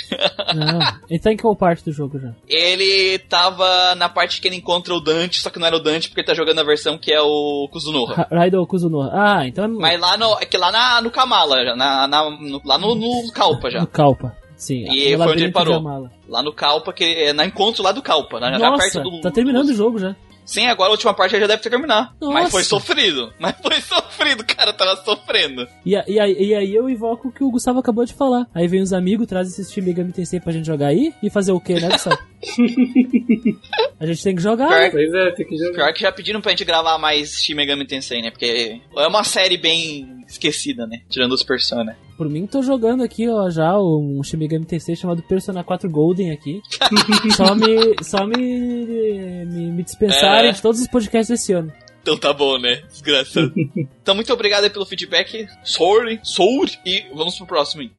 não. 0.54 0.78
Ele 1.10 1.18
tá 1.18 1.32
em 1.32 1.36
qual 1.36 1.56
parte 1.56 1.84
do 1.84 1.92
jogo 1.92 2.18
já? 2.18 2.32
Ele 2.46 3.18
tava 3.18 3.94
na 3.96 4.08
parte 4.08 4.40
que 4.40 4.46
ele 4.46 4.56
encontra 4.56 4.94
o 4.94 5.00
Dante, 5.00 5.40
só 5.40 5.50
que 5.50 5.58
não 5.58 5.66
era 5.66 5.76
o 5.76 5.80
Dante, 5.80 6.08
porque 6.08 6.20
ele 6.20 6.26
tá 6.26 6.34
jogando 6.34 6.60
a 6.60 6.64
versão 6.64 6.98
que 6.98 7.12
é 7.12 7.20
o 7.20 7.68
Kuzunoha. 7.72 8.26
Raido 8.30 8.64
Kuzunoha. 8.66 9.10
Ah, 9.12 9.46
então... 9.46 9.64
É 9.64 9.68
Mas 9.68 10.00
lá 10.00 10.16
no... 10.16 10.38
É 10.40 10.44
que 10.44 10.56
lá 10.56 10.70
na, 10.70 11.00
no 11.00 11.10
Kamala, 11.10 11.74
na, 11.74 12.06
na, 12.06 12.30
no, 12.30 12.60
lá 12.64 12.78
no, 12.78 12.94
no 12.94 13.32
Kalpa 13.32 13.70
já. 13.70 13.80
No 13.80 13.86
Kalpa. 13.86 14.36
Sim, 14.58 14.84
e 14.92 15.16
foi 15.16 15.26
onde 15.26 15.44
ele 15.44 15.52
parou. 15.52 16.10
Lá 16.28 16.42
no 16.42 16.52
Kalpa, 16.52 16.92
que 16.92 17.04
é 17.04 17.32
na 17.32 17.46
encontro 17.46 17.82
lá 17.82 17.92
do 17.92 18.02
Kalpa, 18.02 18.40
né? 18.40 18.58
Nossa, 18.58 18.76
perto 18.76 19.08
do, 19.08 19.20
tá 19.20 19.30
terminando 19.30 19.68
o 19.68 19.74
jogo 19.74 19.98
já. 19.98 20.16
Sim, 20.48 20.66
agora 20.66 20.88
a 20.88 20.92
última 20.92 21.12
parte 21.12 21.38
já 21.38 21.46
deve 21.46 21.62
ter 21.62 21.68
terminado. 21.68 22.10
Mas 22.22 22.50
foi 22.50 22.64
sofrido. 22.64 23.30
Mas 23.38 23.54
foi 23.62 23.78
sofrido, 23.82 24.42
cara 24.46 24.72
tava 24.72 24.96
sofrendo. 25.04 25.68
E, 25.84 25.94
e, 25.94 26.14
e, 26.16 26.54
aí 26.54 26.74
eu 26.74 26.88
invoco 26.88 27.28
o 27.28 27.32
que 27.32 27.44
o 27.44 27.50
Gustavo 27.50 27.78
acabou 27.80 28.02
de 28.06 28.14
falar. 28.14 28.46
Aí 28.54 28.66
vem 28.66 28.80
os 28.80 28.94
amigos, 28.94 29.26
traz 29.26 29.46
esse 29.46 29.70
time 29.70 29.88
Megami 29.88 30.10
Tensei 30.10 30.40
pra 30.40 30.50
gente 30.50 30.66
jogar 30.66 30.86
aí 30.86 31.12
e 31.22 31.28
fazer 31.28 31.52
o 31.52 31.60
quê, 31.60 31.74
né, 31.74 31.90
Gustavo? 31.90 32.16
a 34.00 34.06
gente 34.06 34.22
tem 34.22 34.34
que 34.34 34.42
jogar. 34.42 34.68
Pior, 34.68 34.90
pois 34.90 35.12
é, 35.12 35.30
tem 35.32 35.46
que 35.46 35.56
jogar. 35.58 35.74
Pior 35.74 35.92
que 35.92 36.00
já 36.00 36.12
pediram 36.12 36.40
pra 36.40 36.50
gente 36.52 36.64
gravar 36.64 36.96
mais 36.96 37.42
Shin 37.42 37.54
Megami 37.54 37.86
Tensei, 37.86 38.22
né? 38.22 38.30
Porque 38.30 38.80
é 38.96 39.06
uma 39.06 39.24
série 39.24 39.58
bem 39.58 40.24
esquecida, 40.26 40.86
né? 40.86 41.02
Tirando 41.10 41.32
os 41.32 41.42
Persona. 41.42 41.94
Por 42.18 42.28
mim, 42.28 42.48
tô 42.48 42.60
jogando 42.62 43.04
aqui, 43.04 43.28
ó, 43.28 43.48
já 43.48 43.78
um 43.78 44.20
Shin 44.24 44.38
Megami 44.38 44.64
Tensei 44.64 44.96
chamado 44.96 45.22
Persona 45.22 45.62
4 45.62 45.88
Golden 45.88 46.32
aqui. 46.32 46.60
só 47.36 47.54
me, 47.54 47.94
só 48.02 48.26
me, 48.26 49.44
me, 49.46 49.70
me 49.70 49.84
dispensarem 49.84 50.50
é. 50.50 50.52
de 50.52 50.60
todos 50.60 50.80
os 50.80 50.88
podcasts 50.88 51.28
desse 51.28 51.52
ano. 51.52 51.72
Então 52.02 52.16
tá 52.16 52.32
bom, 52.32 52.58
né? 52.58 52.82
Desgraçado. 52.90 53.52
então, 54.02 54.16
muito 54.16 54.32
obrigado 54.32 54.64
aí 54.64 54.70
pelo 54.70 54.84
feedback. 54.84 55.46
Sorry, 55.62 56.18
sorry. 56.24 56.72
E 56.84 57.04
vamos 57.14 57.36
pro 57.36 57.46
próximo, 57.46 57.82
hein? 57.82 57.92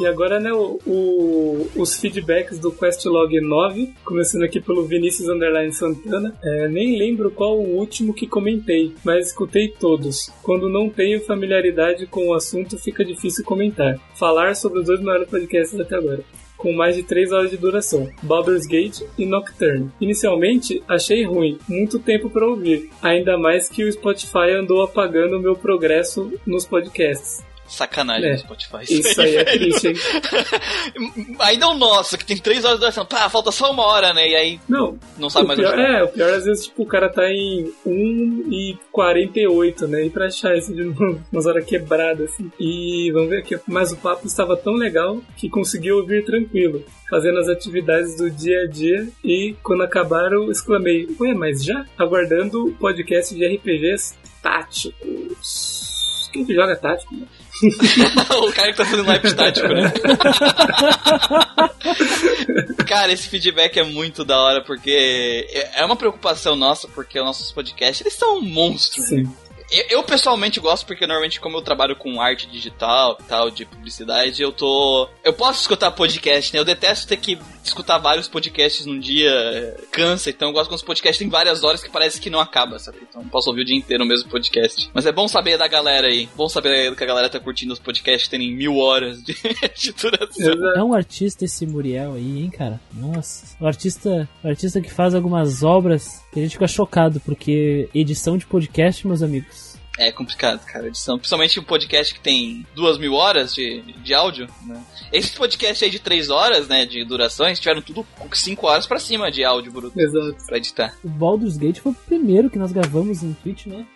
E 0.00 0.06
agora, 0.06 0.40
né, 0.40 0.52
o, 0.52 0.78
o, 0.86 1.70
os 1.76 1.96
feedbacks 2.00 2.58
do 2.58 2.72
Questlog 2.72 3.38
9, 3.40 3.92
começando 4.04 4.42
aqui 4.42 4.60
pelo 4.60 4.84
Vinícius 4.84 5.28
Underline 5.28 5.72
Santana. 5.72 6.34
É, 6.42 6.68
nem 6.68 6.98
lembro 6.98 7.30
qual 7.30 7.58
o 7.58 7.76
último 7.76 8.14
que 8.14 8.26
comentei, 8.26 8.94
mas 9.04 9.28
escutei 9.28 9.68
todos. 9.68 10.30
Quando 10.42 10.68
não 10.68 10.88
tenho 10.88 11.24
familiaridade 11.24 12.06
com 12.06 12.28
o 12.28 12.34
assunto, 12.34 12.78
fica 12.78 13.04
difícil 13.04 13.44
comentar. 13.44 13.98
Falar 14.14 14.56
sobre 14.56 14.78
os 14.80 14.86
dois 14.86 15.00
maiores 15.00 15.28
podcasts 15.28 15.78
até 15.78 15.96
agora 15.96 16.24
com 16.62 16.72
mais 16.72 16.94
de 16.94 17.02
3 17.02 17.32
horas 17.32 17.50
de 17.50 17.56
duração, 17.56 18.08
Baldur's 18.22 18.66
Gate 18.66 19.00
e 19.18 19.26
Nocturne. 19.26 19.90
Inicialmente, 20.00 20.80
achei 20.86 21.24
ruim, 21.24 21.58
muito 21.68 21.98
tempo 21.98 22.30
para 22.30 22.46
ouvir, 22.46 22.88
ainda 23.02 23.36
mais 23.36 23.68
que 23.68 23.82
o 23.82 23.90
Spotify 23.90 24.52
andou 24.56 24.80
apagando 24.80 25.36
o 25.36 25.40
meu 25.40 25.56
progresso 25.56 26.32
nos 26.46 26.64
podcasts. 26.64 27.42
Sacanagem 27.72 28.30
É. 28.30 28.36
Spotify. 28.36 28.82
Isso 28.88 29.20
aí 29.20 29.36
é 29.36 29.44
triste, 29.44 29.88
hein? 29.88 29.94
Ainda 31.40 31.68
o 31.68 31.74
nosso, 31.74 32.16
que 32.18 32.24
tem 32.24 32.36
três 32.36 32.64
horas 32.64 32.76
de 32.76 32.80
duração. 32.80 33.06
Pá, 33.06 33.28
falta 33.28 33.50
só 33.50 33.70
uma 33.70 33.84
hora, 33.86 34.12
né? 34.12 34.28
E 34.28 34.34
aí 34.36 34.60
Não, 34.68 34.98
não 35.18 35.30
sabe 35.30 35.46
mais 35.48 35.58
pior, 35.58 35.72
onde 35.74 35.82
tá. 35.82 35.88
é, 35.88 36.02
o 36.02 36.08
pior 36.08 36.32
às 36.34 36.44
vezes, 36.44 36.66
tipo, 36.66 36.82
o 36.82 36.86
cara 36.86 37.08
tá 37.08 37.30
em 37.30 37.72
1 37.86 38.48
e 38.52 38.78
48, 38.92 39.86
né? 39.88 40.04
E 40.04 40.10
pra 40.10 40.26
achar 40.26 40.56
isso 40.56 40.74
de 40.74 40.84
novo, 40.84 41.20
umas 41.32 41.46
horas 41.46 41.64
quebradas, 41.64 42.30
assim. 42.32 42.50
E 42.60 43.10
vamos 43.12 43.30
ver 43.30 43.38
aqui, 43.38 43.58
mas 43.66 43.90
o 43.92 43.96
papo 43.96 44.26
estava 44.26 44.56
tão 44.56 44.74
legal 44.74 45.20
que 45.36 45.48
consegui 45.48 45.90
ouvir 45.92 46.24
tranquilo, 46.24 46.84
fazendo 47.08 47.38
as 47.38 47.48
atividades 47.48 48.16
do 48.16 48.30
dia 48.30 48.62
a 48.62 48.66
dia 48.66 49.08
e 49.24 49.54
quando 49.62 49.82
acabaram, 49.82 50.50
exclamei, 50.50 51.08
ué, 51.20 51.34
mas 51.34 51.64
já? 51.64 51.84
Aguardando 51.98 52.66
o 52.66 52.72
podcast 52.74 53.34
de 53.34 53.46
RPGs 53.46 54.14
táticos. 54.42 56.28
Quem 56.32 56.44
que 56.44 56.54
joga 56.54 56.74
tático? 56.76 57.14
né? 57.14 57.26
o 58.42 58.52
cara 58.52 58.72
que 58.72 58.78
tá 58.78 58.84
fazendo 58.84 59.06
live 59.06 59.26
estático, 59.26 59.68
né? 59.68 59.92
cara, 62.86 63.12
esse 63.12 63.28
feedback 63.28 63.78
é 63.78 63.82
muito 63.82 64.24
da 64.24 64.40
hora, 64.40 64.62
porque 64.62 65.46
é 65.74 65.84
uma 65.84 65.96
preocupação 65.96 66.56
nossa, 66.56 66.88
porque 66.88 67.18
os 67.18 67.24
nossos 67.24 67.52
podcasts, 67.52 68.00
eles 68.00 68.14
são 68.14 68.40
monstros. 68.40 69.06
Sim. 69.06 69.30
Eu, 69.70 69.84
eu, 69.88 70.02
pessoalmente 70.02 70.60
gosto 70.60 70.86
porque 70.86 71.06
normalmente 71.06 71.40
como 71.40 71.56
eu 71.56 71.62
trabalho 71.62 71.96
com 71.96 72.20
arte 72.20 72.46
digital 72.46 73.16
e 73.18 73.22
tal, 73.24 73.50
de 73.50 73.64
publicidade, 73.64 74.42
eu 74.42 74.52
tô... 74.52 75.08
Eu 75.24 75.32
posso 75.32 75.62
escutar 75.62 75.90
podcast, 75.92 76.52
né? 76.52 76.60
Eu 76.60 76.64
detesto 76.64 77.08
ter 77.08 77.16
que 77.16 77.38
escutar 77.62 77.98
vários 77.98 78.28
podcasts 78.28 78.86
num 78.86 78.98
dia, 78.98 79.30
é, 79.30 79.80
cansa, 79.90 80.30
então 80.30 80.48
eu 80.48 80.52
gosto 80.52 80.68
quando 80.68 80.78
os 80.78 80.84
podcasts 80.84 81.18
tem 81.18 81.28
várias 81.28 81.62
horas 81.62 81.82
que 81.82 81.90
parece 81.90 82.20
que 82.20 82.30
não 82.30 82.40
acaba, 82.40 82.78
sabe? 82.78 82.98
Então 83.08 83.22
posso 83.28 83.50
ouvir 83.50 83.62
o 83.62 83.64
dia 83.64 83.76
inteiro 83.76 84.04
o 84.04 84.06
mesmo 84.06 84.28
podcast. 84.28 84.90
Mas 84.92 85.06
é 85.06 85.12
bom 85.12 85.28
saber 85.28 85.56
da 85.56 85.68
galera 85.68 86.06
aí, 86.06 86.28
bom 86.36 86.48
saber 86.48 86.94
que 86.94 87.04
a 87.04 87.06
galera 87.06 87.28
tá 87.28 87.38
curtindo 87.38 87.72
os 87.72 87.78
podcasts 87.78 88.28
terem 88.28 88.54
mil 88.54 88.78
horas 88.78 89.22
de, 89.22 89.34
de 89.76 89.92
duração. 89.92 90.76
É 90.76 90.82
um 90.82 90.94
artista 90.94 91.44
esse 91.44 91.66
Muriel 91.66 92.14
aí, 92.14 92.42
hein, 92.42 92.50
cara? 92.50 92.80
Nossa. 92.92 93.56
O 93.60 93.66
artista, 93.66 94.28
o 94.42 94.48
artista 94.48 94.80
que 94.80 94.90
faz 94.90 95.14
algumas 95.14 95.62
obras 95.62 96.22
que 96.32 96.40
a 96.40 96.42
gente 96.42 96.52
fica 96.52 96.66
chocado, 96.66 97.20
porque 97.20 97.88
edição 97.94 98.36
de 98.36 98.46
podcast, 98.46 99.06
meus 99.06 99.22
amigos. 99.22 99.71
É 99.98 100.10
complicado, 100.10 100.64
cara, 100.64 100.86
edição. 100.86 101.18
Principalmente 101.18 101.60
um 101.60 101.64
podcast 101.64 102.14
que 102.14 102.20
tem 102.20 102.66
duas 102.74 102.96
mil 102.96 103.12
horas 103.12 103.54
de, 103.54 103.82
de 104.02 104.14
áudio, 104.14 104.48
né? 104.66 104.82
Esse 105.12 105.32
podcast 105.36 105.84
aí 105.84 105.90
de 105.90 105.98
três 105.98 106.30
horas, 106.30 106.66
né, 106.66 106.86
de 106.86 107.04
duração, 107.04 107.46
eles 107.46 107.60
tiveram 107.60 107.82
tudo 107.82 108.06
cinco 108.32 108.66
horas 108.66 108.86
pra 108.86 108.98
cima 108.98 109.30
de 109.30 109.44
áudio 109.44 109.70
bruto 109.70 110.00
Exato. 110.00 110.36
pra 110.46 110.56
editar. 110.56 110.94
O 111.04 111.08
Baldur's 111.08 111.58
Gate 111.58 111.80
foi 111.80 111.92
o 111.92 111.94
primeiro 111.94 112.48
que 112.48 112.58
nós 112.58 112.72
gravamos 112.72 113.22
no 113.22 113.34
Twitch, 113.34 113.66
né? 113.66 113.86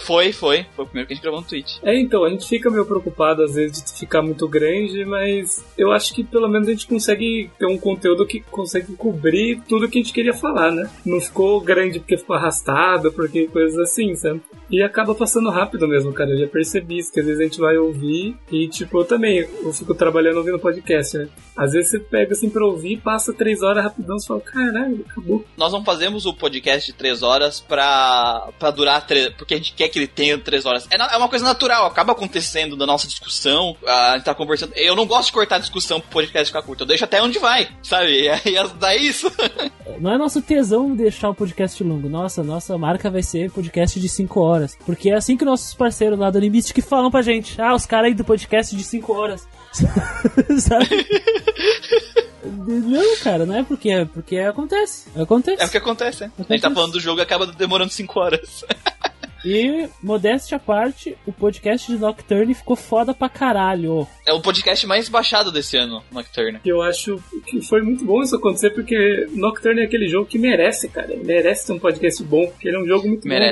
Foi, 0.00 0.32
foi. 0.32 0.66
Foi 0.74 0.84
o 0.84 0.88
primeiro 0.88 1.06
que 1.06 1.12
a 1.12 1.16
gente 1.16 1.22
gravou 1.22 1.40
no 1.40 1.46
Twitch. 1.46 1.78
É, 1.82 1.98
então, 1.98 2.24
a 2.24 2.30
gente 2.30 2.48
fica 2.48 2.70
meio 2.70 2.84
preocupado 2.84 3.42
às 3.42 3.54
vezes 3.54 3.82
de 3.82 3.98
ficar 3.98 4.22
muito 4.22 4.46
grande, 4.48 5.04
mas 5.04 5.64
eu 5.76 5.90
acho 5.92 6.14
que 6.14 6.24
pelo 6.24 6.48
menos 6.48 6.68
a 6.68 6.72
gente 6.72 6.86
consegue 6.86 7.50
ter 7.58 7.66
um 7.66 7.78
conteúdo 7.78 8.26
que 8.26 8.40
consegue 8.40 8.94
cobrir 8.94 9.60
tudo 9.68 9.88
que 9.88 9.98
a 9.98 10.02
gente 10.02 10.12
queria 10.12 10.34
falar, 10.34 10.70
né? 10.70 10.90
Não 11.04 11.20
ficou 11.20 11.60
grande 11.60 11.98
porque 11.98 12.16
ficou 12.16 12.36
arrastado, 12.36 13.12
porque 13.12 13.46
coisas 13.48 13.78
assim, 13.78 14.14
sabe? 14.14 14.40
E 14.70 14.82
acaba 14.82 15.14
passando 15.14 15.50
rápido 15.50 15.86
mesmo, 15.86 16.12
cara. 16.12 16.30
Eu 16.30 16.38
já 16.38 16.46
percebi 16.46 16.98
isso, 16.98 17.12
que 17.12 17.20
às 17.20 17.26
vezes 17.26 17.40
a 17.40 17.44
gente 17.44 17.60
vai 17.60 17.76
ouvir 17.76 18.36
e, 18.50 18.68
tipo, 18.68 19.00
eu 19.00 19.04
também, 19.04 19.38
eu 19.38 19.72
fico 19.72 19.94
trabalhando 19.94 20.38
ouvindo 20.38 20.58
podcast, 20.58 21.18
né? 21.18 21.28
Às 21.56 21.72
vezes 21.72 21.90
você 21.90 21.98
pega 21.98 22.32
assim 22.32 22.48
pra 22.48 22.64
ouvir, 22.64 22.98
passa 22.98 23.32
três 23.32 23.62
horas 23.62 23.84
rapidão, 23.84 24.18
você 24.18 24.26
fala, 24.26 24.40
caralho, 24.40 25.04
acabou. 25.08 25.44
Nós 25.56 25.72
não 25.72 25.84
fazemos 25.84 26.24
o 26.24 26.32
podcast 26.32 26.90
de 26.90 26.96
três 26.96 27.22
horas 27.22 27.60
pra, 27.60 28.48
pra 28.58 28.70
durar 28.70 29.06
três, 29.06 29.28
porque 29.30 29.54
a 29.54 29.56
gente 29.56 29.71
quer 29.72 29.88
que 29.88 29.98
ele 29.98 30.06
tenha 30.06 30.38
três 30.38 30.64
horas. 30.66 30.86
É, 30.90 30.96
na- 30.98 31.12
é 31.12 31.16
uma 31.16 31.28
coisa 31.28 31.44
natural, 31.44 31.86
acaba 31.86 32.12
acontecendo 32.12 32.76
da 32.76 32.86
nossa 32.86 33.06
discussão, 33.06 33.76
a 33.86 34.14
gente 34.16 34.24
tá 34.24 34.34
conversando. 34.34 34.72
Eu 34.76 34.94
não 34.96 35.06
gosto 35.06 35.26
de 35.26 35.32
cortar 35.32 35.56
a 35.56 35.58
discussão 35.60 36.00
pro 36.00 36.10
podcast 36.10 36.46
ficar 36.48 36.62
curto, 36.62 36.82
eu 36.82 36.86
deixo 36.86 37.04
até 37.04 37.22
onde 37.22 37.38
vai, 37.38 37.68
sabe? 37.82 38.12
E 38.22 38.28
aí 38.28 38.68
dá 38.78 38.94
isso. 38.94 39.30
Não 39.98 40.12
é 40.12 40.18
nosso 40.18 40.40
tesão 40.42 40.94
deixar 40.94 41.30
o 41.30 41.34
podcast 41.34 41.82
longo. 41.82 42.08
Nossa, 42.08 42.42
nossa 42.42 42.76
marca 42.78 43.10
vai 43.10 43.22
ser 43.22 43.50
podcast 43.50 43.98
de 43.98 44.08
5 44.08 44.40
horas. 44.40 44.76
Porque 44.86 45.10
é 45.10 45.14
assim 45.14 45.36
que 45.36 45.44
nossos 45.44 45.74
parceiros 45.74 46.18
lá 46.18 46.30
do 46.30 46.38
Limite 46.38 46.72
que 46.74 46.82
falam 46.82 47.10
pra 47.10 47.22
gente. 47.22 47.60
Ah, 47.60 47.74
os 47.74 47.86
caras 47.86 48.06
aí 48.06 48.14
do 48.14 48.24
podcast 48.24 48.74
de 48.76 48.84
5 48.84 49.12
horas. 49.12 49.46
Sabe? 50.58 51.06
Não, 52.44 53.16
cara, 53.22 53.46
não 53.46 53.56
é 53.56 53.62
porque 53.62 53.90
é 53.90 54.04
porque 54.04 54.38
acontece. 54.38 55.08
Acontece. 55.16 55.62
É 55.62 55.66
o 55.66 55.70
que 55.70 55.76
acontece, 55.78 56.24
né? 56.24 56.32
A 56.38 56.52
gente 56.52 56.62
tá 56.62 56.70
falando 56.70 56.92
do 56.92 57.00
jogo 57.00 57.20
e 57.20 57.22
acaba 57.22 57.46
demorando 57.46 57.92
cinco 57.92 58.18
horas. 58.20 58.64
E, 59.44 59.88
modéstia 60.02 60.56
à 60.56 60.60
parte, 60.60 61.16
o 61.26 61.32
podcast 61.32 61.90
de 61.90 61.98
Nocturne 61.98 62.54
ficou 62.54 62.76
foda 62.76 63.12
pra 63.12 63.28
caralho. 63.28 64.06
É 64.26 64.32
o 64.32 64.40
podcast 64.40 64.86
mais 64.86 65.08
baixado 65.08 65.50
desse 65.50 65.76
ano, 65.76 66.02
Nocturne. 66.12 66.60
E 66.64 66.68
eu 66.68 66.80
acho 66.82 67.22
que 67.46 67.60
foi 67.62 67.82
muito 67.82 68.04
bom 68.04 68.22
isso 68.22 68.36
acontecer, 68.36 68.70
porque 68.70 69.26
Nocturne 69.32 69.80
é 69.80 69.84
aquele 69.84 70.08
jogo 70.08 70.26
que 70.26 70.38
merece, 70.38 70.88
cara. 70.88 71.16
Merece 71.22 71.66
ter 71.66 71.72
um 71.72 71.78
podcast 71.78 72.22
bom, 72.24 72.46
porque 72.46 72.68
ele 72.68 72.76
é 72.76 72.80
um 72.80 72.86
jogo 72.86 73.08
muito 73.08 73.22
bom. 73.22 73.28
né? 73.34 73.50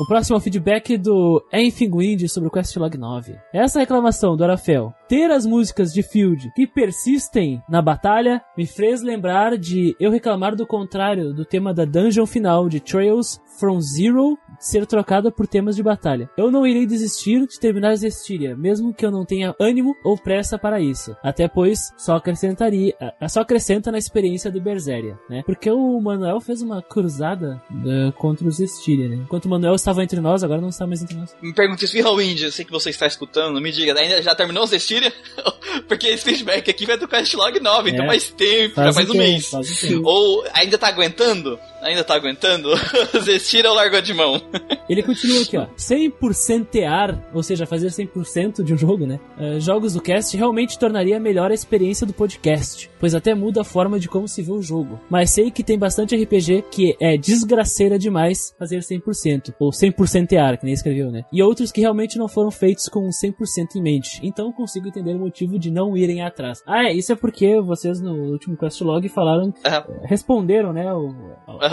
O 0.00 0.06
próximo 0.06 0.36
é 0.36 0.38
o 0.38 0.40
feedback 0.40 0.96
do 0.96 1.44
Enfingwind 1.52 2.28
sobre 2.28 2.48
o 2.48 2.52
Questlog 2.52 2.96
9. 2.96 3.36
Essa 3.52 3.80
reclamação 3.80 4.36
do 4.36 4.44
Arafel, 4.44 4.94
ter 5.08 5.28
as 5.28 5.44
músicas 5.44 5.92
de 5.92 6.04
Field 6.04 6.52
que 6.54 6.68
persistem 6.68 7.60
na 7.68 7.82
batalha, 7.82 8.40
me 8.56 8.64
fez 8.64 9.02
lembrar 9.02 9.58
de 9.58 9.96
eu 9.98 10.12
reclamar 10.12 10.54
do 10.54 10.64
contrário 10.64 11.34
do 11.34 11.44
tema 11.44 11.74
da 11.74 11.84
dungeon 11.84 12.26
final 12.26 12.68
de 12.68 12.78
Trails 12.78 13.40
from 13.58 13.80
Zero 13.80 14.38
ser 14.58 14.86
trocada 14.86 15.30
por 15.30 15.46
temas 15.46 15.76
de 15.76 15.82
batalha. 15.82 16.28
Eu 16.36 16.50
não 16.50 16.66
irei 16.66 16.86
desistir 16.86 17.46
de 17.46 17.58
terminar 17.58 17.94
Zestiria, 17.96 18.56
mesmo 18.56 18.92
que 18.94 19.04
eu 19.04 19.10
não 19.10 19.24
tenha 19.24 19.54
ânimo 19.60 19.96
ou 20.04 20.16
pressa 20.16 20.58
para 20.58 20.80
isso. 20.80 21.16
Até 21.22 21.48
pois 21.48 21.92
só 21.96 22.16
acrescentaria, 22.16 22.94
ah, 23.20 23.28
só 23.28 23.40
acrescenta 23.40 23.90
na 23.90 23.98
experiência 23.98 24.50
do 24.50 24.60
Berseria, 24.60 25.18
né? 25.28 25.42
Porque 25.44 25.70
o 25.70 26.00
Manuel 26.00 26.40
fez 26.40 26.62
uma 26.62 26.82
cruzada 26.82 27.62
eh, 27.70 28.12
contra 28.16 28.46
os 28.46 28.56
Zestiria, 28.56 29.08
né? 29.08 29.16
Enquanto 29.16 29.46
o 29.46 29.48
Manuel 29.48 29.74
estava 29.74 30.02
entre 30.02 30.20
nós, 30.20 30.42
agora 30.42 30.60
não 30.60 30.68
está 30.68 30.86
mais 30.86 31.02
entre 31.02 31.16
nós. 31.16 31.34
Me 31.42 31.52
pergunte 31.52 31.86
se 31.86 32.02
Wind, 32.02 32.42
eu 32.42 32.52
sei 32.52 32.64
que 32.64 32.70
você 32.70 32.90
está 32.90 33.06
escutando, 33.06 33.60
me 33.60 33.70
diga, 33.70 33.98
ainda 33.98 34.20
já 34.22 34.34
terminou 34.34 34.64
o 34.64 34.66
Zestiria? 34.66 35.12
Porque 35.86 36.08
esse 36.08 36.24
feedback 36.24 36.70
aqui 36.70 36.86
vai 36.86 36.98
do 36.98 37.06
Castlog 37.08 37.60
9, 37.60 37.90
então 37.90 38.04
É. 38.04 38.08
faz 38.08 38.30
tempo, 38.30 38.74
já 38.76 38.92
faz 38.92 39.08
um 39.08 39.12
tempo, 39.12 39.24
mês. 39.24 39.48
Faz 39.48 39.84
um. 39.84 40.02
Ou 40.04 40.44
ainda 40.52 40.78
tá 40.78 40.88
aguentando? 40.88 41.58
Ainda 41.82 42.02
tá 42.04 42.14
aguentando? 42.14 42.68
Zestira 43.22 43.68
ou 43.68 43.74
largou 43.74 44.00
de 44.00 44.12
mão? 44.12 44.40
Ele 44.88 45.02
continua 45.02 45.42
aqui, 45.42 45.56
ó. 45.56 45.66
100%ear, 45.76 47.18
ou 47.32 47.42
seja, 47.42 47.66
fazer 47.66 47.88
100% 47.88 48.62
de 48.62 48.74
um 48.74 48.78
jogo, 48.78 49.06
né? 49.06 49.20
Eh, 49.38 49.60
jogos 49.60 49.94
do 49.94 50.00
cast 50.00 50.36
realmente 50.36 50.78
tornaria 50.78 51.20
melhor 51.20 51.50
a 51.50 51.54
experiência 51.54 52.06
do 52.06 52.12
podcast, 52.12 52.90
pois 52.98 53.14
até 53.14 53.34
muda 53.34 53.60
a 53.60 53.64
forma 53.64 53.98
de 54.00 54.08
como 54.08 54.26
se 54.26 54.42
vê 54.42 54.50
o 54.50 54.62
jogo. 54.62 54.98
Mas 55.10 55.30
sei 55.30 55.50
que 55.50 55.62
tem 55.62 55.78
bastante 55.78 56.16
RPG 56.16 56.64
que 56.70 56.96
é 57.00 57.16
desgraceira 57.16 57.98
demais 57.98 58.54
fazer 58.58 58.78
100%, 58.80 59.54
ou 59.58 59.70
100%ear, 59.70 60.58
que 60.58 60.64
nem 60.64 60.74
escreveu, 60.74 61.10
né? 61.10 61.24
E 61.32 61.42
outros 61.42 61.70
que 61.70 61.80
realmente 61.80 62.18
não 62.18 62.28
foram 62.28 62.50
feitos 62.50 62.88
com 62.88 63.08
100% 63.08 63.76
em 63.76 63.82
mente. 63.82 64.20
Então 64.22 64.52
consigo 64.52 64.88
entender 64.88 65.14
o 65.14 65.18
motivo 65.18 65.58
de 65.58 65.70
não 65.70 65.96
irem 65.96 66.22
atrás. 66.22 66.62
Ah, 66.66 66.84
é, 66.84 66.92
isso 66.92 67.12
é 67.12 67.16
porque 67.16 67.60
vocês 67.60 68.00
no 68.00 68.14
último 68.32 68.56
questlog 68.56 69.06
falaram, 69.08 69.52
Aham. 69.64 69.84
responderam, 70.04 70.72
né? 70.72 70.92
O, 70.92 71.14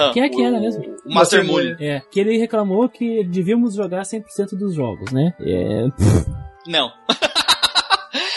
Aham. 0.05 0.13
Quem 0.13 0.23
é 0.23 0.29
que 0.29 0.43
era 0.43 0.59
mesmo? 0.59 0.83
O 1.05 1.13
Master 1.13 1.45
Moon. 1.45 1.75
É, 1.79 2.01
que 2.11 2.19
ele 2.19 2.37
reclamou 2.37 2.87
que 2.89 3.23
devíamos 3.23 3.75
jogar 3.75 4.01
100% 4.03 4.57
dos 4.57 4.73
jogos, 4.73 5.11
né? 5.11 5.33
É, 5.39 5.87
Não. 6.67 6.91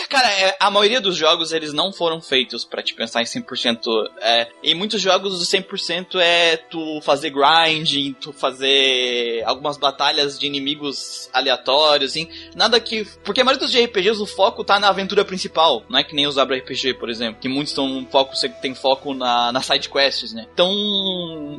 Cara, 0.09 0.29
é, 0.33 0.57
a 0.59 0.71
maioria 0.71 1.01
dos 1.01 1.16
jogos 1.16 1.53
eles 1.53 1.73
não 1.73 1.92
foram 1.92 2.21
feitos 2.21 2.64
pra 2.64 2.83
te 2.83 2.94
pensar 2.94 3.21
em 3.21 3.25
100%. 3.25 3.79
É, 4.21 4.49
em 4.62 4.75
muitos 4.75 5.01
jogos 5.01 5.40
o 5.40 5.44
100% 5.44 6.18
é 6.18 6.57
tu 6.57 7.01
fazer 7.03 7.31
grinding, 7.31 8.14
tu 8.14 8.33
fazer 8.33 9.42
algumas 9.44 9.77
batalhas 9.77 10.38
de 10.38 10.47
inimigos 10.47 11.29
aleatórios. 11.33 12.14
Nada 12.55 12.81
que. 12.81 13.05
Porque 13.23 13.40
a 13.40 13.44
maioria 13.44 13.66
dos 13.66 13.77
RPGs 13.77 14.21
o 14.21 14.27
foco 14.27 14.64
tá 14.64 14.81
na 14.81 14.88
aventura 14.88 15.25
principal, 15.25 15.85
não 15.88 15.99
é 15.99 16.05
que 16.05 16.14
nem 16.14 16.27
os 16.27 16.38
RPG, 16.38 16.94
por 16.94 17.11
exemplo. 17.11 17.40
Que 17.40 17.49
muitos 17.49 17.73
tão 17.73 18.07
foco, 18.11 18.35
tem 18.62 18.75
foco 18.75 19.12
na, 19.12 19.53
na 19.53 19.61
side 19.61 19.88
quests, 19.88 20.33
né? 20.33 20.47
Então 20.53 20.73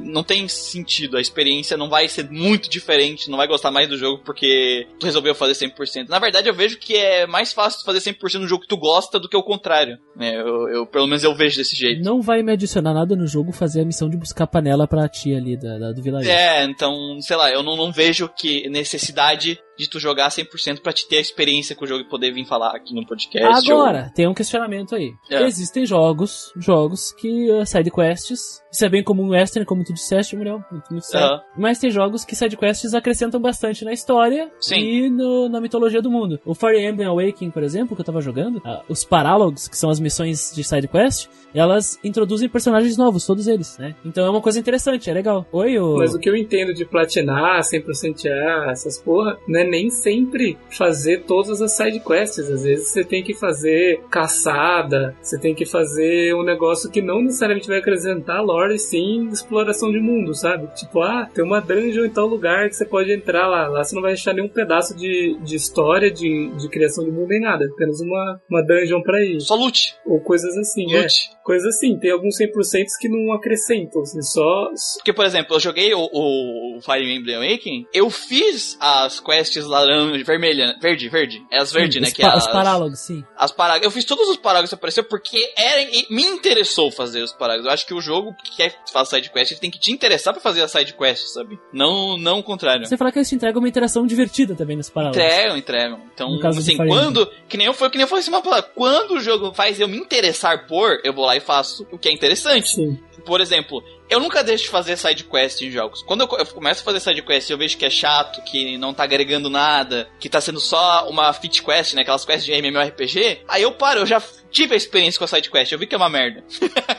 não 0.03 0.23
tem 0.23 0.47
sentido. 0.47 1.17
A 1.17 1.21
experiência 1.21 1.77
não 1.77 1.89
vai 1.89 2.07
ser 2.07 2.29
muito 2.29 2.69
diferente, 2.69 3.29
não 3.29 3.37
vai 3.37 3.47
gostar 3.47 3.71
mais 3.71 3.87
do 3.87 3.97
jogo 3.97 4.21
porque 4.23 4.87
tu 4.99 5.05
resolveu 5.05 5.35
fazer 5.35 5.53
100%. 5.53 6.09
Na 6.09 6.19
verdade, 6.19 6.49
eu 6.49 6.53
vejo 6.53 6.77
que 6.79 6.95
é 6.95 7.27
mais 7.27 7.53
fácil 7.53 7.85
fazer 7.85 7.99
100% 7.99 8.38
no 8.39 8.47
jogo 8.47 8.61
que 8.63 8.67
tu 8.67 8.77
gosta 8.77 9.19
do 9.19 9.27
que 9.29 9.37
o 9.37 9.43
contrário. 9.43 9.97
né? 10.15 10.35
eu, 10.35 10.67
eu- 10.69 10.85
pelo 10.87 11.05
menos 11.07 11.23
eu 11.23 11.33
vejo 11.35 11.57
desse 11.57 11.75
jeito. 11.75 12.03
não 12.03 12.21
vai 12.21 12.41
me 12.41 12.51
adicionar 12.51 12.93
nada 12.93 13.15
no 13.15 13.27
jogo 13.27 13.51
fazer 13.51 13.81
a 13.81 13.85
missão 13.85 14.09
de 14.09 14.17
buscar 14.17 14.47
panela 14.47 14.87
pra 14.87 15.07
tia 15.07 15.37
ali 15.37 15.55
da, 15.57 15.77
da- 15.77 15.91
do 15.91 16.01
vilarejo. 16.01 16.31
É, 16.31 16.63
então, 16.63 17.19
sei 17.21 17.35
lá, 17.37 17.51
eu 17.51 17.61
não, 17.63 17.75
não 17.77 17.91
vejo 17.91 18.29
que 18.29 18.67
necessidade 18.69 19.59
de 19.79 19.89
tu 19.89 19.97
jogar 19.97 20.27
100% 20.27 20.81
pra 20.81 20.91
te 20.91 21.07
ter 21.07 21.17
a 21.17 21.21
experiência 21.21 21.73
com 21.73 21.85
o 21.85 21.87
jogo 21.87 22.01
e 22.01 22.09
poder 22.09 22.33
vir 22.33 22.45
falar 22.45 22.75
aqui 22.75 22.93
no 22.93 23.07
podcast. 23.07 23.71
Agora, 23.71 24.07
ou... 24.07 24.13
tem 24.13 24.27
um 24.27 24.33
questionamento 24.33 24.93
aí. 24.93 25.13
É. 25.31 25.43
Existem 25.43 25.85
jogos, 25.85 26.51
jogos 26.57 27.13
que 27.13 27.49
uh, 27.49 27.65
side 27.65 27.89
quests, 27.89 28.61
isso 28.69 28.85
é 28.85 28.89
bem 28.89 29.01
comum 29.01 29.27
no 29.27 29.31
Western, 29.31 29.65
como 29.65 29.83
tu 29.85 29.93
disseste, 29.93 30.35
Muriel, 30.35 30.61
muito, 30.69 30.91
muito 30.91 31.05
certo. 31.05 31.31
Uhum. 31.31 31.39
Mas 31.57 31.79
tem 31.79 31.89
jogos 31.89 32.25
que 32.25 32.35
side 32.35 32.57
quests 32.57 32.93
acrescentam 32.93 33.39
bastante 33.39 33.85
na 33.85 33.93
história 33.93 34.51
Sim. 34.59 34.75
e 34.75 35.09
no, 35.09 35.47
na 35.47 35.61
mitologia 35.61 36.01
do 36.01 36.11
mundo. 36.11 36.41
O 36.45 36.53
Fire 36.53 36.77
Emblem 36.77 37.07
Awakening, 37.07 37.51
por 37.51 37.63
exemplo, 37.63 37.95
que 37.95 38.01
eu 38.01 38.05
tava 38.05 38.19
jogando, 38.19 38.57
uh, 38.57 38.83
os 38.89 39.05
Paralogs, 39.05 39.69
que 39.69 39.77
são 39.77 39.89
as 39.89 39.99
missões 40.01 40.51
de 40.53 40.61
side 40.61 40.89
quest, 40.89 41.29
elas 41.53 41.97
introduzem 42.03 42.49
personagens 42.49 42.97
novos, 42.97 43.25
todos 43.25 43.47
eles, 43.47 43.77
né? 43.77 43.95
Então 44.05 44.25
é 44.25 44.29
uma 44.29 44.41
coisa 44.41 44.59
interessante, 44.59 45.09
é 45.09 45.13
legal. 45.13 45.47
Oi, 45.53 45.79
o... 45.79 45.95
Mas 45.97 46.13
o 46.13 46.19
que 46.19 46.29
eu 46.29 46.35
entendo 46.35 46.73
de 46.73 46.85
platinar, 46.85 47.61
100% 47.61 48.25
A, 48.27 48.71
essas 48.71 48.97
porra, 48.97 49.37
não 49.47 49.59
é 49.59 49.68
nem 49.69 49.89
sempre 49.89 50.57
fazer 50.69 51.23
todas 51.23 51.61
as 51.61 51.75
side 51.75 51.99
quests. 51.99 52.49
Às 52.49 52.63
vezes 52.63 52.89
você 52.89 53.03
tem 53.03 53.23
que 53.23 53.33
fazer 53.33 54.01
caçada, 54.09 55.15
você 55.21 55.39
tem 55.39 55.53
que 55.53 55.65
fazer 55.65 56.33
um 56.35 56.43
negócio 56.43 56.89
que 56.89 57.01
não 57.01 57.21
necessariamente 57.21 57.67
vai 57.67 57.79
acrescentar 57.79 58.43
lore, 58.43 58.77
sim 58.79 59.29
exploração 59.31 59.91
de 59.91 59.99
mundo, 59.99 60.33
sabe? 60.33 60.67
Tipo, 60.75 61.01
ah, 61.01 61.27
tem 61.33 61.43
uma 61.43 61.59
dungeon 61.61 62.05
em 62.05 62.09
tal 62.09 62.27
lugar 62.27 62.69
que 62.69 62.75
você 62.75 62.85
pode 62.85 63.11
entrar 63.11 63.47
lá. 63.47 63.67
Lá 63.67 63.83
você 63.83 63.95
não 63.95 64.01
vai 64.01 64.13
achar 64.13 64.33
nenhum 64.33 64.49
pedaço 64.49 64.95
de, 64.95 65.37
de 65.43 65.55
história, 65.55 66.11
de, 66.11 66.51
de 66.57 66.69
criação 66.69 67.03
de 67.03 67.11
mundo 67.11 67.29
nem 67.29 67.41
nada. 67.41 67.65
Apenas 67.65 67.99
uma, 68.01 68.41
uma 68.49 68.61
dungeon 68.61 69.01
pra 69.01 69.23
ir. 69.23 69.39
Só 69.41 69.55
loot. 69.55 69.95
Ou 70.05 70.19
coisas 70.19 70.55
assim, 70.57 70.85
loot. 70.85 71.31
É 71.35 71.39
coisas 71.49 71.75
assim. 71.75 71.97
Tem 71.97 72.11
alguns 72.11 72.37
100% 72.37 72.85
que 73.01 73.09
não 73.09 73.33
acrescentam, 73.33 74.03
assim, 74.03 74.21
só... 74.21 74.69
Porque, 74.97 75.11
por 75.11 75.25
exemplo, 75.25 75.55
eu 75.55 75.59
joguei 75.59 75.91
o, 75.95 75.99
o 75.99 76.79
Fire 76.79 77.11
Emblem 77.11 77.37
Awakening, 77.37 77.87
eu 77.91 78.07
fiz 78.11 78.77
as 78.79 79.19
quests 79.19 79.58
laranja, 79.65 80.23
vermelha, 80.23 80.75
verde, 80.81 81.09
verde. 81.09 81.45
É 81.51 81.59
as 81.59 81.71
verde, 81.71 81.95
sim, 81.95 82.01
né? 82.01 82.11
Que 82.11 82.21
pa 82.21 82.29
é 82.29 82.31
as, 82.31 82.45
os 82.45 82.51
parálogos, 82.51 82.99
sim. 82.99 83.23
As 83.37 83.51
parálogos. 83.51 83.85
Eu 83.85 83.91
fiz 83.91 84.05
todos 84.05 84.27
os 84.29 84.37
parálogos 84.37 84.69
que 84.69 84.75
apareceu 84.75 85.03
porque 85.03 85.53
era, 85.57 85.85
me 86.09 86.23
interessou 86.23 86.91
fazer 86.91 87.21
os 87.21 87.31
parálogos. 87.31 87.65
Eu 87.65 87.71
acho 87.71 87.85
que 87.85 87.93
o 87.93 88.01
jogo 88.01 88.33
que 88.43 88.57
quer 88.57 88.75
fazer 88.91 89.09
side 89.09 89.31
quest, 89.31 89.51
ele 89.51 89.59
tem 89.59 89.71
que 89.71 89.79
te 89.79 89.91
interessar 89.91 90.33
pra 90.33 90.41
fazer 90.41 90.61
a 90.61 90.67
side 90.67 90.93
quest, 90.93 91.27
sabe? 91.27 91.59
Não, 91.73 92.17
não 92.17 92.39
o 92.39 92.43
contrário. 92.43 92.85
Você 92.85 92.97
fala 92.97 93.11
que 93.11 93.17
eles 93.17 93.29
te 93.29 93.35
entregam 93.35 93.59
uma 93.59 93.69
interação 93.69 94.05
divertida 94.05 94.55
também 94.55 94.77
nos 94.77 94.89
parálogos. 94.89 95.21
Entregam, 95.21 95.57
entregam. 95.57 96.01
Então, 96.13 96.39
assim, 96.47 96.77
quando... 96.77 97.25
Que 97.47 97.57
nem 97.57 97.67
eu 97.67 97.73
foi 97.73 97.89
que 97.89 97.97
nem 97.97 98.03
eu 98.03 98.07
falei 98.07 98.21
assim, 98.21 98.31
uma 98.31 98.41
palavra. 98.41 98.69
Quando 98.75 99.15
o 99.15 99.19
jogo 99.19 99.53
faz 99.53 99.79
eu 99.79 99.87
me 99.87 99.97
interessar 99.97 100.67
por, 100.67 100.99
eu 101.03 101.13
vou 101.13 101.25
lá 101.25 101.35
e 101.35 101.39
faço 101.39 101.87
o 101.91 101.97
que 101.97 102.09
é 102.09 102.11
interessante. 102.11 102.69
Sim. 102.75 102.99
Por 103.25 103.41
exemplo, 103.41 103.83
eu 104.09 104.19
nunca 104.19 104.43
deixo 104.43 104.63
de 104.63 104.69
fazer 104.69 104.97
side 104.97 105.23
quest 105.23 105.61
em 105.61 105.69
jogos. 105.69 106.01
Quando 106.01 106.21
eu, 106.21 106.37
eu 106.37 106.45
começo 106.47 106.81
a 106.81 106.83
fazer 106.83 106.99
side 106.99 107.21
quest 107.21 107.49
e 107.49 107.53
eu 107.53 107.57
vejo 107.57 107.77
que 107.77 107.85
é 107.85 107.89
chato, 107.89 108.41
que 108.41 108.77
não 108.77 108.93
tá 108.93 109.03
agregando 109.03 109.49
nada, 109.49 110.09
que 110.19 110.27
tá 110.27 110.41
sendo 110.41 110.59
só 110.59 111.07
uma 111.07 111.31
fit 111.33 111.61
quest, 111.63 111.93
né? 111.93 112.01
Aquelas 112.01 112.25
quests 112.25 112.45
de 112.45 112.51
MMORPG, 112.51 113.43
aí 113.47 113.61
eu 113.61 113.71
paro, 113.71 113.99
eu 113.99 114.05
já 114.05 114.21
tive 114.51 114.73
a 114.73 114.77
experiência 114.77 115.19
com 115.19 115.25
a 115.25 115.27
side 115.27 115.51
quest, 115.51 115.71
eu 115.71 115.77
vi 115.77 115.85
que 115.85 115.93
é 115.93 115.97
uma 115.97 116.09
merda. 116.09 116.43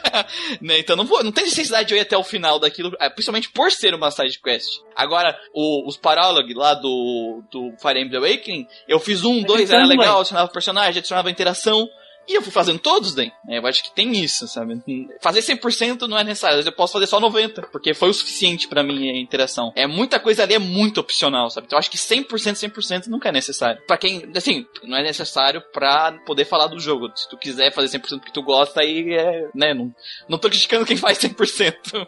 né? 0.62 0.78
Então 0.78 0.94
não, 0.94 1.04
vou, 1.04 1.24
não 1.24 1.32
tem 1.32 1.44
necessidade 1.44 1.88
de 1.88 1.94
eu 1.94 1.98
ir 1.98 2.02
até 2.02 2.16
o 2.16 2.22
final 2.22 2.58
daquilo, 2.58 2.96
é, 3.00 3.11
principalmente 3.11 3.50
por 3.50 3.72
ser 3.72 3.92
uma 3.92 4.11
side 4.11 4.38
quest. 4.40 4.80
Agora, 4.94 5.36
o, 5.52 5.88
os 5.88 5.96
Paralog 5.96 6.52
lá 6.54 6.74
do, 6.74 7.42
do 7.50 7.72
Fire 7.80 8.00
Emblem 8.00 8.18
Awakening, 8.18 8.66
eu 8.86 9.00
fiz 9.00 9.24
um, 9.24 9.42
dois, 9.42 9.70
era 9.70 9.84
legal, 9.84 10.20
adicionava 10.20 10.48
personagem, 10.48 10.98
adicionava 10.98 11.30
interação. 11.30 11.88
E 12.30 12.34
eu 12.34 12.42
fui 12.42 12.52
fazendo 12.52 12.78
todos, 12.78 13.12
daí. 13.12 13.32
Eu 13.48 13.66
acho 13.66 13.82
que 13.82 13.92
tem 13.92 14.12
isso, 14.12 14.46
sabe? 14.46 14.80
Fazer 15.20 15.40
100% 15.40 16.02
não 16.02 16.16
é 16.16 16.22
necessário. 16.22 16.62
Eu 16.64 16.72
posso 16.72 16.92
fazer 16.92 17.08
só 17.08 17.20
90%, 17.20 17.66
porque 17.72 17.92
foi 17.92 18.08
o 18.08 18.14
suficiente 18.14 18.68
para 18.68 18.84
mim 18.84 19.10
a 19.10 19.18
interação. 19.18 19.72
É 19.74 19.84
muita 19.84 20.20
coisa 20.20 20.44
ali, 20.44 20.54
é 20.54 20.58
muito 20.60 21.00
opcional, 21.00 21.50
sabe? 21.50 21.66
Então 21.66 21.76
eu 21.76 21.80
acho 21.80 21.90
que 21.90 21.96
100%, 21.96 22.28
100% 22.70 23.08
nunca 23.08 23.30
é 23.30 23.32
necessário. 23.32 23.82
Para 23.84 23.96
quem, 23.96 24.30
assim, 24.32 24.64
não 24.84 24.96
é 24.96 25.02
necessário 25.02 25.60
pra 25.72 26.12
poder 26.24 26.44
falar 26.44 26.68
do 26.68 26.78
jogo. 26.78 27.10
Se 27.16 27.28
tu 27.28 27.36
quiser 27.36 27.74
fazer 27.74 27.98
100% 27.98 28.20
porque 28.20 28.32
tu 28.32 28.44
gosta, 28.44 28.80
aí 28.80 29.12
é, 29.12 29.48
né? 29.52 29.74
Não, 29.74 29.92
não 30.28 30.38
tô 30.38 30.48
criticando 30.48 30.86
quem 30.86 30.96
faz 30.96 31.18
100%. 31.18 32.06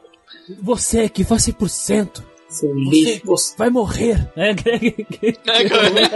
Você 0.60 1.08
que 1.08 1.24
faz 1.24 1.48
100%. 1.48 2.22
Seu 2.52 2.74
lixo. 2.74 3.22
Você 3.24 3.56
vai 3.56 3.70
morrer. 3.70 4.30
É, 4.36 4.54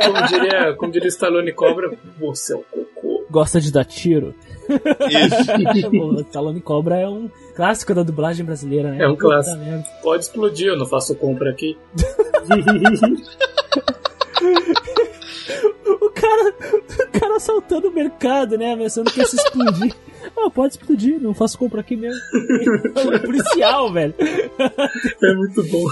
como, 0.03 0.27
diria, 0.29 0.75
como 0.75 0.93
diria 0.93 1.09
Stallone 1.09 1.53
Cobra, 1.53 1.97
você 2.21 2.53
é 2.53 2.57
um 2.57 2.63
cocô. 2.63 2.96
Gosta 3.31 3.61
de 3.61 3.73
dar 3.73 3.85
tiro. 3.85 4.35
Isso. 5.09 6.21
Stallone 6.29 6.61
Cobra 6.61 6.97
é 6.97 7.09
um 7.09 7.31
clássico 7.55 7.95
da 7.95 8.03
dublagem 8.03 8.45
brasileira, 8.45 8.91
né? 8.91 9.05
É 9.05 9.09
um 9.09 9.17
clássico. 9.17 9.61
Pode 10.03 10.25
explodir, 10.25 10.69
eu 10.69 10.77
não 10.77 10.87
faço 10.87 11.15
compra 11.17 11.51
aqui. 11.51 11.77
o 16.01 16.11
cara, 16.11 16.55
o 16.55 17.19
cara 17.19 17.37
assaltando 17.37 17.89
o 17.89 17.93
mercado, 17.93 18.57
né? 18.59 18.73
Ameaçando 18.73 19.11
que 19.11 19.21
ia 19.21 19.27
se 19.27 19.37
explodir. 19.37 19.95
Ah, 20.37 20.51
pode 20.51 20.75
explodir, 20.75 21.21
não 21.21 21.35
faço 21.35 21.59
compra 21.59 21.81
aqui 21.81 21.97
mesmo. 21.97 22.21
é 23.13 23.19
policial, 23.19 23.93
velho. 23.93 24.15
É 24.19 25.35
muito 25.35 25.63
bom. 25.65 25.85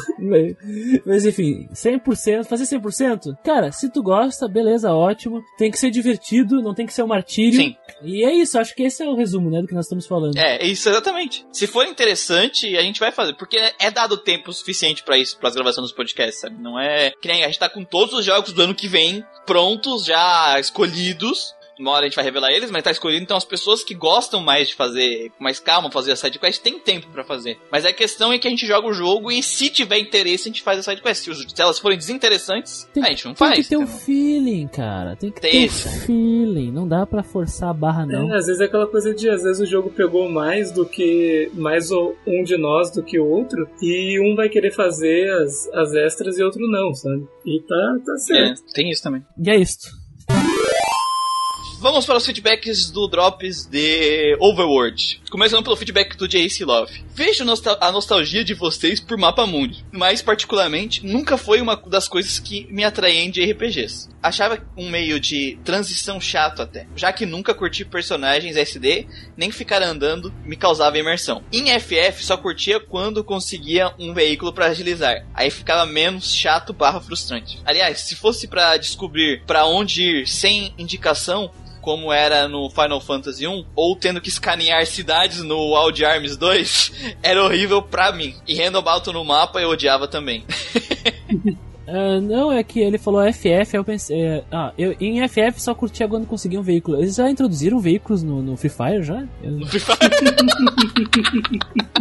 Mas 1.05 1.26
enfim, 1.26 1.68
100%, 1.72 2.45
fazer 2.45 2.64
100%? 2.64 3.37
Cara, 3.45 3.72
se 3.72 3.91
tu 3.91 4.03
gosta, 4.03 4.49
beleza, 4.49 4.93
ótimo. 4.93 5.43
Tem 5.59 5.70
que 5.70 5.78
ser 5.78 5.91
divertido, 5.91 6.62
não 6.62 6.74
tem 6.74 6.87
que 6.87 6.93
ser 6.93 7.03
um 7.03 7.09
martírio. 7.09 7.61
Sim. 7.61 7.76
E 8.03 8.24
é 8.24 8.35
isso, 8.35 8.59
acho 8.59 8.74
que 8.74 8.82
esse 8.82 9.03
é 9.03 9.09
o 9.09 9.14
resumo, 9.14 9.51
né, 9.51 9.61
do 9.61 9.66
que 9.66 9.74
nós 9.74 9.87
estamos 9.87 10.07
falando. 10.07 10.37
É, 10.37 10.64
isso 10.64 10.89
exatamente. 10.89 11.47
Se 11.53 11.66
for 11.66 11.87
interessante, 11.87 12.76
a 12.76 12.82
gente 12.82 13.01
vai 13.01 13.12
fazer, 13.12 13.35
porque 13.35 13.59
é 13.78 13.91
dado 13.91 14.16
tempo 14.16 14.53
suficiente 14.53 15.03
para 15.03 15.18
isso, 15.18 15.39
para 15.39 15.49
as 15.49 15.55
gravações 15.55 15.87
dos 15.87 15.97
podcasts, 15.97 16.41
sabe? 16.41 16.61
Não 16.61 16.78
é 16.78 17.12
que 17.20 17.28
nem 17.28 17.45
a 17.45 17.47
gente 17.47 17.59
tá 17.59 17.68
com 17.68 17.85
todos 17.85 18.14
os 18.14 18.24
jogos 18.24 18.53
do 18.53 18.62
ano 18.62 18.74
que 18.74 18.89
vem 18.89 19.24
prontos, 19.47 20.05
já 20.05 20.59
escolhidos 20.59 21.55
uma 21.79 21.93
hora 21.93 22.07
a 22.07 22.09
gente 22.09 22.16
vai 22.16 22.25
revelar 22.25 22.53
eles, 22.53 22.70
mas 22.70 22.83
tá 22.83 22.91
escolhido. 22.91 23.22
Então 23.22 23.37
as 23.37 23.45
pessoas 23.45 23.83
que 23.83 23.95
gostam 23.95 24.41
mais 24.41 24.68
de 24.68 24.75
fazer 24.75 25.31
com 25.37 25.45
mais 25.45 25.59
calma, 25.59 25.91
fazer 25.91 26.12
a 26.12 26.16
sidequest, 26.16 26.61
tem 26.62 26.79
tempo 26.79 27.09
para 27.09 27.25
fazer. 27.25 27.59
Mas 27.70 27.85
a 27.85 27.93
questão 27.93 28.33
é 28.33 28.39
que 28.39 28.47
a 28.47 28.51
gente 28.51 28.66
joga 28.66 28.87
o 28.87 28.93
jogo 28.93 29.31
e 29.31 29.43
se 29.43 29.68
tiver 29.68 29.99
interesse, 29.99 30.49
a 30.49 30.53
gente 30.53 30.62
faz 30.62 30.79
a 30.79 30.83
sidequest. 30.83 31.25
Se, 31.25 31.35
se 31.35 31.62
elas 31.62 31.79
forem 31.79 31.99
desinteressantes, 31.99 32.89
tem, 32.93 33.03
a 33.03 33.09
gente 33.09 33.25
não 33.25 33.35
tem 33.35 33.47
faz. 33.47 33.55
Tem 33.55 33.62
que 33.62 33.68
ter 33.68 33.77
o 33.77 33.83
um 33.83 33.87
feeling, 33.87 34.68
cara. 34.68 35.16
Tem 35.16 35.31
que 35.31 35.41
tem 35.41 35.68
ter 35.68 35.89
o 35.89 35.89
um 35.89 36.01
feeling. 36.01 36.70
Não 36.70 36.87
dá 36.87 37.07
para 37.07 37.22
forçar 37.22 37.70
a 37.70 37.75
barra, 37.75 38.07
não. 38.07 38.33
É, 38.33 38.39
às 38.39 38.47
vezes 38.47 38.61
é 38.61 38.64
aquela 38.64 38.87
coisa 38.87 39.14
de, 39.14 39.29
às 39.29 39.43
vezes 39.43 39.61
o 39.61 39.66
jogo 39.66 39.91
pegou 39.91 40.29
mais 40.29 40.70
do 40.70 40.87
que, 40.87 41.51
mais 41.55 41.91
um 41.91 42.43
de 42.45 42.57
nós 42.57 42.91
do 42.91 43.03
que 43.03 43.18
o 43.18 43.27
outro, 43.27 43.68
e 43.83 44.20
um 44.20 44.35
vai 44.35 44.49
querer 44.49 44.72
fazer 44.72 45.31
as, 45.43 45.68
as 45.72 45.95
extras 45.95 46.39
e 46.39 46.43
outro 46.43 46.66
não, 46.68 46.95
sabe? 46.95 47.27
E 47.45 47.61
tá, 47.62 47.99
tá 48.05 48.16
certo. 48.18 48.62
É, 48.68 48.72
tem 48.75 48.91
isso 48.91 49.03
também. 49.03 49.25
E 49.39 49.51
é 49.51 49.57
isso. 49.57 50.03
Vamos 51.79 52.07
para 52.07 52.16
os 52.16 52.25
feedbacks 52.25 52.91
do 52.91 53.07
Drops 53.07 53.66
de 53.66 54.37
Overworld. 54.41 55.20
Começando 55.31 55.64
pelo 55.64 55.77
feedback 55.77 56.16
do 56.16 56.27
JC 56.27 56.64
Love. 56.64 57.05
Vejo 57.14 57.45
a 57.81 57.93
nostalgia 57.93 58.43
de 58.43 58.55
vocês 58.55 59.01
por 59.01 59.18
Mapa 59.18 59.47
Mundi, 59.47 59.85
mas 59.93 60.22
particularmente 60.22 61.05
nunca 61.05 61.37
foi 61.37 61.61
uma 61.61 61.77
das 61.77 62.09
coisas 62.09 62.39
que 62.39 62.66
me 62.70 62.85
atraem 62.85 63.31
de 63.31 63.45
RPGs. 63.45 64.09
Achava 64.22 64.64
um 64.77 64.89
meio 64.89 65.20
de 65.20 65.59
transição 65.64 66.20
chato 66.20 66.62
até, 66.62 66.87
já 66.97 67.12
que 67.12 67.27
nunca 67.27 67.53
curti 67.53 67.85
personagens 67.85 68.57
SD, 68.57 69.07
nem 69.37 69.51
ficar 69.51 69.83
andando 69.83 70.33
me 70.45 70.57
causava 70.57 70.99
imersão. 70.99 71.45
Em 71.53 71.68
FF 71.79 72.25
só 72.25 72.37
curtia 72.37 72.81
quando 72.81 73.22
conseguia 73.22 73.93
um 73.99 74.14
veículo 74.14 74.53
para 74.53 74.66
agilizar, 74.66 75.27
aí 75.35 75.51
ficava 75.51 75.85
menos 75.85 76.33
chato 76.33 76.72
barra 76.72 77.01
frustrante. 77.01 77.61
Aliás, 77.64 78.01
se 78.01 78.16
fosse 78.16 78.49
para 78.49 78.77
descobrir 78.79 79.43
para 79.47 79.66
onde 79.66 80.03
ir 80.03 80.27
sem 80.27 80.72
indicação, 80.79 81.51
como 81.85 82.11
era 82.11 82.49
no 82.49 82.70
Final 82.70 82.99
Fantasy 82.99 83.47
1, 83.47 83.66
ou 83.76 83.95
tendo 83.95 84.18
que 84.18 84.30
escanear 84.30 84.87
cidades 84.87 85.43
no 85.43 85.76
Wild 85.76 86.03
Arms 86.03 86.35
2, 86.39 87.16
era 87.22 87.45
horrível 87.45 87.82
pra 87.82 88.11
mim. 88.11 88.35
E 88.49 88.55
Random 88.55 88.89
Alto 88.89 89.12
no 89.12 89.22
mapa 89.22 89.61
eu 89.61 89.68
odiava 89.68 90.09
também. 90.09 90.47
Uh, 91.87 92.20
não, 92.24 92.51
é 92.51 92.64
que 92.64 92.80
ele 92.80 92.97
falou 92.97 93.20
FF, 93.30 93.76
eu 93.76 93.85
pensei. 93.85 94.18
É, 94.18 94.45
ah, 94.51 94.72
eu 94.78 94.97
em 94.99 95.28
FF 95.28 95.61
só 95.61 95.74
curtia 95.74 96.09
quando 96.09 96.26
conseguia 96.26 96.59
um 96.59 96.62
veículo. 96.62 96.97
Eles 96.97 97.16
já 97.16 97.28
introduziram 97.28 97.78
veículos 97.78 98.22
no, 98.22 98.41
no 98.41 98.57
Free 98.57 98.70
Fire 98.70 99.03
já? 99.03 99.22
Eu... 99.43 99.51
No 99.53 99.66
Free 99.66 99.80
Fire? 99.80 99.99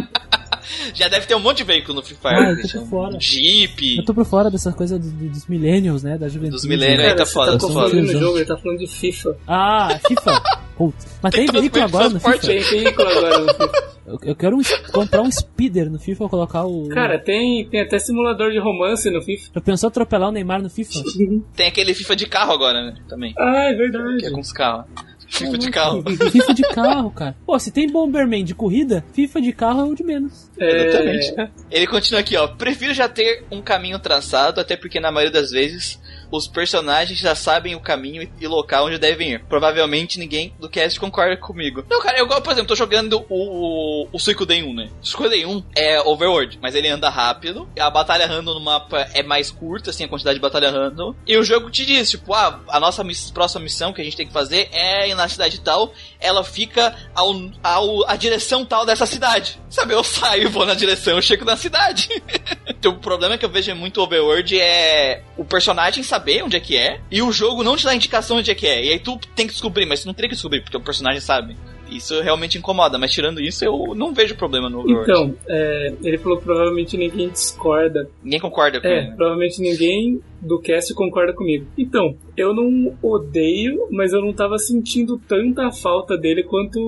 Já 0.92 1.08
deve 1.08 1.26
ter 1.26 1.34
um 1.34 1.40
monte 1.40 1.58
de 1.58 1.64
veículo 1.64 1.94
no 1.94 2.02
Free 2.02 2.16
Fire. 2.16 2.34
Ah, 2.34 2.50
eu 2.50 2.62
tô 2.62 2.80
por 2.80 2.88
fora. 2.88 3.20
Jeep. 3.20 3.96
Eu 3.96 4.04
tô 4.04 4.14
por 4.14 4.24
fora 4.24 4.50
dessa 4.50 4.72
coisa 4.72 4.98
do, 4.98 5.10
do, 5.10 5.28
dos 5.28 5.46
millennials, 5.46 6.02
né? 6.02 6.18
Da 6.18 6.28
juventude. 6.28 6.56
Dos 6.56 6.66
millennials, 6.66 7.10
aí 7.10 7.16
tá 7.16 7.26
foda. 7.26 7.52
Tá 7.52 7.66
confundindo 7.66 8.08
o 8.08 8.20
jogo, 8.20 8.38
ele 8.38 8.44
tá 8.44 8.56
falando 8.56 8.78
de 8.78 8.86
FIFA. 8.86 9.36
Ah, 9.46 9.98
FIFA. 10.06 10.42
Putz. 10.76 11.18
Mas 11.22 11.34
tem, 11.34 11.46
tem 11.46 11.60
veículo 11.60 11.84
agora 11.84 12.08
no 12.08 12.20
FIFA? 12.20 12.38
Tem 12.38 12.60
veículo 12.60 13.08
agora 13.08 13.38
no 13.38 13.54
FIFA. 13.54 13.94
Eu, 14.06 14.18
eu 14.22 14.36
quero 14.36 14.56
um, 14.56 14.62
comprar 14.92 15.22
um 15.22 15.30
speeder 15.30 15.90
no 15.90 15.98
FIFA 15.98 16.28
colocar 16.28 16.64
o. 16.64 16.88
Cara, 16.88 17.18
tem, 17.18 17.66
tem 17.68 17.80
até 17.80 17.98
simulador 17.98 18.50
de 18.50 18.58
romance 18.58 19.08
no 19.10 19.22
FIFA. 19.22 19.50
Já 19.54 19.60
pensou 19.60 19.88
atropelar 19.88 20.28
o 20.28 20.32
Neymar 20.32 20.62
no 20.62 20.68
FIFA? 20.68 20.92
tem 21.56 21.68
aquele 21.68 21.94
FIFA 21.94 22.16
de 22.16 22.26
carro 22.26 22.52
agora, 22.52 22.82
né? 22.84 22.94
Também. 23.08 23.32
Ah, 23.38 23.70
é 23.70 23.74
verdade. 23.74 24.18
Que 24.18 24.26
é 24.26 24.30
com 24.30 24.40
os 24.40 24.52
carros. 24.52 24.86
FIFA 25.28 25.58
de 25.58 25.70
carro. 25.70 26.04
FIFA 26.30 26.54
de 26.54 26.62
carro, 26.62 27.10
cara. 27.10 27.36
Pô, 27.46 27.58
se 27.58 27.70
tem 27.70 27.90
Bomberman 27.90 28.44
de 28.44 28.54
corrida, 28.54 29.04
FIFA 29.12 29.40
de 29.40 29.52
carro 29.52 29.80
é 29.80 29.84
o 29.84 29.94
de 29.94 30.04
menos. 30.04 30.50
É... 30.58 30.88
Exatamente. 30.88 31.52
Ele 31.70 31.86
continua 31.86 32.20
aqui, 32.20 32.36
ó. 32.36 32.48
Prefiro 32.48 32.94
já 32.94 33.08
ter 33.08 33.44
um 33.50 33.60
caminho 33.60 33.98
traçado, 33.98 34.60
até 34.60 34.76
porque 34.76 35.00
na 35.00 35.10
maioria 35.10 35.32
das 35.32 35.50
vezes 35.50 35.98
os 36.30 36.46
personagens 36.46 37.18
já 37.18 37.34
sabem 37.34 37.74
o 37.74 37.80
caminho 37.80 38.28
e 38.40 38.46
local 38.46 38.86
onde 38.86 38.98
devem 38.98 39.32
ir. 39.32 39.44
Provavelmente 39.44 40.18
ninguém 40.18 40.54
do 40.58 40.68
cast 40.68 40.98
concorda 40.98 41.36
comigo. 41.36 41.84
Não, 41.88 42.00
cara, 42.00 42.18
eu, 42.18 42.26
por 42.26 42.52
exemplo, 42.52 42.68
tô 42.68 42.74
jogando 42.74 43.24
o, 43.28 44.08
o 44.12 44.18
Suicoden 44.18 44.64
1, 44.64 44.74
né? 44.74 44.90
O 45.02 45.06
Suicoden 45.06 45.46
1 45.46 45.64
é 45.76 46.00
overworld, 46.00 46.58
mas 46.60 46.74
ele 46.74 46.88
anda 46.88 47.08
rápido. 47.08 47.68
A 47.78 47.90
batalha 47.90 48.26
random 48.26 48.54
no 48.54 48.60
mapa 48.60 49.08
é 49.12 49.22
mais 49.22 49.50
curta, 49.50 49.90
assim, 49.90 50.04
a 50.04 50.08
quantidade 50.08 50.36
de 50.36 50.42
batalha 50.42 50.70
random. 50.70 51.14
E 51.26 51.36
o 51.36 51.44
jogo 51.44 51.70
te 51.70 51.84
diz, 51.84 52.10
tipo, 52.10 52.32
ah, 52.34 52.60
a 52.68 52.80
nossa 52.80 53.04
miss 53.04 53.30
próxima 53.30 53.62
missão 53.64 53.92
que 53.92 54.00
a 54.00 54.04
gente 54.04 54.16
tem 54.16 54.26
que 54.26 54.32
fazer 54.32 54.68
é 54.72 55.08
ir 55.08 55.14
na 55.14 55.28
cidade 55.28 55.60
tal. 55.60 55.92
Ela 56.20 56.44
fica 56.44 56.94
ao, 57.14 57.34
ao, 57.62 58.08
a 58.08 58.16
direção 58.16 58.64
tal 58.64 58.86
dessa 58.86 59.06
cidade. 59.06 59.60
Sabe, 59.68 59.94
eu 59.94 60.04
saio, 60.04 60.50
vou 60.50 60.66
na 60.66 60.74
direção, 60.74 61.16
eu 61.16 61.22
chego 61.22 61.44
na 61.44 61.56
cidade. 61.56 62.08
então 62.84 62.92
o 62.92 62.98
problema 62.98 63.38
que 63.38 63.44
eu 63.46 63.48
vejo 63.48 63.74
muito 63.74 63.98
overworld 64.02 64.60
é 64.60 65.22
o 65.38 65.44
personagem 65.44 66.04
saber 66.04 66.44
onde 66.44 66.54
é 66.54 66.60
que 66.60 66.76
é 66.76 67.00
e 67.10 67.22
o 67.22 67.32
jogo 67.32 67.62
não 67.62 67.78
te 67.78 67.84
dá 67.84 67.94
indicação 67.94 68.36
onde 68.36 68.50
é 68.50 68.54
que 68.54 68.66
é. 68.66 68.84
E 68.84 68.90
aí 68.90 68.98
tu 68.98 69.18
tem 69.34 69.46
que 69.46 69.54
descobrir, 69.54 69.86
mas 69.86 70.02
tu 70.02 70.06
não 70.06 70.12
tem 70.12 70.28
que 70.28 70.34
descobrir, 70.34 70.60
porque 70.60 70.76
o 70.76 70.80
personagem 70.80 71.18
sabe. 71.18 71.56
Isso 71.96 72.20
realmente 72.22 72.58
incomoda, 72.58 72.98
mas 72.98 73.12
tirando 73.12 73.40
isso, 73.40 73.64
eu 73.64 73.94
não 73.94 74.12
vejo 74.12 74.36
problema 74.36 74.68
no 74.68 74.80
Overwatch. 74.80 75.10
Então, 75.10 75.34
é, 75.48 75.92
ele 76.02 76.18
falou 76.18 76.38
que 76.38 76.44
provavelmente 76.44 76.96
ninguém 76.96 77.28
discorda. 77.28 78.08
Ninguém 78.22 78.40
concorda 78.40 78.80
com 78.80 78.86
É, 78.86 78.98
ele. 79.06 79.12
provavelmente 79.16 79.60
ninguém 79.60 80.20
do 80.42 80.60
cast 80.60 80.92
concorda 80.94 81.32
comigo. 81.32 81.66
Então, 81.78 82.16
eu 82.36 82.52
não 82.54 82.94
odeio, 83.02 83.88
mas 83.90 84.12
eu 84.12 84.20
não 84.20 84.32
tava 84.32 84.58
sentindo 84.58 85.18
tanta 85.26 85.70
falta 85.72 86.18
dele 86.18 86.42
quanto 86.42 86.78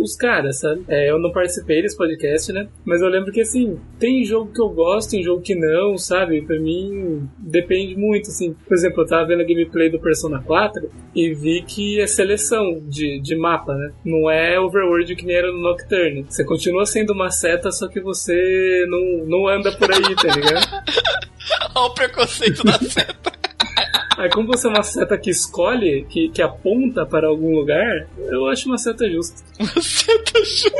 os 0.00 0.16
caras, 0.16 0.58
sabe? 0.58 0.82
É, 0.88 1.10
eu 1.10 1.18
não 1.20 1.30
participei 1.30 1.80
desse 1.82 1.96
podcast, 1.96 2.52
né? 2.52 2.66
Mas 2.84 3.00
eu 3.02 3.08
lembro 3.08 3.30
que, 3.30 3.40
assim, 3.40 3.78
tem 4.00 4.24
jogo 4.24 4.50
que 4.52 4.60
eu 4.60 4.68
gosto, 4.68 5.12
tem 5.12 5.22
jogo 5.22 5.42
que 5.42 5.54
não, 5.54 5.96
sabe? 5.96 6.42
Pra 6.42 6.58
mim, 6.58 7.28
depende 7.38 7.96
muito, 7.96 8.30
assim. 8.30 8.52
Por 8.66 8.74
exemplo, 8.74 9.02
eu 9.02 9.06
tava 9.06 9.26
vendo 9.28 9.42
a 9.42 9.46
gameplay 9.46 9.88
do 9.88 10.00
Persona 10.00 10.42
4 10.42 10.90
e 11.14 11.32
vi 11.34 11.62
que 11.62 12.00
é 12.00 12.06
seleção 12.08 12.80
de, 12.88 13.20
de 13.20 13.36
mapa, 13.36 13.74
né? 13.74 13.92
Não 14.04 14.28
é 14.28 14.53
overworld 14.58 15.14
que 15.16 15.24
nem 15.24 15.36
era 15.36 15.52
no 15.52 15.60
Nocturne. 15.60 16.26
Você 16.28 16.44
continua 16.44 16.86
sendo 16.86 17.12
uma 17.12 17.30
seta, 17.30 17.70
só 17.70 17.88
que 17.88 18.00
você 18.00 18.84
não, 18.88 19.26
não 19.26 19.48
anda 19.48 19.72
por 19.72 19.92
aí, 19.92 20.14
tá 20.16 20.34
ligado? 20.34 20.84
Olha 21.74 21.86
o 21.86 21.94
preconceito 21.94 22.64
da 22.64 22.78
seta. 22.78 23.32
Aí 24.16 24.30
como 24.30 24.46
você 24.46 24.66
é 24.66 24.70
uma 24.70 24.82
seta 24.82 25.18
que 25.18 25.30
escolhe, 25.30 26.06
que, 26.08 26.28
que 26.28 26.40
aponta 26.40 27.04
para 27.04 27.26
algum 27.26 27.54
lugar, 27.54 28.06
eu 28.16 28.46
acho 28.46 28.68
uma 28.68 28.78
seta 28.78 29.10
justa. 29.10 29.42
seta 29.80 30.38
justa. 30.44 30.70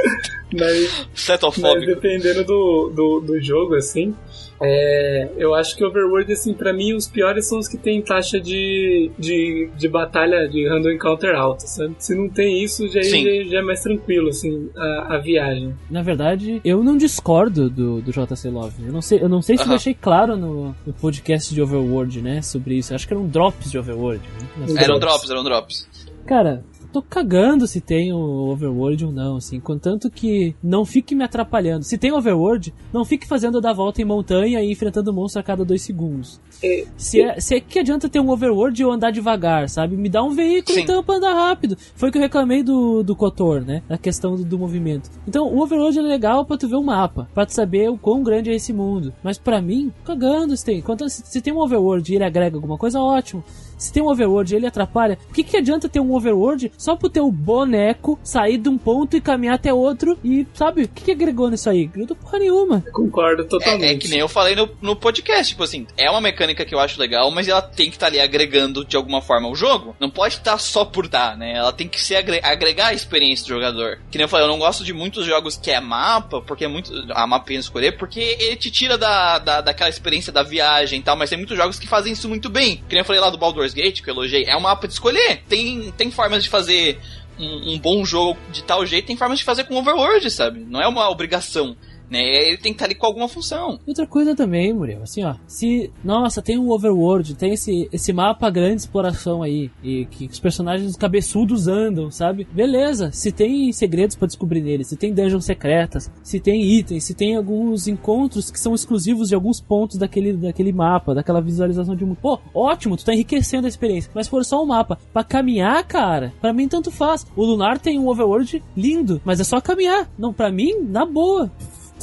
Mas, 0.52 0.60
mas 0.60 1.08
Setofóbico. 1.14 1.86
dependendo 1.86 2.44
do, 2.44 2.92
do, 2.94 3.20
do 3.20 3.40
jogo, 3.42 3.74
assim, 3.74 4.14
é, 4.60 5.30
eu 5.36 5.54
acho 5.54 5.76
que 5.76 5.84
Overworld, 5.84 6.32
assim, 6.32 6.54
pra 6.54 6.72
mim, 6.72 6.94
os 6.94 7.06
piores 7.06 7.48
são 7.48 7.58
os 7.58 7.68
que 7.68 7.76
tem 7.76 8.00
taxa 8.02 8.40
de, 8.40 9.10
de, 9.18 9.68
de 9.76 9.88
batalha, 9.88 10.48
de 10.48 10.68
random 10.68 10.90
encounter 10.90 11.34
alta, 11.34 11.66
sabe? 11.66 11.94
Se 11.98 12.14
não 12.14 12.28
tem 12.28 12.62
isso, 12.62 12.88
já, 12.88 13.02
Sim. 13.02 13.24
já, 13.24 13.50
já 13.50 13.58
é 13.58 13.62
mais 13.62 13.80
tranquilo, 13.82 14.28
assim, 14.28 14.70
a, 14.76 15.16
a 15.16 15.18
viagem. 15.18 15.74
Na 15.90 16.02
verdade, 16.02 16.60
eu 16.64 16.82
não 16.82 16.96
discordo 16.96 17.68
do, 17.68 18.00
do 18.00 18.10
JC 18.10 18.48
Love. 18.48 18.86
Eu 18.86 18.92
não 18.92 19.02
sei, 19.02 19.22
eu 19.22 19.28
não 19.28 19.42
sei 19.42 19.56
se 19.56 19.64
eu 19.64 19.68
deixei 19.68 19.94
claro 19.94 20.36
no, 20.36 20.74
no 20.86 20.92
podcast 20.92 21.54
de 21.54 21.60
Overworld, 21.60 22.20
né? 22.20 22.42
Sobre 22.42 22.76
isso. 22.76 22.94
Acho 22.94 23.06
que 23.06 23.14
eram 23.14 23.26
drops 23.26 23.70
de 23.70 23.78
Overworld. 23.78 24.22
Né? 24.56 24.66
Eram 24.82 24.98
drops. 24.98 25.00
drops, 25.00 25.30
eram 25.30 25.44
drops. 25.44 25.88
Cara, 26.26 26.64
tô 26.94 27.02
cagando 27.02 27.66
se 27.66 27.80
tem 27.80 28.12
o 28.12 28.50
Overworld 28.52 29.06
ou 29.06 29.12
não, 29.12 29.36
assim. 29.36 29.58
Contanto 29.58 30.08
que 30.08 30.54
não 30.62 30.84
fique 30.84 31.12
me 31.14 31.24
atrapalhando. 31.24 31.84
Se 31.84 31.98
tem 31.98 32.12
Overworld, 32.12 32.72
não 32.92 33.04
fique 33.04 33.26
fazendo 33.26 33.60
dar 33.60 33.72
volta 33.72 34.00
em 34.00 34.04
montanha 34.04 34.62
e 34.62 34.70
enfrentando 34.70 35.12
monstro 35.12 35.40
a 35.40 35.42
cada 35.42 35.64
dois 35.64 35.82
segundos. 35.82 36.40
É, 36.62 36.84
Se 36.96 37.20
é, 37.20 37.40
se 37.40 37.56
é 37.56 37.60
que 37.60 37.80
adianta 37.80 38.08
ter 38.08 38.20
um 38.20 38.30
Overworld 38.30 38.80
e 38.80 38.84
eu 38.84 38.92
andar 38.92 39.10
devagar, 39.10 39.68
sabe? 39.68 39.96
Me 39.96 40.08
dá 40.08 40.22
um 40.22 40.30
veículo 40.30 40.76
Sim. 40.76 40.82
então 40.84 41.02
pra 41.02 41.16
andar 41.16 41.34
rápido. 41.34 41.76
Foi 41.96 42.10
o 42.10 42.12
que 42.12 42.18
eu 42.18 42.22
reclamei 42.22 42.62
do, 42.62 43.02
do 43.02 43.16
Kotor, 43.16 43.62
né? 43.62 43.82
A 43.88 43.98
questão 43.98 44.36
do, 44.36 44.44
do 44.44 44.56
movimento. 44.58 45.10
Então, 45.26 45.52
o 45.52 45.60
Overworld 45.60 45.98
é 45.98 46.02
legal 46.02 46.44
pra 46.44 46.56
tu 46.56 46.68
ver 46.68 46.76
o 46.76 46.82
mapa, 46.82 47.28
pra 47.34 47.44
tu 47.44 47.52
saber 47.52 47.90
o 47.90 47.98
quão 47.98 48.22
grande 48.22 48.50
é 48.50 48.54
esse 48.54 48.72
mundo. 48.72 49.12
Mas 49.22 49.36
pra 49.36 49.60
mim, 49.60 49.92
cagando 50.04 50.56
se 50.56 50.64
tem. 50.64 50.80
Contanto, 50.80 51.10
se, 51.10 51.22
se 51.26 51.40
tem 51.40 51.52
um 51.52 51.58
Overworld 51.58 52.12
e 52.12 52.14
ele 52.14 52.24
agrega 52.24 52.56
alguma 52.56 52.78
coisa, 52.78 53.00
ótimo. 53.00 53.42
Se 53.84 53.92
tem 53.92 54.02
um 54.02 54.08
overworld 54.08 54.52
e 54.52 54.56
ele 54.56 54.66
atrapalha, 54.66 55.18
o 55.28 55.32
que, 55.34 55.42
que 55.44 55.58
adianta 55.58 55.90
ter 55.90 56.00
um 56.00 56.14
overworld 56.14 56.72
só 56.78 56.96
pro 56.96 57.10
teu 57.10 57.30
boneco 57.30 58.18
sair 58.24 58.56
de 58.56 58.68
um 58.70 58.78
ponto 58.78 59.14
e 59.14 59.20
caminhar 59.20 59.56
até 59.56 59.74
outro 59.74 60.18
e, 60.24 60.46
sabe, 60.54 60.84
o 60.84 60.88
que, 60.88 61.04
que 61.04 61.10
agregou 61.10 61.50
nisso 61.50 61.68
aí? 61.68 61.84
Agregou 61.84 62.16
porra 62.16 62.38
nenhuma. 62.38 62.82
concordo 62.92 63.44
totalmente. 63.44 63.84
É, 63.84 63.92
é 63.92 63.98
que 63.98 64.08
nem 64.08 64.20
eu 64.20 64.28
falei 64.28 64.56
no, 64.56 64.70
no 64.80 64.96
podcast, 64.96 65.52
tipo 65.52 65.62
assim, 65.62 65.86
é 65.98 66.10
uma 66.10 66.20
mecânica 66.20 66.64
que 66.64 66.74
eu 66.74 66.80
acho 66.80 66.98
legal, 66.98 67.30
mas 67.30 67.46
ela 67.46 67.60
tem 67.60 67.90
que 67.90 67.96
estar 67.96 68.06
ali 68.06 68.18
agregando 68.20 68.84
de 68.84 68.96
alguma 68.96 69.20
forma 69.20 69.48
o 69.48 69.54
jogo. 69.54 69.94
Não 70.00 70.08
pode 70.08 70.36
estar 70.36 70.56
só 70.56 70.84
por 70.84 71.06
dar, 71.06 71.36
né? 71.36 71.52
Ela 71.54 71.72
tem 71.72 71.86
que 71.86 72.00
se 72.00 72.16
agre- 72.16 72.40
agregar 72.42 72.86
a 72.86 72.94
experiência 72.94 73.44
do 73.44 73.48
jogador. 73.54 73.98
Que 74.10 74.16
nem 74.16 74.24
eu 74.24 74.28
falei, 74.28 74.46
eu 74.46 74.50
não 74.50 74.58
gosto 74.58 74.82
de 74.82 74.94
muitos 74.94 75.26
jogos 75.26 75.58
que 75.58 75.70
é 75.70 75.80
mapa, 75.80 76.40
porque 76.40 76.64
é 76.64 76.68
muito. 76.68 76.90
A 77.10 77.26
mapa 77.26 77.52
em 77.52 77.56
escolher, 77.56 77.98
porque 77.98 78.20
ele 78.40 78.56
te 78.56 78.70
tira 78.70 78.96
da, 78.96 79.38
da, 79.38 79.60
daquela 79.60 79.90
experiência 79.90 80.32
da 80.32 80.42
viagem 80.42 81.00
e 81.00 81.02
tal, 81.02 81.16
mas 81.16 81.28
tem 81.28 81.38
muitos 81.38 81.56
jogos 81.56 81.78
que 81.78 81.86
fazem 81.86 82.12
isso 82.12 82.28
muito 82.28 82.48
bem. 82.48 82.76
Que 82.88 82.94
nem 82.94 83.00
eu 83.00 83.04
falei 83.04 83.20
lá 83.20 83.28
do 83.28 83.36
Baldur's 83.36 83.73
Gate, 83.74 84.02
que 84.02 84.08
eu 84.08 84.14
elogiei, 84.14 84.44
é 84.44 84.56
um 84.56 84.60
mapa 84.60 84.86
de 84.86 84.94
escolher. 84.94 85.42
Tem, 85.48 85.92
tem 85.92 86.10
formas 86.10 86.44
de 86.44 86.50
fazer 86.50 86.98
um, 87.38 87.74
um 87.74 87.78
bom 87.78 88.04
jogo 88.04 88.38
de 88.50 88.62
tal 88.62 88.84
jeito, 88.86 89.06
tem 89.06 89.16
formas 89.16 89.38
de 89.38 89.44
fazer 89.44 89.64
com 89.64 89.76
Overworld, 89.76 90.30
sabe? 90.30 90.60
Não 90.60 90.80
é 90.80 90.86
uma 90.86 91.08
obrigação. 91.10 91.76
Né? 92.10 92.20
Ele 92.20 92.58
tem 92.58 92.72
que 92.72 92.76
estar 92.76 92.84
ali 92.86 92.94
com 92.94 93.06
alguma 93.06 93.28
função. 93.28 93.78
E 93.86 93.90
Outra 93.90 94.06
coisa 94.06 94.34
também, 94.34 94.72
Muriel, 94.72 95.02
assim, 95.02 95.24
ó. 95.24 95.34
Se, 95.46 95.90
nossa, 96.02 96.42
tem 96.42 96.58
um 96.58 96.70
overworld, 96.70 97.34
tem 97.34 97.52
esse, 97.52 97.88
esse 97.92 98.12
mapa 98.12 98.50
grande 98.50 98.82
exploração 98.82 99.42
aí, 99.42 99.70
e 99.82 100.04
que 100.06 100.26
os 100.26 100.40
personagens 100.40 100.96
cabeçudos 100.96 101.68
andam, 101.68 102.10
sabe? 102.10 102.46
Beleza, 102.52 103.10
se 103.12 103.30
tem 103.30 103.72
segredos 103.72 104.16
pra 104.16 104.26
descobrir 104.26 104.60
nele, 104.62 104.84
se 104.84 104.96
tem 104.96 105.12
dungeons 105.12 105.44
secretas, 105.44 106.10
se 106.22 106.40
tem 106.40 106.62
itens, 106.62 107.04
se 107.04 107.14
tem 107.14 107.36
alguns 107.36 107.86
encontros 107.86 108.50
que 108.50 108.58
são 108.58 108.74
exclusivos 108.74 109.28
de 109.28 109.34
alguns 109.34 109.60
pontos 109.60 109.96
daquele, 109.96 110.32
daquele 110.34 110.72
mapa, 110.72 111.14
daquela 111.14 111.40
visualização 111.40 111.94
de 111.94 112.04
mundo. 112.04 112.18
Pô, 112.20 112.38
ótimo, 112.54 112.96
tu 112.96 113.04
tá 113.04 113.14
enriquecendo 113.14 113.66
a 113.66 113.68
experiência. 113.68 114.10
Mas 114.14 114.28
for 114.28 114.44
só 114.44 114.62
um 114.62 114.66
mapa 114.66 114.98
pra 115.12 115.24
caminhar, 115.24 115.82
cara, 115.84 116.32
pra 116.40 116.52
mim 116.52 116.68
tanto 116.68 116.90
faz. 116.90 117.26
O 117.36 117.44
Lunar 117.44 117.78
tem 117.78 117.98
um 117.98 118.08
overworld 118.08 118.62
lindo, 118.76 119.20
mas 119.24 119.40
é 119.40 119.44
só 119.44 119.60
caminhar. 119.60 120.10
Não, 120.18 120.32
pra 120.32 120.50
mim, 120.50 120.80
na 120.82 121.04
boa. 121.06 121.50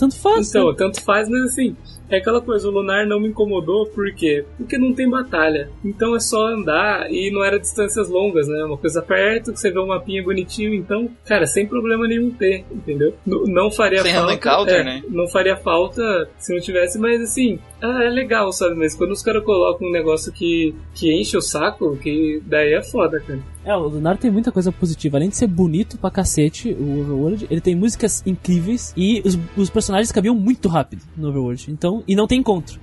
Tanto 0.02 0.20
faz. 0.20 0.50
Então, 0.50 0.70
né? 0.70 0.76
tanto 0.78 1.04
faz, 1.04 1.30
mas 1.30 1.44
assim, 1.44 1.76
é 2.10 2.18
aquela 2.18 2.42
coisa, 2.42 2.68
o 2.68 2.72
Lunar 2.72 3.06
não 3.06 3.20
me 3.20 3.28
incomodou, 3.28 3.86
por 3.86 4.12
quê? 4.16 4.44
Porque 4.58 4.78
não 4.78 4.94
tem 4.94 5.08
batalha. 5.08 5.70
Então 5.86 6.16
é 6.16 6.20
só 6.20 6.48
andar 6.48 7.10
e 7.12 7.30
não 7.32 7.44
era 7.44 7.60
distâncias 7.60 8.10
longas, 8.10 8.48
né? 8.48 8.64
Uma 8.64 8.78
coisa 8.78 9.00
perto, 9.02 9.54
que 9.54 9.60
você 9.60 9.70
vê 9.72 9.80
um 9.80 9.86
mapinha 9.88 10.24
bonitinho, 10.24 10.74
então, 10.74 11.08
cara, 11.24 11.46
sem 11.46 11.68
problema 11.68 12.08
nenhum 12.08 12.32
ter, 12.32 12.66
entendeu? 12.72 13.14
N- 13.28 13.54
não 13.54 13.70
faria 13.70 14.02
Sem 14.02 14.14
falta. 14.16 14.34
encounter, 14.34 14.76
é, 14.82 14.84
né? 14.84 15.04
Não 15.08 15.28
faria 15.28 15.56
falta 15.56 16.28
se 16.40 16.52
não 16.52 16.60
tivesse, 16.60 16.98
mas 16.98 17.22
assim, 17.22 17.60
é 17.82 18.10
legal, 18.10 18.52
sabe? 18.52 18.76
Mas 18.76 18.96
quando 18.96 19.12
os 19.12 19.22
caras 19.22 19.44
colocam 19.44 19.88
um 19.88 19.92
negócio 19.92 20.32
que, 20.32 20.76
que 20.94 21.12
enche 21.12 21.36
o 21.36 21.42
saco, 21.42 21.98
que 21.98 22.42
daí 22.46 22.74
é 22.74 22.82
foda, 22.84 23.20
cara. 23.20 23.40
É, 23.66 23.76
o 23.76 23.88
Lunar 23.88 24.18
tem 24.18 24.30
muita 24.30 24.52
coisa 24.52 24.72
positiva. 24.72 25.18
Além 25.18 25.30
de 25.30 25.38
ser 25.38 25.48
bonito 25.48 25.98
pra 25.98 26.12
cacete, 26.12 26.74
o 26.74 27.00
Overworld, 27.00 27.48
ele 27.50 27.62
tem 27.62 27.76
músicas 27.76 28.24
incríveis 28.26 28.94
e 28.96 29.22
os, 29.26 29.38
os 29.58 29.70
personagens 29.70 30.12
caminham 30.12 30.36
muito 30.36 30.68
rápido 30.68 31.02
no 31.18 31.30
Overworld. 31.30 31.72
Então, 31.72 32.04
e 32.08 32.16
não 32.16 32.28
tem 32.28 32.40
encontro 32.40 32.80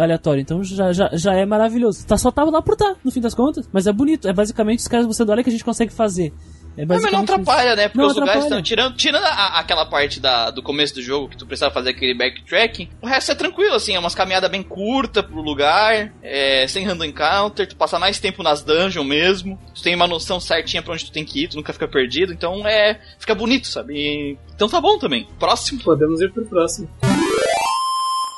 aleatório. 0.00 0.40
Então 0.40 0.62
já, 0.62 0.92
já, 0.92 1.10
já 1.12 1.34
é 1.34 1.46
maravilhoso. 1.46 2.06
Tá, 2.06 2.16
só 2.16 2.30
tava 2.30 2.50
lá 2.50 2.60
por 2.60 2.76
tá, 2.76 2.96
no 3.04 3.10
fim 3.10 3.20
das 3.20 3.34
contas. 3.34 3.68
Mas 3.72 3.86
é 3.86 3.92
bonito. 3.92 4.28
É 4.28 4.32
basicamente 4.32 4.80
os 4.80 4.88
caras 4.88 5.06
você 5.06 5.22
olha 5.22 5.42
que 5.42 5.48
a 5.48 5.52
gente 5.52 5.64
consegue 5.64 5.92
fazer. 5.92 6.32
É 6.76 6.86
mas 6.86 7.02
não 7.10 7.20
atrapalha, 7.22 7.76
né? 7.76 7.88
Porque 7.88 7.98
Não 7.98 8.06
os 8.06 8.14
lugares 8.14 8.30
atrapalha. 8.44 8.44
estão. 8.48 8.62
Tirando, 8.62 8.96
tirando 8.96 9.24
a- 9.24 9.58
aquela 9.58 9.84
parte 9.84 10.18
da, 10.20 10.50
do 10.50 10.62
começo 10.62 10.94
do 10.94 11.02
jogo 11.02 11.28
que 11.28 11.36
tu 11.36 11.44
precisava 11.46 11.74
fazer 11.74 11.90
aquele 11.90 12.14
backtracking, 12.14 12.88
o 13.02 13.06
resto 13.06 13.32
é 13.32 13.34
tranquilo, 13.34 13.74
assim, 13.74 13.94
é 13.94 13.98
umas 13.98 14.14
caminhadas 14.14 14.50
bem 14.50 14.62
curtas 14.62 15.24
pro 15.24 15.40
lugar, 15.42 16.12
é, 16.22 16.66
sem 16.68 16.84
random 16.86 17.04
encounter, 17.06 17.66
tu 17.66 17.76
passa 17.76 17.98
mais 17.98 18.18
tempo 18.18 18.42
nas 18.42 18.62
dungeons 18.62 19.06
mesmo, 19.06 19.58
tu 19.74 19.82
tem 19.82 19.94
uma 19.94 20.06
noção 20.06 20.40
certinha 20.40 20.82
pra 20.82 20.94
onde 20.94 21.04
tu 21.04 21.12
tem 21.12 21.24
que 21.24 21.44
ir, 21.44 21.48
tu 21.48 21.56
nunca 21.56 21.72
fica 21.72 21.86
perdido, 21.88 22.32
então 22.32 22.66
é. 22.66 22.98
fica 23.18 23.34
bonito, 23.34 23.66
sabe? 23.66 23.94
E- 23.94 24.38
então 24.54 24.68
tá 24.68 24.80
bom 24.80 24.98
também. 24.98 25.26
Próximo. 25.38 25.80
Podemos 25.82 26.20
ir 26.20 26.32
pro 26.32 26.44
próximo. 26.46 26.88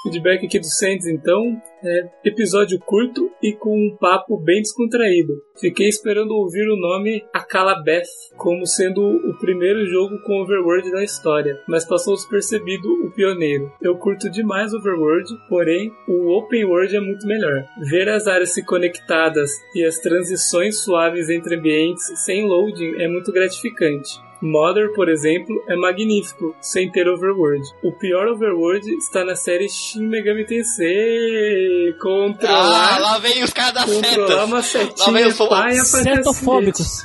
Feedback 0.02 0.46
aqui 0.46 0.58
do 0.58 0.66
Sands, 0.66 1.06
então. 1.06 1.60
É 1.84 2.08
episódio 2.24 2.78
curto 2.78 3.28
e 3.42 3.52
com 3.52 3.76
um 3.76 3.96
papo 3.96 4.38
bem 4.38 4.62
descontraído. 4.62 5.42
Fiquei 5.60 5.88
esperando 5.88 6.30
ouvir 6.30 6.68
o 6.68 6.76
nome 6.76 7.24
Akalabeth 7.32 8.06
como 8.36 8.64
sendo 8.66 9.00
o 9.00 9.36
primeiro 9.38 9.84
jogo 9.86 10.16
com 10.22 10.40
Overworld 10.40 10.92
da 10.92 11.02
história, 11.02 11.60
mas 11.66 11.84
passou 11.84 12.14
despercebido 12.14 12.88
o 13.04 13.10
pioneiro. 13.10 13.72
Eu 13.82 13.96
curto 13.96 14.30
demais 14.30 14.72
Overworld, 14.72 15.28
porém 15.48 15.92
o 16.06 16.38
Open 16.38 16.64
World 16.64 16.96
é 16.96 17.00
muito 17.00 17.26
melhor. 17.26 17.64
Ver 17.90 18.08
as 18.08 18.28
áreas 18.28 18.54
se 18.54 18.64
conectadas 18.64 19.50
e 19.74 19.84
as 19.84 19.98
transições 19.98 20.82
suaves 20.84 21.28
entre 21.28 21.56
ambientes 21.56 22.04
sem 22.24 22.46
loading 22.46 23.00
é 23.00 23.08
muito 23.08 23.32
gratificante. 23.32 24.10
Mother, 24.42 24.92
por 24.92 25.08
exemplo, 25.08 25.62
é 25.68 25.76
magnífico, 25.76 26.54
sem 26.60 26.90
ter 26.90 27.08
overworld. 27.08 27.62
O 27.82 27.92
pior 27.92 28.26
overworld 28.28 28.90
está 28.96 29.24
na 29.24 29.36
série 29.36 29.68
Shin 29.68 30.06
Megami 30.08 30.44
Tensei. 30.44 31.92
Controlar... 32.00 32.94
Ah, 32.96 32.98
lá 32.98 33.18
vem 33.18 33.42
os 33.44 33.52
caras 33.52 33.74
da 33.74 33.84
controlar 33.84 34.62
seta. 34.62 34.84
uma 34.86 34.96
Lá 35.06 35.12
vem 35.12 35.26
o 35.26 35.30
fo- 35.32 35.48
paia 35.48 35.74
pra 35.76 35.84
Setofóbicos. 35.84 37.04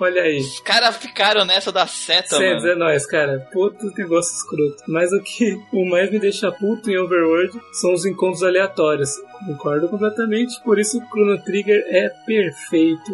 Olha 0.00 0.22
aí. 0.22 0.38
Os 0.38 0.58
caras 0.60 0.96
ficaram 0.96 1.44
nessa 1.44 1.70
da 1.70 1.86
seta, 1.86 2.30
Sands, 2.36 2.62
mano. 2.62 2.68
é 2.72 2.74
nóis, 2.76 3.06
cara. 3.06 3.38
Puto 3.52 3.86
negócio 3.96 4.34
escroto. 4.34 4.82
Mas 4.88 5.12
o 5.12 5.20
que 5.22 5.56
o 5.72 5.84
mais 5.88 6.10
me 6.10 6.18
deixa 6.18 6.50
puto 6.50 6.90
em 6.90 6.98
Overworld 6.98 7.52
são 7.72 7.92
os 7.92 8.04
encontros 8.04 8.42
aleatórios. 8.42 9.10
Concordo 9.46 9.88
completamente, 9.88 10.60
por 10.64 10.78
isso 10.80 10.98
o 10.98 11.06
Chrono 11.06 11.40
Trigger 11.44 11.84
é 11.88 12.08
perfeito. 12.26 13.12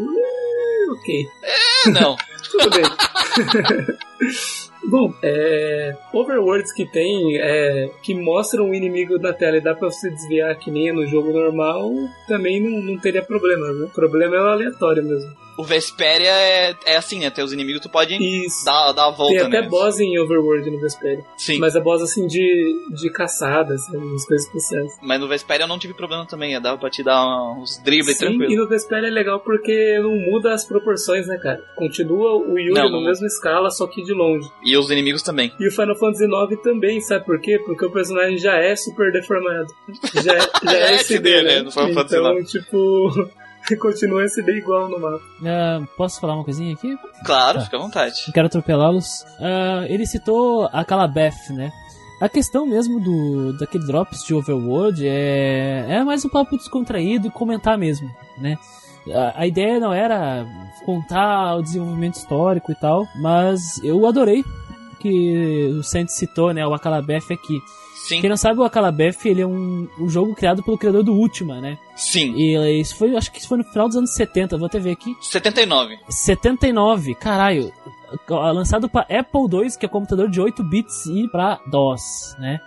Ok, 0.89 1.29
É, 1.43 1.91
não. 1.91 2.17
tudo 2.51 2.71
bem. 2.71 2.83
Bom, 4.89 5.13
é, 5.23 5.95
overworlds 6.15 6.73
que 6.73 6.87
tem, 6.87 7.37
é, 7.37 7.91
que 8.03 8.15
mostram 8.15 8.71
o 8.71 8.75
inimigo 8.75 9.19
na 9.19 9.33
tela 9.33 9.59
e 9.59 9.61
dá 9.61 9.75
pra 9.75 9.91
você 9.91 10.09
desviar 10.09 10.57
que 10.57 10.71
nem 10.71 10.89
é 10.89 10.93
no 10.93 11.07
jogo 11.07 11.31
normal, 11.33 11.91
também 12.27 12.63
não, 12.63 12.81
não 12.81 12.99
teria 12.99 13.23
problema, 13.23 13.71
né? 13.73 13.87
O 13.87 13.91
problema 13.91 14.37
é 14.37 14.41
o 14.41 14.47
aleatório 14.47 15.05
mesmo. 15.05 15.31
O 15.59 15.65
Vesperia 15.65 16.31
é, 16.31 16.75
é 16.87 16.97
assim, 16.97 17.19
né? 17.19 17.31
Tem 17.31 17.43
os 17.45 17.53
inimigos, 17.53 17.83
tu 17.83 17.89
pode 17.91 18.15
Isso. 18.15 18.65
dar, 18.65 18.93
dar 18.93 19.09
a 19.09 19.11
volta 19.11 19.35
Tem 19.35 19.43
até 19.43 19.57
neles. 19.57 19.69
boss 19.71 19.99
em 19.99 20.17
Overworld 20.19 20.71
no 20.71 20.79
Vesperia. 20.81 21.25
Sim. 21.37 21.59
Mas 21.59 21.75
é 21.75 21.81
boss 21.81 22.01
assim 22.01 22.27
de, 22.29 22.77
de 22.95 23.11
caçada, 23.11 23.75
assim, 23.75 23.97
umas 23.97 24.25
coisas 24.25 24.47
especiais. 24.47 24.93
Mas 25.03 25.21
no 25.21 25.27
Vesperia 25.27 25.65
eu 25.65 25.69
não 25.69 25.79
tive 25.79 25.95
problema 25.95 26.25
também. 26.27 26.55
é, 26.55 26.61
Dava 26.61 26.79
pra 26.79 26.89
te 26.89 27.03
dar 27.03 27.21
uns 27.59 27.77
dribles 27.83 28.17
Sim, 28.17 28.27
tranquilo. 28.27 28.53
e 28.53 28.57
no 28.57 28.69
Vesperia 28.69 29.09
é 29.09 29.11
legal 29.11 29.41
porque 29.41 29.99
não 30.01 30.15
muda 30.31 30.55
as 30.55 30.65
proporções, 30.65 31.27
né, 31.27 31.37
cara? 31.39 31.61
Continua 31.77 32.37
o 32.37 32.57
Yuri 32.59 32.73
Não, 32.75 32.89
na 32.89 33.01
mesma 33.09 33.27
escala, 33.27 33.69
só 33.71 33.87
que 33.89 34.03
de 34.05 34.13
longe. 34.13 34.49
E 34.65 34.77
os 34.77 34.91
inimigos 34.93 35.23
também. 35.25 35.53
E 35.59 35.67
o 35.67 35.73
Final 35.73 35.97
Fantasy 35.97 36.25
IX 36.25 36.63
também, 36.63 37.01
sabe 37.01 37.25
por 37.27 37.41
quê? 37.41 37.59
Porque 37.67 37.85
o 37.85 37.91
personagem 37.91 38.39
já 38.39 38.55
é 38.57 38.77
super 38.77 39.11
deformado. 39.11 39.67
Já, 40.23 40.35
é- 40.35 40.41
já 40.65 40.73
é 40.79 40.83
É 40.89 40.95
SD, 40.95 41.15
SD, 41.15 41.43
né? 41.43 41.57
né, 41.57 41.63
no 41.63 41.71
Final 41.73 41.93
Fantasy 41.95 42.17
Então, 42.17 42.45
tipo, 42.45 43.29
continua 43.81 44.25
SD 44.25 44.59
igual 44.59 44.89
no 44.89 44.99
mapa. 44.99 45.21
Ah, 45.45 45.81
posso 45.97 46.21
falar 46.21 46.35
uma 46.35 46.45
coisinha 46.45 46.73
aqui? 46.75 46.97
Claro, 47.25 47.59
Tá. 47.59 47.65
fica 47.65 47.77
à 47.77 47.81
vontade. 47.81 48.25
Não 48.27 48.33
quero 48.33 48.47
atropelá-los. 48.47 49.25
Ah, 49.41 49.85
ele 49.89 50.07
citou 50.07 50.69
a 50.73 50.85
Calabeth, 50.85 51.51
né? 51.51 51.73
A 52.21 52.29
questão 52.29 52.67
mesmo 52.67 52.99
do 52.99 53.57
daquele 53.59 53.87
drops 53.87 54.25
de 54.25 54.35
Overworld 54.35 55.07
é, 55.07 55.87
é 55.89 56.05
mais 56.05 56.25
um 56.25 56.29
papo 56.29 56.57
descontraído 56.57 57.29
e 57.29 57.31
comentar 57.31 57.79
mesmo, 57.79 58.11
né? 58.39 58.59
A, 59.15 59.43
a 59.43 59.47
ideia 59.47 59.79
não 59.79 59.93
era 59.93 60.45
contar 60.85 61.55
o 61.57 61.63
desenvolvimento 61.63 62.15
histórico 62.15 62.73
e 62.73 62.75
tal, 62.75 63.07
mas 63.23 63.83
eu 63.85 64.05
adorei 64.07 64.45
que 65.01 65.69
o 65.79 65.83
Santos 65.85 66.15
citou, 66.17 66.53
né? 66.53 66.67
O 66.67 66.75
Akalabeth 66.75 67.33
aqui. 67.33 67.61
Sim, 68.07 68.21
Quem 68.21 68.31
não 68.31 68.37
sabe, 68.37 68.61
o 68.61 68.65
Akalabeth 68.65 69.19
ele 69.25 69.43
é 69.43 69.47
um, 69.47 69.89
um 69.99 70.09
jogo 70.09 70.35
criado 70.35 70.63
pelo 70.63 70.79
criador 70.79 71.03
do 71.03 71.13
Ultima, 71.13 71.61
né? 71.61 71.79
sim. 71.97 72.33
E 72.37 72.81
isso 72.81 72.97
foi, 72.97 73.17
acho 73.17 73.31
que 73.31 73.39
isso 73.39 73.49
foi 73.49 73.59
no 73.59 73.65
final 73.65 73.89
dos 73.89 73.97
anos 73.97 74.15
70, 74.15 74.57
vou 74.57 74.67
até 74.67 74.79
ver 74.79 74.93
aqui. 74.93 75.17
79. 75.21 75.99
79, 76.09 77.15
caralho. 77.15 77.73
Lançado 78.29 78.89
para 78.89 79.03
Apple 79.03 79.43
II, 79.53 79.77
que 79.79 79.85
é 79.85 79.89
computador 79.89 80.31
de 80.31 80.41
8 80.41 80.63
bits 80.65 81.07
e 81.07 81.29
para 81.29 81.61
DOS, 81.67 82.35
né? 82.39 82.59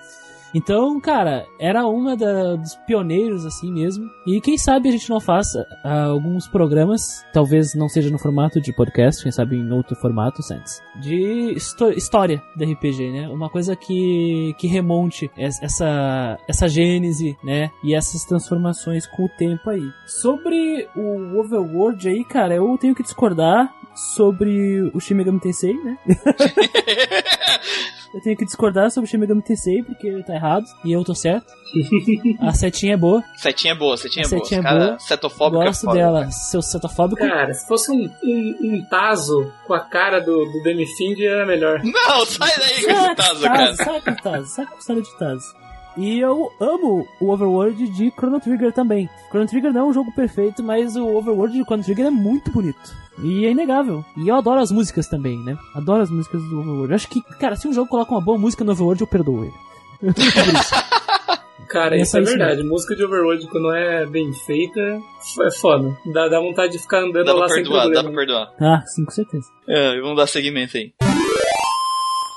Então, 0.53 0.99
cara, 0.99 1.45
era 1.59 1.85
uma 1.87 2.15
da- 2.15 2.55
dos 2.55 2.75
pioneiros 2.87 3.45
assim 3.45 3.71
mesmo. 3.71 4.09
E 4.27 4.41
quem 4.41 4.57
sabe 4.57 4.89
a 4.89 4.91
gente 4.91 5.09
não 5.09 5.19
faça 5.19 5.65
ah, 5.83 6.05
alguns 6.05 6.47
programas, 6.47 7.01
talvez 7.33 7.73
não 7.75 7.87
seja 7.87 8.09
no 8.09 8.19
formato 8.19 8.59
de 8.59 8.73
podcast, 8.75 9.23
quem 9.23 9.31
sabe 9.31 9.55
em 9.55 9.71
outro 9.71 9.95
formato, 9.95 10.41
Santos, 10.43 10.81
de 10.99 11.53
histó- 11.55 11.91
história 11.91 12.41
da 12.55 12.65
RPG, 12.65 13.11
né? 13.11 13.27
Uma 13.29 13.49
coisa 13.49 13.75
que, 13.75 14.53
que 14.57 14.67
remonte 14.67 15.29
es- 15.37 15.61
essa, 15.61 16.37
essa 16.47 16.67
gênese, 16.67 17.37
né? 17.43 17.69
E 17.83 17.95
essas 17.95 18.25
transformações 18.25 19.07
com 19.07 19.25
o 19.25 19.29
tempo 19.29 19.69
aí. 19.69 19.83
Sobre 20.05 20.87
o 20.95 21.39
Overworld 21.39 22.07
aí, 22.09 22.23
cara, 22.25 22.55
eu 22.55 22.77
tenho 22.77 22.93
que 22.95 23.03
discordar 23.03 23.73
sobre 24.15 24.81
o 24.93 24.99
Shin 24.99 25.15
Megami 25.15 25.39
Tensei, 25.39 25.73
né? 25.73 25.97
Eu 28.13 28.19
tenho 28.21 28.35
que 28.35 28.43
discordar 28.43 28.91
sobre 28.91 29.07
o 29.07 29.09
Shin 29.09 29.17
Megami 29.17 29.41
Tensei, 29.41 29.81
porque 29.83 30.05
ele 30.07 30.21
tá 30.23 30.33
errado 30.41 30.65
e 30.83 30.91
eu 30.91 31.03
tô 31.03 31.13
certo. 31.15 31.51
A 32.41 32.53
setinha 32.53 32.95
é 32.95 32.97
boa, 32.97 33.23
Setinha 33.37 33.73
é 33.73 33.77
boa, 33.77 33.95
setinha, 33.95 34.25
A 34.25 34.27
é 34.27 34.29
boa. 34.29 34.41
setinha 34.43 34.59
é 34.59 34.63
cara 34.63 34.85
boa. 34.87 34.99
Setofóbico 34.99 35.63
gosto 35.63 35.83
é 35.83 35.85
foda, 35.85 35.97
dela. 35.97 36.19
cara. 36.19 36.31
Seu 36.31 36.61
setofóbico. 36.61 37.21
Cara, 37.21 37.53
se 37.53 37.67
fosse 37.67 37.91
um, 37.91 38.09
um, 38.23 38.55
um 38.61 38.85
Tazo 38.89 39.51
com 39.65 39.73
a 39.73 39.79
cara 39.79 40.19
do, 40.19 40.45
do 40.51 40.63
Demifind, 40.63 41.19
era 41.21 41.45
melhor. 41.45 41.81
Não, 41.83 42.25
sai 42.25 42.51
daí 42.59 42.83
com 42.83 42.91
esse 42.91 43.15
Tazo, 43.15 43.41
cara. 43.41 43.75
saca 43.75 44.11
o 44.11 44.15
Tazo, 44.21 44.47
saca 44.47 44.73
a 44.75 44.77
história 44.77 45.01
de 45.01 45.17
Tazo. 45.17 45.61
E 45.97 46.19
eu 46.19 46.49
amo 46.59 47.05
o 47.19 47.31
Overworld 47.31 47.87
de 47.89 48.11
Chrono 48.11 48.39
Trigger 48.39 48.71
também. 48.71 49.09
Chrono 49.29 49.47
Trigger 49.47 49.73
não 49.73 49.81
é 49.81 49.83
um 49.85 49.93
jogo 49.93 50.11
perfeito, 50.13 50.63
mas 50.63 50.95
o 50.95 51.05
Overworld 51.05 51.53
de 51.57 51.63
Chrono 51.65 51.83
Trigger 51.83 52.05
é 52.07 52.09
muito 52.11 52.49
bonito. 52.51 52.79
E 53.23 53.45
é 53.45 53.51
inegável. 53.51 54.03
E 54.17 54.27
eu 54.27 54.35
adoro 54.35 54.61
as 54.61 54.71
músicas 54.71 55.07
também, 55.07 55.37
né? 55.43 55.57
Adoro 55.75 56.01
as 56.01 56.09
músicas 56.09 56.41
do 56.43 56.59
Overworld. 56.59 56.91
Eu 56.91 56.95
acho 56.95 57.07
que, 57.09 57.21
cara, 57.37 57.55
se 57.57 57.67
um 57.67 57.73
jogo 57.73 57.89
coloca 57.89 58.11
uma 58.13 58.21
boa 58.21 58.37
música 58.37 58.63
no 58.63 58.71
Overworld, 58.71 59.01
eu 59.01 59.07
perdoo 59.07 59.43
ele. 59.43 59.53
Cara, 61.69 61.95
isso 61.95 62.17
é 62.17 62.21
verdade. 62.21 62.63
Música 62.63 62.95
de 62.95 63.03
Overworld, 63.05 63.47
quando 63.47 63.71
é 63.73 64.05
bem 64.05 64.33
feita, 64.45 64.79
é 64.81 65.51
foda. 65.51 65.95
Dá, 66.13 66.27
dá 66.27 66.39
vontade 66.41 66.73
de 66.73 66.79
ficar 66.79 66.99
andando 66.99 67.25
Dá 67.25 67.33
lá 67.33 67.45
pra 67.45 67.55
sem 67.55 67.63
perdoar, 67.63 67.83
dá 67.89 68.03
problema. 68.03 68.11
pra 68.11 68.17
perdoar. 68.25 68.53
Ah, 68.59 68.81
sim, 68.87 69.05
com 69.05 69.11
certeza. 69.11 69.45
É, 69.69 70.01
vamos 70.01 70.17
dar 70.17 70.27
seguimento 70.27 70.75
aí. 70.75 70.91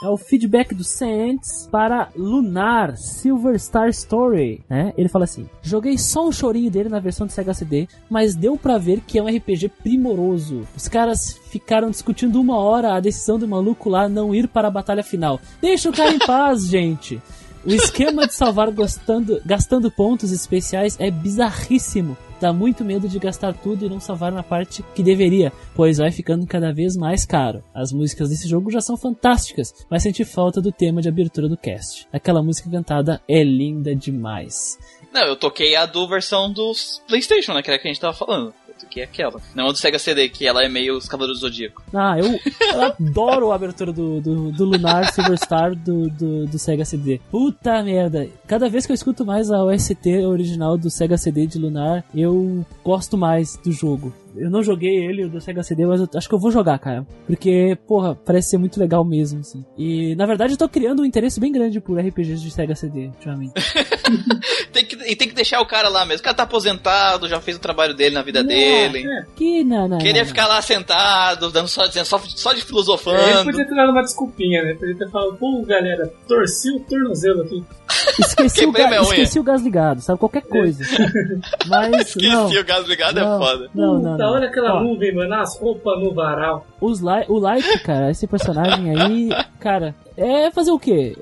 É 0.05 0.09
o 0.09 0.17
feedback 0.19 0.75
do 0.75 0.85
Saints 0.85 1.67
para 1.73 2.11
Lunar 2.15 2.95
Silver 2.97 3.59
Star 3.59 3.89
Story, 3.89 4.63
né? 4.69 4.93
Ele 4.99 5.09
fala 5.09 5.25
assim: 5.25 5.49
Joguei 5.63 5.97
só 5.97 6.29
um 6.29 6.31
chorinho 6.33 6.71
dele 6.71 6.91
na 6.91 7.01
versão 7.01 7.27
de 7.27 7.33
Sega 7.33 7.55
CD, 7.55 7.89
mas 8.11 8.37
deu 8.37 8.57
pra 8.57 8.77
ver 8.77 9.01
que 9.01 9.19
é 9.19 9.23
um 9.23 9.27
RPG 9.35 9.71
primoroso. 9.83 10.63
Os 10.77 10.89
caras 10.89 11.41
ficaram 11.51 11.91
discutindo 11.91 12.39
uma 12.39 12.59
hora 12.59 12.93
a 12.95 13.01
decisão 13.01 13.39
do 13.39 13.49
maluco 13.49 13.89
lá 13.89 14.07
não 14.09 14.35
ir 14.35 14.47
para 14.47 14.69
a 14.69 14.71
batalha 14.71 15.03
final. 15.03 15.41
Deixa 15.61 15.89
o 15.89 15.93
cara 15.93 16.13
em 16.13 16.19
paz, 16.19 16.67
gente. 16.69 17.21
O 17.67 17.73
esquema 17.73 18.27
de 18.27 18.35
salvar 18.35 18.71
gastando, 18.71 19.41
gastando 19.43 19.91
pontos 19.91 20.31
especiais 20.31 20.99
é 21.01 21.11
bizarríssimo. 21.11 22.15
Dá 22.39 22.53
muito 22.53 22.85
medo 22.85 23.09
de 23.09 23.19
gastar 23.19 23.55
tudo 23.55 23.87
e 23.87 23.89
não 23.89 23.99
salvar 23.99 24.31
na 24.31 24.43
parte 24.43 24.85
que 24.95 25.03
deveria, 25.03 25.51
pois 25.75 25.97
vai 25.97 26.11
ficando 26.11 26.47
cada 26.47 26.75
vez 26.75 26.95
mais 26.95 27.25
caro. 27.25 27.65
As 27.75 27.91
músicas 27.91 28.29
desse 28.29 28.47
jogo 28.47 28.71
já 28.71 28.83
são 28.83 28.99
fantásticas, 28.99 29.73
mas 29.89 30.03
senti 30.03 30.27
falta 30.27 30.61
do 30.61 30.71
tema 30.71 31.01
de 31.01 31.09
abertura 31.09 31.49
do 31.49 31.57
cast. 31.57 32.07
Aquela 32.13 32.43
música 32.43 32.69
cantada 32.69 33.23
é 33.27 33.43
linda 33.43 33.97
demais. 33.97 34.79
Não, 35.11 35.23
eu 35.23 35.35
toquei 35.35 35.75
a 35.75 35.87
do 35.87 36.07
versão 36.07 36.53
do 36.53 36.71
PlayStation, 37.09 37.55
né? 37.55 37.63
Que 37.63 37.71
era 37.71 37.81
que 37.81 37.89
a 37.89 37.91
gente 37.91 38.01
tava 38.01 38.13
falando. 38.13 38.53
Eu 38.95 39.03
toquei 39.03 39.03
aquela. 39.03 39.41
Não 39.55 39.69
a 39.69 39.73
do 39.73 39.79
Sega 39.79 39.99
CD, 39.99 40.29
que 40.29 40.47
ela 40.47 40.63
é 40.63 40.69
meio 40.69 40.97
os 40.97 41.09
Cavaleiros 41.09 41.41
do 41.41 41.47
Zodíaco. 41.47 41.83
Ah, 41.93 42.17
eu, 42.19 42.27
eu 42.27 42.83
adoro 43.11 43.51
a 43.51 43.57
abertura 43.57 43.93
do, 43.93 44.21
do, 44.21 44.53
do 44.53 44.65
Lunar 44.65 45.13
Silverstar 45.13 45.75
do, 45.75 46.09
do, 46.09 46.47
do 46.47 46.59
Sega 46.59 46.85
CD. 46.85 47.21
Puta 47.31 47.83
merda. 47.83 48.29
Cada 48.47 48.69
vez 48.69 48.87
que 48.87 48.93
eu 48.93 48.95
escuto 48.95 49.25
mais 49.25 49.51
a 49.51 49.65
OST 49.65 50.25
original 50.27 50.79
do 50.79 50.91
Sega 50.91 51.19
CD 51.19 51.47
de 51.47 51.59
Lunar, 51.59 52.05
eu 52.15 52.65
gosto 52.85 53.17
mais 53.17 53.57
do 53.57 53.73
jogo. 53.73 54.15
Eu 54.37 54.51
não 54.51 54.63
joguei 54.63 54.97
ele, 55.05 55.25
o 55.25 55.29
do 55.29 55.41
Sega 55.41 55.63
CD, 55.63 55.87
mas 55.87 56.01
eu 56.01 56.09
acho 56.15 56.29
que 56.29 56.35
eu 56.35 56.39
vou 56.39 56.51
jogar, 56.51 56.79
cara. 56.79 57.07
Porque, 57.27 57.77
porra, 57.87 58.15
parece 58.15 58.51
ser 58.51 58.59
muito 58.59 58.79
legal 58.81 59.05
mesmo, 59.05 59.41
assim. 59.41 59.65
E, 59.79 60.15
na 60.17 60.27
verdade, 60.27 60.55
eu 60.55 60.59
tô 60.59 60.69
criando 60.69 61.03
um 61.03 61.05
interesse 61.05 61.39
bem 61.41 61.53
grande 61.53 61.81
por 61.81 61.99
RPGs 61.99 62.43
de 62.43 62.51
Sega 62.51 62.75
CD, 62.75 63.07
ultimamente. 63.07 63.53
Tem 64.73 64.85
que, 64.85 64.97
e 65.09 65.15
tem 65.15 65.29
que 65.29 65.35
deixar 65.35 65.61
o 65.61 65.67
cara 65.67 65.89
lá 65.89 66.05
mesmo. 66.05 66.21
O 66.21 66.25
cara 66.25 66.37
tá 66.37 66.43
aposentado, 66.43 67.29
já 67.29 67.41
fez 67.41 67.57
o 67.57 67.61
trabalho 67.61 67.95
dele 67.95 68.15
na 68.15 68.23
vida 68.23 68.43
dele. 68.43 69.07
É, 69.07 69.25
Que, 69.37 69.63
não, 69.63 69.87
não, 69.87 69.99
Queria 69.99 70.23
não, 70.23 70.27
ficar 70.29 70.49
lá 70.49 70.61
sentado, 70.61 71.51
dando 71.53 71.69
só, 71.69 71.87
dizendo, 71.87 72.05
só, 72.07 72.19
só 72.19 72.53
de 72.53 72.59
ele 72.59 72.67
filosofando. 72.67 73.45
podia 73.45 73.65
ter 73.67 73.75
dado 73.75 73.93
uma 73.93 74.03
desculpinha, 74.03 74.63
né? 74.65 74.75
Podia 74.75 74.97
ter 74.97 75.09
falado, 75.11 75.37
pô, 75.37 75.63
galera, 75.65 76.13
torci 76.27 76.71
o 76.75 76.81
tornozelo 76.81 77.43
aqui. 77.43 77.65
Esqueci, 78.19 78.67
o, 78.67 78.73
ga- 78.73 79.01
esqueci 79.03 79.39
o 79.39 79.43
gás 79.43 79.63
ligado, 79.63 80.01
sabe? 80.01 80.19
Qualquer 80.19 80.43
coisa. 80.43 80.83
Mas, 81.69 81.91
não. 81.91 82.01
Esqueci 82.49 82.59
o 82.59 82.65
gás 82.65 82.87
ligado, 82.89 83.15
Não. 83.15 83.37
é 83.37 83.39
foda. 83.39 83.71
Não, 83.75 83.95
não, 84.01 84.13
Puta, 84.13 84.24
olha 84.31 84.49
aquela 84.49 84.75
Ó, 84.77 84.83
nuvem, 84.83 85.15
mano, 85.15 85.35
as 85.35 85.59
roupas 85.59 85.99
no 86.01 86.13
varal. 86.13 86.67
os 86.81 87.01
li 87.01 87.25
o 87.29 87.39
Light, 87.39 87.79
cara, 87.83 88.11
esse 88.11 88.27
personagem 88.27 88.91
aí, 88.91 89.29
cara, 89.61 89.95
é 90.17 90.51
fazer 90.51 90.71
o 90.71 90.79
quê? 90.79 91.17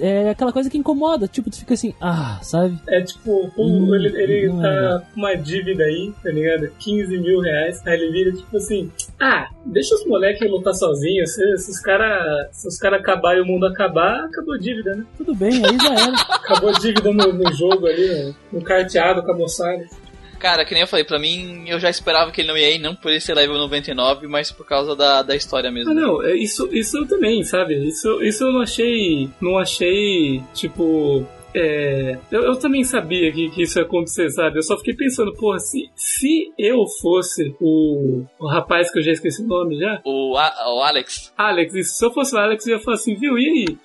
É 0.00 0.30
aquela 0.30 0.52
coisa 0.52 0.68
que 0.70 0.78
incomoda, 0.78 1.28
tipo, 1.28 1.50
tu 1.50 1.58
fica 1.58 1.74
assim, 1.74 1.94
ah, 2.00 2.38
sabe? 2.42 2.78
É 2.88 3.00
tipo, 3.02 3.50
pô, 3.54 3.64
Hum, 3.64 3.94
ele, 3.94 4.08
ele 4.20 4.48
tá 4.60 4.68
é. 4.68 5.12
com 5.12 5.20
uma 5.20 5.34
dívida 5.36 5.84
aí, 5.84 6.12
tá 6.22 6.30
ligado? 6.30 6.68
15 6.78 7.18
mil 7.18 7.40
reais. 7.40 7.80
Aí 7.86 7.94
ele 7.94 8.10
vira 8.10 8.32
tipo 8.32 8.56
assim: 8.56 8.90
Ah, 9.20 9.48
deixa 9.64 9.94
os 9.94 10.06
moleques 10.06 10.50
lutar 10.50 10.74
sozinhos. 10.74 11.32
Se, 11.34 11.56
se 11.58 11.70
os 11.70 11.80
caras 11.80 12.48
se 12.52 12.66
os 12.66 12.78
cara 12.78 12.96
acabarem 12.96 13.40
e 13.40 13.42
o 13.42 13.46
mundo 13.46 13.66
acabar, 13.66 14.24
acabou 14.24 14.54
a 14.54 14.58
dívida, 14.58 14.94
né? 14.94 15.04
Tudo 15.16 15.34
bem, 15.34 15.52
aí 15.64 15.76
já 15.78 15.92
era. 15.92 16.12
Acabou 16.44 16.70
a 16.70 16.78
dívida 16.78 17.12
no, 17.12 17.32
no 17.32 17.52
jogo 17.52 17.86
ali, 17.86 18.34
no, 18.52 18.58
no 18.58 18.64
carteado 18.64 19.22
com 19.22 19.32
a 19.32 19.36
moçada. 19.36 19.84
Cara, 20.38 20.64
que 20.64 20.72
nem 20.72 20.82
eu 20.82 20.86
falei, 20.86 21.04
pra 21.04 21.18
mim, 21.18 21.64
eu 21.66 21.80
já 21.80 21.90
esperava 21.90 22.30
que 22.30 22.40
ele 22.40 22.48
não 22.48 22.56
ia 22.56 22.70
ir, 22.70 22.78
não 22.78 22.94
por 22.94 23.10
ele 23.10 23.20
ser 23.20 23.34
level 23.34 23.58
99, 23.58 24.26
mas 24.28 24.52
por 24.52 24.64
causa 24.64 24.94
da, 24.94 25.22
da 25.22 25.34
história 25.34 25.70
mesmo. 25.70 25.90
Ah, 25.90 25.94
não, 25.94 26.22
é, 26.22 26.36
isso, 26.36 26.68
isso 26.72 26.98
eu 26.98 27.06
também, 27.06 27.42
sabe? 27.42 27.74
Isso, 27.88 28.22
isso 28.22 28.44
eu 28.44 28.52
não 28.52 28.60
achei. 28.60 29.28
Não 29.40 29.58
achei, 29.58 30.42
tipo. 30.54 31.26
É, 31.54 32.18
eu, 32.30 32.42
eu 32.42 32.56
também 32.56 32.84
sabia 32.84 33.32
que, 33.32 33.48
que 33.50 33.62
isso 33.62 33.78
ia 33.78 33.84
acontecer, 33.84 34.28
sabe? 34.30 34.58
Eu 34.58 34.62
só 34.62 34.76
fiquei 34.76 34.94
pensando, 34.94 35.32
porra, 35.34 35.58
se, 35.58 35.90
se 35.96 36.52
eu 36.58 36.84
fosse 37.00 37.54
o, 37.60 38.22
o 38.38 38.46
rapaz 38.46 38.90
que 38.92 38.98
eu 38.98 39.02
já 39.02 39.12
esqueci 39.12 39.42
o 39.42 39.46
nome 39.46 39.78
já, 39.78 40.00
O, 40.04 40.36
A- 40.36 40.74
o 40.74 40.82
Alex. 40.82 41.32
Alex, 41.36 41.74
e 41.74 41.82
se 41.84 42.04
eu 42.04 42.10
fosse 42.12 42.34
o 42.34 42.38
Alex, 42.38 42.66
eu 42.66 42.76
ia 42.76 42.82
falar 42.82 42.96
assim, 42.96 43.14
viu, 43.14 43.38
e 43.38 43.48
aí? 43.68 43.76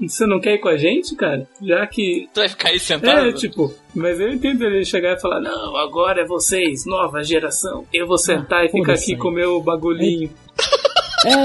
Você 0.00 0.26
não 0.26 0.40
quer 0.40 0.54
ir 0.54 0.58
com 0.58 0.68
a 0.68 0.76
gente, 0.76 1.14
cara? 1.14 1.46
Já 1.62 1.86
que 1.86 2.28
Tu 2.34 2.40
vai 2.40 2.48
ficar 2.48 2.70
aí 2.70 2.78
sentado? 2.80 3.28
É, 3.28 3.32
tipo, 3.32 3.72
mas 3.94 4.18
eu 4.18 4.30
entendo 4.30 4.64
ele 4.64 4.84
chegar 4.84 5.12
e 5.16 5.20
falar: 5.20 5.38
Não, 5.40 5.76
agora 5.76 6.22
é 6.22 6.26
vocês, 6.26 6.84
nova 6.86 7.22
geração. 7.22 7.86
Eu 7.94 8.04
vou 8.08 8.18
sentar 8.18 8.64
e 8.64 8.68
ficar 8.68 8.94
aqui 8.94 9.14
com 9.16 9.28
o 9.28 9.32
meu 9.32 9.62
bagulhinho. 9.62 10.28
É 10.58 10.81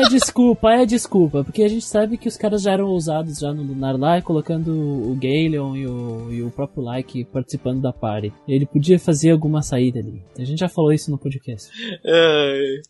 desculpa, 0.10 0.72
é 0.74 0.86
desculpa, 0.86 1.44
porque 1.44 1.64
a 1.64 1.68
gente 1.68 1.86
sabe 1.86 2.18
que 2.18 2.28
os 2.28 2.38
caras 2.38 2.64
já 2.64 2.72
eram 2.72 2.88
ousados 2.88 3.40
já 3.40 3.54
no 3.54 3.64
Lunar 3.64 3.98
lá, 3.98 4.22
colocando 4.22 4.72
o 4.72 5.16
Galeon 5.16 5.76
e 5.76 5.88
o, 5.88 6.32
e 6.32 6.44
o 6.44 6.52
próprio 6.52 6.84
Like 6.84 7.26
participando 7.26 7.82
da 7.82 7.94
party. 7.94 8.34
Ele 8.48 8.66
podia 8.66 9.00
fazer 9.00 9.32
alguma 9.32 9.62
saída 9.62 10.00
ali. 10.00 10.22
A 10.38 10.44
gente 10.44 10.60
já 10.60 10.70
falou 10.70 10.92
isso 10.92 11.12
no 11.12 11.18
podcast. 11.18 11.70
Ai. 12.06 12.82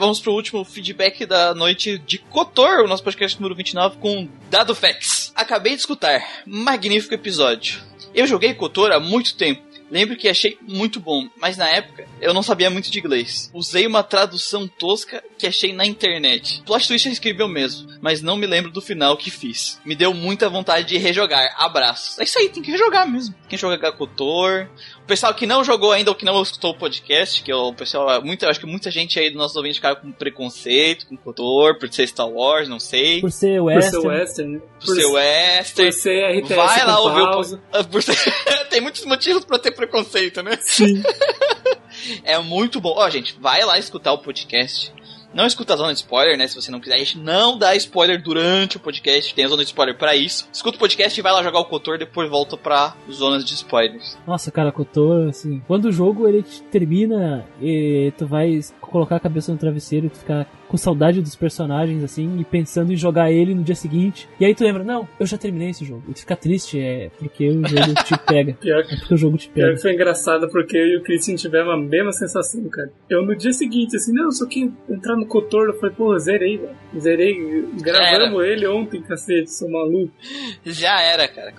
Vamos 0.00 0.20
pro 0.20 0.32
último 0.32 0.64
feedback 0.64 1.26
da 1.26 1.52
noite 1.54 1.98
de 1.98 2.18
Cotor, 2.18 2.84
o 2.84 2.88
nosso 2.88 3.02
podcast 3.02 3.36
número 3.40 3.56
29, 3.56 3.98
com 3.98 4.28
Dado 4.48 4.72
Facts. 4.72 5.32
Acabei 5.34 5.72
de 5.74 5.80
escutar. 5.80 6.24
Magnífico 6.46 7.14
episódio. 7.14 7.80
Eu 8.14 8.26
joguei 8.26 8.54
Cotor 8.54 8.92
há 8.92 9.00
muito 9.00 9.36
tempo. 9.36 9.67
Lembro 9.90 10.16
que 10.16 10.28
achei 10.28 10.58
muito 10.62 11.00
bom, 11.00 11.28
mas 11.40 11.56
na 11.56 11.68
época 11.68 12.06
eu 12.20 12.34
não 12.34 12.42
sabia 12.42 12.70
muito 12.70 12.90
de 12.90 12.98
inglês. 12.98 13.50
Usei 13.54 13.86
uma 13.86 14.02
tradução 14.02 14.66
tosca 14.68 15.22
que 15.38 15.46
achei 15.46 15.72
na 15.72 15.86
internet. 15.86 16.62
Plot 16.66 16.86
twist 16.88 17.08
é 17.08 17.12
incrível 17.12 17.48
mesmo, 17.48 17.88
mas 18.00 18.20
não 18.22 18.36
me 18.36 18.46
lembro 18.46 18.70
do 18.70 18.80
final 18.80 19.16
que 19.16 19.30
fiz. 19.30 19.80
Me 19.84 19.94
deu 19.94 20.12
muita 20.12 20.48
vontade 20.48 20.86
de 20.86 20.98
rejogar. 20.98 21.54
Abraços. 21.58 22.18
É 22.18 22.24
isso 22.24 22.38
aí, 22.38 22.48
tem 22.48 22.62
que 22.62 22.70
rejogar 22.70 23.08
mesmo. 23.08 23.34
Quem 23.48 23.58
joga 23.58 23.92
Kotor. 23.92 24.68
O 25.02 25.06
pessoal 25.08 25.32
que 25.34 25.46
não 25.46 25.64
jogou 25.64 25.92
ainda 25.92 26.10
ou 26.10 26.14
que 26.14 26.24
não 26.24 26.42
escutou 26.42 26.72
o 26.72 26.78
podcast, 26.78 27.42
que 27.42 27.50
é 27.50 27.56
o 27.56 27.72
pessoal, 27.72 28.22
muita, 28.22 28.48
acho 28.50 28.60
que 28.60 28.66
muita 28.66 28.90
gente 28.90 29.18
aí 29.18 29.30
do 29.30 29.38
nosso 29.38 29.56
ouvinte 29.56 29.76
ficaram 29.76 29.96
com 30.02 30.12
preconceito 30.12 31.06
com 31.06 31.16
Kotor, 31.16 31.78
por 31.78 31.90
ser 31.92 32.06
Star 32.06 32.28
Wars, 32.28 32.68
não 32.68 32.78
sei. 32.78 33.20
Por 33.22 33.30
ser 33.32 33.58
Por 33.60 33.82
ser 33.82 33.96
Western, 33.96 34.08
western, 34.08 34.52
né? 34.52 34.60
Por 34.84 34.94
ser 34.94 35.06
western. 35.06 35.90
por 35.92 35.98
ser 35.98 36.38
RTS 36.40 36.54
Vai 36.56 36.86
lá 36.86 36.96
com 36.96 37.02
ouvir 37.02 37.22
o 37.22 37.84
por 37.90 38.02
ser- 38.02 38.66
Tem 38.68 38.80
muitos 38.82 39.04
motivos 39.06 39.44
pra 39.46 39.58
ter 39.58 39.70
preconceito, 39.78 40.42
né? 40.42 40.58
Sim. 40.60 41.02
É 42.22 42.38
muito 42.38 42.80
bom. 42.80 42.94
Ó, 42.96 43.10
gente, 43.10 43.36
vai 43.40 43.64
lá 43.64 43.78
escutar 43.78 44.12
o 44.12 44.18
podcast. 44.18 44.92
Não 45.34 45.44
escuta 45.44 45.74
a 45.74 45.76
zona 45.76 45.92
de 45.92 45.98
spoiler, 45.98 46.38
né? 46.38 46.46
Se 46.46 46.54
você 46.54 46.70
não 46.70 46.80
quiser. 46.80 46.94
A 46.94 46.98
gente 46.98 47.18
não 47.18 47.58
dá 47.58 47.74
spoiler 47.76 48.22
durante 48.22 48.76
o 48.76 48.80
podcast. 48.80 49.34
Tem 49.34 49.44
a 49.44 49.48
zona 49.48 49.62
de 49.62 49.68
spoiler 49.68 49.96
pra 49.96 50.16
isso. 50.16 50.48
Escuta 50.52 50.76
o 50.76 50.80
podcast 50.80 51.18
e 51.18 51.22
vai 51.22 51.32
lá 51.32 51.42
jogar 51.42 51.58
o 51.58 51.66
Cotor, 51.66 51.98
depois 51.98 52.30
volta 52.30 52.56
pra 52.56 52.94
zonas 53.10 53.44
de 53.44 53.54
spoilers. 53.54 54.16
Nossa, 54.26 54.50
cara, 54.50 54.72
Kotor, 54.72 55.28
assim, 55.28 55.60
quando 55.66 55.86
o 55.86 55.92
jogo 55.92 56.26
ele 56.26 56.42
te 56.42 56.62
termina 56.62 57.44
e 57.60 58.12
tu 58.16 58.26
vai 58.26 58.58
colocar 58.88 59.16
a 59.16 59.20
cabeça 59.20 59.52
no 59.52 59.58
travesseiro 59.58 60.06
e 60.06 60.10
ficar 60.10 60.46
com 60.68 60.76
saudade 60.76 61.20
dos 61.22 61.34
personagens, 61.34 62.02
assim, 62.04 62.38
e 62.38 62.44
pensando 62.44 62.92
em 62.92 62.96
jogar 62.96 63.30
ele 63.32 63.54
no 63.54 63.62
dia 63.62 63.74
seguinte. 63.74 64.28
E 64.38 64.44
aí 64.44 64.54
tu 64.54 64.62
lembra, 64.64 64.84
não, 64.84 65.08
eu 65.18 65.26
já 65.26 65.38
terminei 65.38 65.70
esse 65.70 65.84
jogo. 65.84 66.02
E 66.08 66.12
tu 66.12 66.20
fica 66.20 66.36
triste, 66.36 66.78
é 66.80 67.10
porque 67.18 67.48
o 67.48 67.66
jogo 67.66 67.94
te 68.04 68.18
pega. 68.26 68.52
Pior, 68.54 68.80
É 68.80 68.96
porque 68.96 69.14
o 69.14 69.16
jogo 69.16 69.36
te 69.38 69.48
pior 69.48 69.64
pega. 69.66 69.76
que 69.76 69.82
foi 69.82 69.94
engraçado 69.94 70.48
porque 70.50 70.76
eu 70.76 70.86
e 70.86 70.96
o 70.98 71.02
Christian 71.02 71.36
tivemos 71.36 71.72
a 71.72 71.76
mesma 71.76 72.12
sensação, 72.12 72.62
cara. 72.68 72.90
Eu 73.08 73.24
no 73.24 73.34
dia 73.36 73.52
seguinte, 73.52 73.96
assim, 73.96 74.12
não, 74.12 74.30
só 74.30 74.46
que 74.46 74.70
entrar 74.88 75.16
no 75.16 75.26
Cotor, 75.26 75.68
eu 75.68 75.74
falei, 75.78 75.94
pô, 75.94 76.18
zerei, 76.18 76.58
velho. 76.58 76.76
Zerei, 76.98 77.64
gravamos 77.80 78.44
ele 78.44 78.66
ontem, 78.66 79.00
cacete, 79.02 79.50
sou 79.52 79.70
maluco. 79.70 80.12
Já 80.64 81.00
era, 81.00 81.26
cara. 81.28 81.52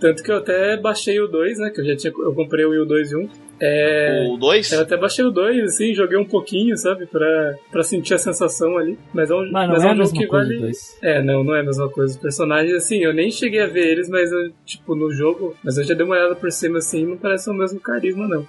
Tanto 0.00 0.22
que 0.22 0.30
eu 0.30 0.36
até 0.36 0.76
baixei 0.80 1.20
o 1.20 1.26
2, 1.28 1.58
né? 1.58 1.70
Que 1.70 1.80
eu 1.80 1.84
já 1.86 1.96
tinha. 1.96 2.12
Eu 2.12 2.34
comprei 2.34 2.64
o 2.64 2.70
Wii 2.70 2.86
2 2.86 3.12
e 3.12 3.16
1. 3.16 3.28
É. 3.60 4.26
O 4.28 4.36
2? 4.36 4.72
Eu 4.72 4.80
até 4.80 4.96
baixei 4.96 5.24
o 5.24 5.30
2, 5.30 5.64
assim, 5.64 5.94
joguei 5.94 6.16
um 6.16 6.24
pouquinho, 6.24 6.76
sabe? 6.76 7.06
Pra, 7.06 7.54
pra 7.70 7.82
sentir 7.82 8.14
a 8.14 8.18
sensação 8.18 8.78
ali. 8.78 8.98
Mas 9.12 9.30
é 9.30 9.34
um, 9.34 9.50
Mas 9.50 9.68
não 9.68 9.74
mas 9.74 9.84
é 9.84 9.86
é 9.86 9.92
um 9.92 9.96
jogo 9.96 10.12
que 10.12 10.26
coisa 10.26 10.58
vale. 10.58 10.72
É, 11.02 11.22
não, 11.22 11.44
não 11.44 11.54
é 11.54 11.60
a 11.60 11.64
mesma 11.64 11.88
coisa. 11.90 12.14
Os 12.14 12.20
personagens, 12.20 12.74
assim, 12.74 12.98
eu 13.04 13.12
nem 13.12 13.30
cheguei 13.30 13.60
a 13.60 13.66
ver 13.66 13.86
eles, 13.86 14.08
mas 14.08 14.32
eu, 14.32 14.50
tipo, 14.64 14.94
no 14.94 15.12
jogo. 15.12 15.54
Mas 15.62 15.76
eu 15.76 15.84
já 15.84 15.94
dei 15.94 16.04
uma 16.04 16.16
olhada 16.16 16.34
por 16.34 16.50
cima, 16.50 16.78
assim, 16.78 17.04
não 17.04 17.16
parece 17.16 17.50
o 17.50 17.54
mesmo 17.54 17.78
carisma, 17.80 18.26
não. 18.26 18.46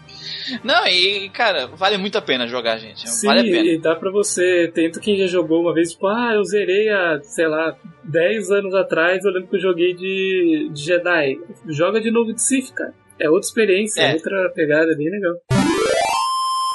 Não, 0.64 0.88
e, 0.88 1.30
cara, 1.30 1.68
vale 1.68 1.98
muito 1.98 2.18
a 2.18 2.22
pena 2.22 2.48
jogar, 2.48 2.78
gente. 2.78 3.10
Sim, 3.10 3.28
vale 3.28 3.42
a 3.42 3.44
pena. 3.44 3.70
e 3.70 3.78
dá 3.78 3.96
pra 3.96 4.12
você. 4.12 4.72
Tento 4.74 5.00
quem 5.00 5.18
já 5.18 5.28
jogou 5.28 5.62
uma 5.62 5.74
vez, 5.74 5.92
tipo, 5.92 6.08
ah, 6.08 6.34
eu 6.36 6.44
zerei 6.46 6.90
há, 6.90 7.20
sei 7.22 7.48
lá, 7.48 7.76
10 8.04 8.52
anos 8.52 8.74
atrás, 8.74 9.26
eu 9.26 9.32
lembro 9.32 9.50
que 9.50 9.58
eu 9.58 9.62
joguei 9.62 9.94
de, 9.94 10.70
de 10.72 10.82
Jedi. 10.82 11.38
Joga 11.68 12.00
de 12.00 12.12
novo 12.12 12.34
de 12.34 12.42
Sith, 12.42 12.72
cara. 12.74 12.94
É 13.22 13.30
outra 13.30 13.48
experiência, 13.48 14.02
É. 14.02 14.12
é 14.12 14.14
outra 14.16 14.52
pegada, 14.56 14.96
bem 14.98 15.10
legal. 15.10 15.34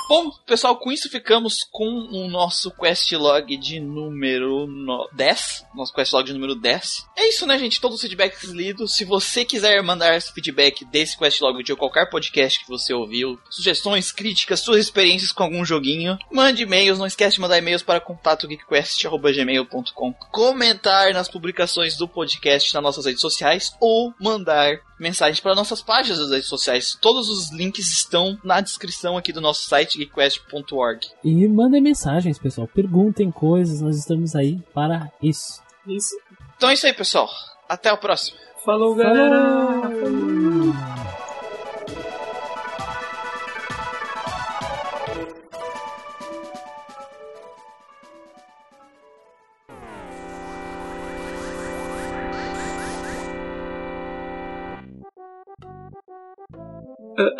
Bom, 0.08 0.30
pessoal, 0.46 0.76
com 0.78 0.92
isso 0.92 1.10
ficamos 1.10 1.64
com 1.72 1.84
o 1.84 2.28
nosso 2.28 2.70
quest 2.70 3.10
log 3.14 3.56
de 3.56 3.80
número 3.80 4.64
no- 4.68 5.08
10. 5.12 5.64
Nosso 5.74 5.92
quest 5.92 6.12
log 6.12 6.24
de 6.24 6.32
número 6.32 6.54
10. 6.54 7.04
É 7.16 7.28
isso, 7.28 7.44
né, 7.44 7.58
gente? 7.58 7.80
Todos 7.80 7.96
os 7.96 8.02
feedbacks 8.02 8.44
lidos. 8.50 8.94
Se 8.94 9.04
você 9.04 9.44
quiser 9.44 9.82
mandar 9.82 10.16
esse 10.16 10.32
feedback 10.32 10.84
desse 10.84 11.18
quest 11.18 11.40
log 11.40 11.60
de 11.60 11.74
qualquer 11.74 12.08
podcast 12.08 12.60
que 12.60 12.68
você 12.68 12.94
ouviu, 12.94 13.36
sugestões, 13.50 14.12
críticas, 14.12 14.60
suas 14.60 14.78
experiências 14.78 15.32
com 15.32 15.42
algum 15.42 15.64
joguinho, 15.64 16.16
mande 16.30 16.62
e-mails. 16.62 17.00
Não 17.00 17.06
esquece 17.06 17.34
de 17.34 17.40
mandar 17.40 17.58
e-mails 17.58 17.82
para 17.82 17.98
contatogeekquest.gmail.com 18.00 20.12
Comentar 20.30 21.12
nas 21.12 21.28
publicações 21.28 21.96
do 21.96 22.06
podcast 22.06 22.72
nas 22.74 22.82
nossas 22.82 23.06
redes 23.06 23.20
sociais 23.20 23.72
ou 23.80 24.14
mandar 24.20 24.78
mensagens 24.98 25.40
para 25.40 25.54
nossas 25.54 25.82
páginas 25.82 26.18
das 26.18 26.30
redes 26.30 26.48
sociais. 26.48 26.96
Todos 27.00 27.28
os 27.28 27.52
links 27.52 27.90
estão 27.90 28.38
na 28.42 28.60
descrição 28.60 29.16
aqui 29.16 29.32
do 29.32 29.40
nosso 29.40 29.66
site 29.68 29.98
geekquest.org. 29.98 31.06
E 31.22 31.48
mandem 31.48 31.80
mensagens, 31.80 32.38
pessoal. 32.38 32.68
Perguntem 32.68 33.30
coisas, 33.30 33.80
nós 33.80 33.96
estamos 33.96 34.34
aí 34.34 34.58
para 34.74 35.10
isso. 35.22 35.62
Isso. 35.86 36.14
Então 36.56 36.70
é 36.70 36.74
isso 36.74 36.86
aí, 36.86 36.92
pessoal. 36.92 37.28
Até 37.68 37.92
o 37.92 37.98
próximo. 37.98 38.38
Falou, 38.64 38.94
galera! 38.94 39.82
Falou! 39.82 41.05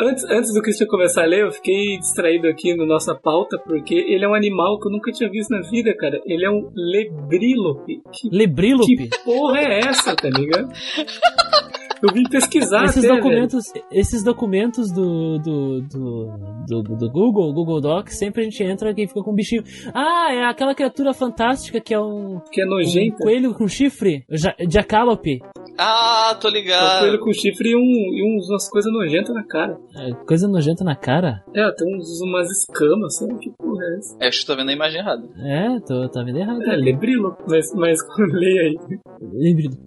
Antes, 0.01 0.23
antes 0.25 0.53
do 0.53 0.61
Christian 0.61 0.87
começar 0.87 1.23
a 1.23 1.25
ler, 1.27 1.41
eu 1.45 1.51
fiquei 1.51 1.97
distraído 1.99 2.47
aqui 2.47 2.75
na 2.75 2.85
nossa 2.85 3.13
pauta, 3.15 3.57
porque 3.59 3.93
ele 3.95 4.25
é 4.25 4.27
um 4.27 4.33
animal 4.33 4.79
que 4.79 4.87
eu 4.87 4.91
nunca 4.91 5.11
tinha 5.11 5.29
visto 5.29 5.51
na 5.51 5.61
vida, 5.69 5.95
cara. 5.95 6.19
Ele 6.25 6.45
é 6.45 6.49
um 6.49 6.69
lebrílope. 6.75 8.01
Que, 8.11 8.29
Lebrílope. 8.31 8.95
que 9.09 9.23
porra 9.23 9.59
é 9.59 9.79
essa, 9.79 10.15
tá 10.15 10.29
ligado? 10.29 10.69
Eu 11.99 12.13
vim 12.13 12.21
pesquisar 12.29 12.83
Esses 12.85 13.03
até, 13.03 13.15
documentos, 13.15 13.73
esses 13.91 14.23
documentos 14.23 14.91
do, 14.91 15.39
do, 15.39 15.81
do, 15.81 16.27
do, 16.67 16.95
do 16.95 17.09
Google, 17.11 17.51
Google 17.51 17.81
Docs, 17.81 18.19
sempre 18.19 18.41
a 18.41 18.43
gente 18.43 18.61
entra 18.63 18.91
e 18.95 19.07
fica 19.07 19.23
com 19.23 19.31
um 19.31 19.35
bichinho. 19.35 19.63
Ah, 19.95 20.27
é 20.31 20.43
aquela 20.45 20.75
criatura 20.75 21.11
fantástica 21.11 21.81
que 21.81 21.95
é 21.95 21.99
um, 21.99 22.33
velho, 22.33 22.41
que 22.51 22.61
é 22.61 22.65
um 22.65 22.69
nojento. 22.69 23.17
coelho 23.17 23.51
com 23.55 23.67
chifre, 23.67 24.23
Ja- 24.29 24.55
Jacalope. 24.69 25.39
Ah, 25.77 26.35
tô 26.39 26.49
ligado. 26.49 26.99
coelho 27.01 27.19
com 27.19 27.31
chifre 27.33 27.69
e, 27.69 27.75
um, 27.75 27.79
e 27.79 28.49
umas 28.49 28.69
coisas 28.69 28.91
nojentas 28.91 29.33
na 29.33 29.43
cara. 29.43 29.77
É, 29.95 30.13
Coisa 30.25 30.47
nojenta 30.47 30.83
na 30.83 30.95
cara. 30.95 31.43
É, 31.53 31.71
tem 31.71 31.95
uns, 31.95 32.19
umas 32.21 32.49
escamas, 32.49 33.15
assim, 33.15 33.37
que 33.37 33.51
porra 33.51 33.83
é 33.85 33.97
essa? 33.97 34.17
É, 34.19 34.27
acho 34.27 34.39
que 34.41 34.47
tá 34.47 34.55
vendo 34.55 34.69
a 34.69 34.73
imagem 34.73 34.99
errada. 34.99 35.23
É, 35.39 35.79
tô, 35.81 36.09
tá 36.09 36.23
vendo 36.23 36.37
errado. 36.39 36.63
É, 36.63 36.75
lebrílope, 36.75 37.43
mas, 37.47 37.73
mas 37.73 37.99
leia 38.33 38.61
aí. 38.61 38.77
Lebrílope. 39.21 39.77